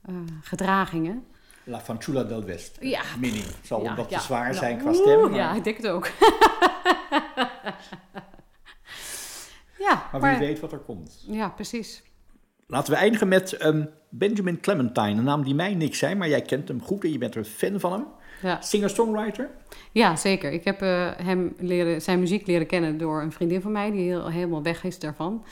eh, 0.02 0.14
gedragingen. 0.42 1.24
La 1.64 1.80
Fanciulla 1.80 2.24
del 2.24 2.44
West. 2.44 2.76
Ja. 2.80 3.02
Mini. 3.18 3.42
Zal 3.62 3.82
Ja, 3.82 3.90
omdat 3.90 4.10
ja. 4.10 4.18
te 4.18 4.24
zwaar 4.24 4.44
Nou, 4.44 4.54
zijn 4.54 4.78
qua 4.78 4.92
stem. 4.92 5.20
Maar, 5.20 5.34
Ja, 5.34 5.54
ik 5.54 5.64
denk 5.64 5.76
het 5.76 5.86
ook. 5.86 6.10
ja, 9.86 10.08
maar 10.12 10.20
wie 10.20 10.46
weet 10.46 10.60
wat 10.60 10.72
er 10.72 10.78
komt. 10.78 11.24
Ja, 11.26 11.48
precies. 11.48 12.02
Laten 12.66 12.92
we 12.92 12.98
eindigen 12.98 13.28
met 13.28 13.52
ehm, 13.52 13.84
Benjamin 14.08 14.60
Clementine. 14.60 15.10
Een 15.10 15.24
naam 15.24 15.44
die 15.44 15.54
mij 15.54 15.74
niks 15.74 15.98
zei, 15.98 16.14
maar 16.14 16.28
jij 16.28 16.42
kent 16.42 16.68
hem 16.68 16.82
goed 16.82 17.04
en 17.04 17.12
je 17.12 17.18
bent 17.18 17.36
een 17.36 17.44
fan 17.44 17.80
van 17.80 17.92
hem. 17.92 18.06
Ja, 18.42 18.60
Singer-songwriter. 18.60 19.50
ja 19.92 20.16
zeker. 20.16 20.52
Ik 20.52 20.64
heb 20.64 20.82
eh, 20.82 21.10
hem 21.16 21.54
leren, 21.58 22.02
zijn 22.02 22.20
muziek 22.20 22.46
leren 22.46 22.66
kennen 22.66 22.98
door 22.98 23.22
een 23.22 23.32
vriendin 23.32 23.60
van 23.60 23.72
mij... 23.72 23.90
die 23.90 24.00
heel, 24.00 24.30
helemaal 24.30 24.62
weg 24.62 24.84
is 24.84 24.98
daarvan. 24.98 25.44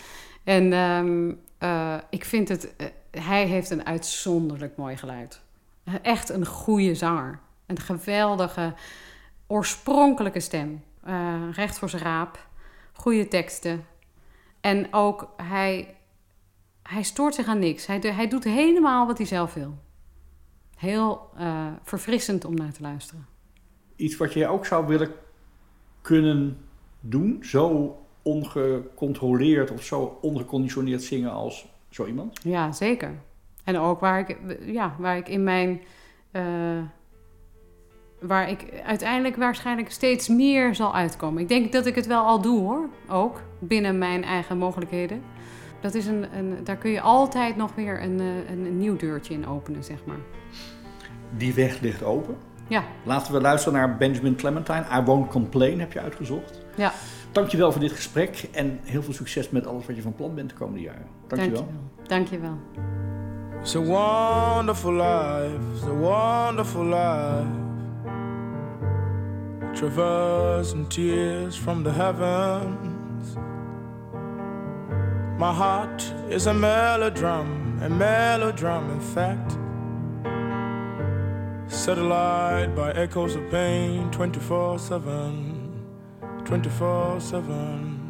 En 0.45 0.72
ehm, 0.72 1.32
eh, 1.59 1.95
ik 2.11 2.24
vind 2.24 2.49
het... 2.49 2.76
eh, 2.76 2.87
hij 3.11 3.45
heeft 3.47 3.70
een 3.70 3.87
uitzonderlijk 3.87 4.76
mooi 4.76 4.97
geluid. 4.97 5.41
Echt 6.03 6.28
een 6.28 6.47
goede 6.47 6.95
zanger. 6.95 7.39
Een 7.66 7.80
geweldige, 7.80 8.74
oorspronkelijke 9.47 10.41
stem. 10.41 10.82
Recht 11.53 11.78
voor 11.78 11.91
zijn 11.91 12.03
raap. 12.03 12.47
Goede 12.93 13.28
teksten. 13.28 13.87
En 14.61 14.87
ook 14.91 15.32
hij, 15.37 15.97
hij 16.82 17.03
stoort 17.03 17.35
zich 17.35 17.47
aan 17.47 17.59
niks. 17.59 17.87
Hij, 17.87 17.99
hij 17.99 18.28
doet 18.28 18.45
helemaal 18.45 19.07
wat 19.07 19.18
hij 19.18 19.26
zelf 19.26 19.55
wil. 19.55 19.78
Heel 20.85 21.30
eh, 21.37 21.66
verfrissend 21.82 22.45
om 22.45 22.55
naar 22.55 22.72
te 22.72 22.82
luisteren. 22.82 23.26
Iets 23.97 24.16
wat 24.16 24.32
je 24.32 24.47
ook 24.47 24.66
zou 24.66 24.87
willen 24.87 25.11
kunnen 26.01 26.57
doen. 27.01 27.39
Zo 27.41 27.97
ongecontroleerd 28.22 29.70
of 29.70 29.82
zo 29.82 30.18
ongeconditioneerd 30.20 31.03
zingen 31.03 31.32
als 31.32 31.66
zo 31.89 32.07
iemand. 32.07 32.41
Ja, 32.43 32.72
zeker. 32.72 33.14
En 33.64 33.78
ook 33.78 34.01
waar 34.01 34.18
ik, 34.18 34.39
ja, 34.61 34.97
waar 34.99 35.16
ik 35.16 35.28
in 35.28 35.45
mijn. 35.45 35.80
eh, 36.30 36.43
waar 38.20 38.49
ik 38.51 38.80
uiteindelijk 38.85 39.37
waarschijnlijk 39.37 39.91
steeds 39.91 40.28
meer 40.28 40.74
zal 40.74 40.95
uitkomen. 40.95 41.43
Ik 41.43 41.49
denk 41.49 41.72
dat 41.72 41.87
ik 41.87 41.95
het 41.95 42.07
wel 42.07 42.24
al 42.24 42.41
doe 42.41 42.61
hoor. 42.61 42.89
Ook 43.09 43.41
binnen 43.59 43.99
mijn 43.99 44.24
eigen 44.24 44.59
mogelijkheden. 44.59 45.22
Dat 45.80 45.95
is 45.95 46.07
een, 46.07 46.37
een, 46.37 46.64
daar 46.64 46.76
kun 46.76 46.91
je 46.91 47.01
altijd 47.01 47.57
nog 47.57 47.74
weer 47.74 48.03
een, 48.03 48.20
eh, 48.20 48.51
een, 48.51 48.64
een 48.66 48.78
nieuw 48.78 48.97
deurtje 48.97 49.35
in 49.35 49.47
openen, 49.47 49.85
zeg 49.85 50.05
maar. 50.05 50.20
Die 51.36 51.54
weg 51.54 51.80
ligt 51.80 52.02
open. 52.02 52.36
Ja, 52.68 52.82
Laten 53.02 53.32
we 53.32 53.40
luisteren 53.40 53.78
naar 53.78 53.96
Benjamin 53.96 54.36
Clementine. 54.36 54.84
I 54.98 55.02
Won't 55.04 55.30
Complain 55.30 55.80
heb 55.80 55.92
je 55.92 56.00
uitgezocht. 56.00 56.60
ja. 56.74 56.92
Dankjewel 57.32 57.72
voor 57.72 57.80
dit 57.80 57.92
gesprek 57.92 58.48
en 58.52 58.80
heel 58.82 59.02
veel 59.02 59.12
succes 59.12 59.50
met 59.50 59.66
alles 59.66 59.86
wat 59.86 59.96
je 59.96 60.02
van 60.02 60.14
plan 60.14 60.34
bent 60.34 60.48
de 60.50 60.54
komende 60.56 60.80
jaren. 60.80 61.06
Dankjewel. 61.28 61.68
Dankjewel. 62.06 62.58
It's 63.60 63.76
a 63.76 63.80
wonderful 63.80 64.92
life, 64.92 65.58
it's 65.74 65.84
a 65.84 65.94
wonderful 65.94 66.84
life. 66.84 67.46
Traversing 69.72 70.86
tears 70.88 71.56
from 71.56 71.82
the 71.82 71.90
heavens. 71.90 73.34
My 75.38 75.52
heart 75.52 76.14
is 76.28 76.46
a 76.46 76.52
melodrum, 76.52 77.80
a 77.82 77.88
melodrum, 77.88 78.90
in 78.92 79.00
fact. 79.00 79.56
Satellite 81.74 82.74
by 82.76 82.92
echoes 82.92 83.34
of 83.34 83.50
pain 83.50 84.10
24 84.10 84.78
7. 84.78 85.84
24 86.44 87.20
7. 87.20 88.00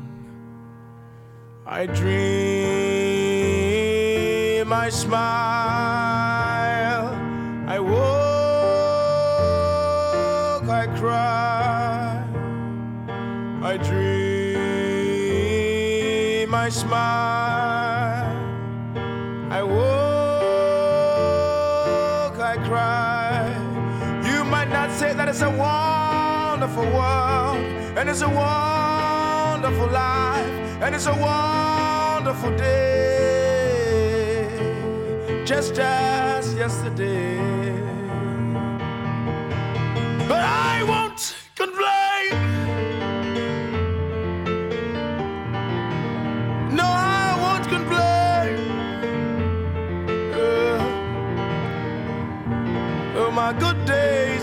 I 1.66 1.86
dream, 1.86 2.04
I 4.70 4.90
smile, 4.90 5.16
I 7.66 7.80
walk, 7.80 8.04
I 10.68 10.86
cry. 10.98 12.22
I 13.62 13.76
dream, 13.78 14.44
I 16.54 16.68
smile, 16.68 17.53
cry. 22.84 23.48
You 24.30 24.44
might 24.44 24.70
not 24.78 24.90
say 25.00 25.12
that 25.14 25.28
it's 25.28 25.42
a 25.42 25.50
wonderful 25.50 26.86
world, 26.98 27.58
and 27.98 28.08
it's 28.08 28.22
a 28.22 28.28
wonderful 28.28 29.88
life, 29.88 30.82
and 30.82 30.94
it's 30.94 31.06
a 31.06 31.16
wonderful 31.30 32.52
day, 32.56 33.28
just 35.44 35.78
as 35.78 36.54
yesterday. 36.54 37.63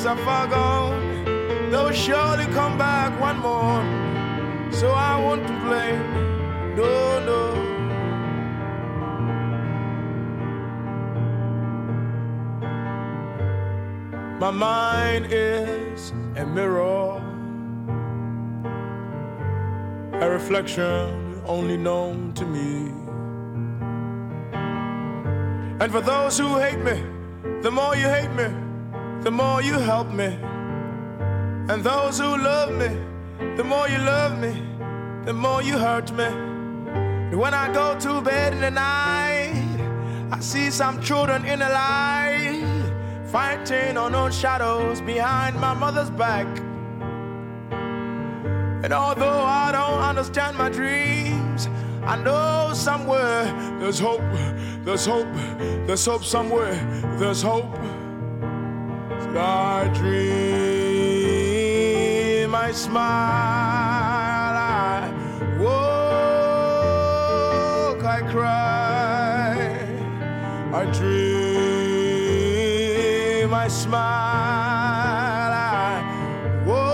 Days 0.02 0.08
are 0.08 0.18
far 0.26 0.48
gone. 0.48 1.70
They'll 1.70 1.92
surely 1.92 2.46
come 2.46 2.78
back 2.78 3.20
one 3.20 3.38
more. 3.40 3.84
So 4.72 4.92
I 4.92 5.18
won't 5.18 5.46
complain. 5.46 6.00
No, 6.76 7.20
no. 7.30 7.42
My 14.40 14.50
mind 14.50 15.28
is 15.30 16.14
a 16.36 16.46
mirror, 16.46 17.22
a 20.14 20.30
reflection 20.30 21.42
only 21.46 21.78
known 21.78 22.34
to 22.34 22.46
me. 22.46 22.92
And 25.80 25.92
for 25.92 26.02
those 26.02 26.40
who 26.40 26.58
hate 26.58 26.80
me, 26.80 27.04
the 27.62 27.70
more 27.70 27.96
you 27.96 28.08
hate 28.08 28.32
me, 28.32 28.48
the 29.22 29.30
more 29.30 29.62
you 29.62 29.74
help 29.74 30.10
me. 30.12 30.38
And 31.70 31.84
those 31.84 32.18
who 32.18 32.38
love 32.38 32.74
me, 32.74 32.90
the 33.56 33.64
more 33.64 33.88
you 33.88 34.00
love 34.00 34.40
me, 34.40 34.52
the 35.26 35.34
more 35.34 35.62
you 35.62 35.78
hurt 35.78 36.12
me. 36.12 36.24
And 36.24 37.40
when 37.40 37.54
I 37.54 37.72
go 37.72 37.98
to 38.00 38.22
bed 38.22 38.54
in 38.54 38.62
the 38.62 38.72
night, 38.72 39.54
I 40.32 40.40
see 40.40 40.72
some 40.72 41.00
children 41.02 41.46
in 41.46 41.60
the 41.60 41.70
light, 41.70 42.64
fighting 43.28 43.96
unknown 43.96 44.32
shadows 44.32 45.02
behind 45.02 45.56
my 45.60 45.76
mother's 45.76 46.10
back. 46.10 46.48
And 48.84 48.92
although 48.92 49.44
I 49.44 49.72
don't 49.72 50.02
understand 50.02 50.58
my 50.58 50.70
dreams, 50.70 51.70
I 52.04 52.18
know 52.24 52.72
somewhere 52.74 53.44
there's 53.80 54.00
hope, 54.00 54.24
there's 54.84 55.06
hope, 55.06 55.32
there's 55.86 56.04
hope 56.04 56.24
somewhere, 56.24 56.74
there's 57.20 57.44
hope. 57.44 57.72
I 59.34 59.88
dream, 59.94 60.12
I 62.54 62.72
smile, 62.74 62.98
I 64.58 65.10
walk, 65.58 65.72
I 68.04 68.22
cry, 68.30 69.56
I 70.74 70.86
dream, 70.92 71.14
I 73.54 73.68
smile, 73.70 74.02
I 75.54 76.04
walk, 76.66 76.92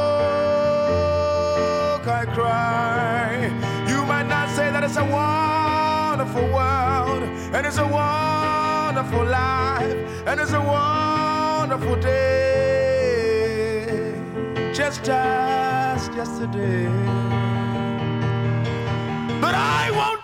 I 2.08 2.26
cry. 2.36 3.52
You 3.90 4.06
might 4.06 4.28
not 4.28 4.50
say 4.56 4.70
that 4.72 4.84
it's 4.84 4.98
a 4.98 5.06
wonderful 5.06 6.48
world, 6.54 7.24
and 7.56 7.66
it's 7.66 7.78
a 7.80 7.88
wonderful 7.88 9.26
life, 9.26 9.98
and 10.28 10.40
it's 10.40 10.54
a 10.54 10.62
wonderful 10.62 11.16
day, 12.01 13.73
just 14.73 15.09
as 15.09 16.07
yesterday. 16.15 16.88
But 19.41 19.53
I 19.55 19.91
won't 19.91 20.16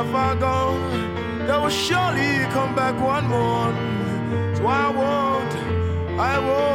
are 0.00 0.12
far 0.12 0.34
gone. 0.34 1.46
They 1.46 1.58
will 1.58 1.68
surely 1.68 2.32
come 2.56 2.74
back 2.74 2.94
one 2.98 3.26
more. 3.28 3.70
So 4.56 4.66
I 4.66 4.88
won't, 4.88 5.52
I 6.18 6.38
won't 6.38 6.69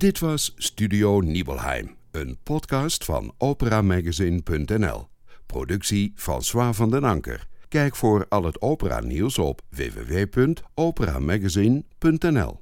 Dit 0.00 0.18
was 0.18 0.52
Studio 0.56 1.20
Nibelheim, 1.20 1.96
een 2.10 2.38
podcast 2.42 3.04
van 3.04 3.34
operamagazine.nl. 3.38 5.08
Productie 5.46 6.12
François 6.14 6.76
van 6.76 6.90
den 6.90 7.04
Anker. 7.04 7.46
Kijk 7.68 7.96
voor 7.96 8.26
al 8.28 8.44
het 8.44 8.60
opera 8.60 9.00
nieuws 9.00 9.38
op 9.38 9.60
www.operamagazine.nl. 9.68 12.60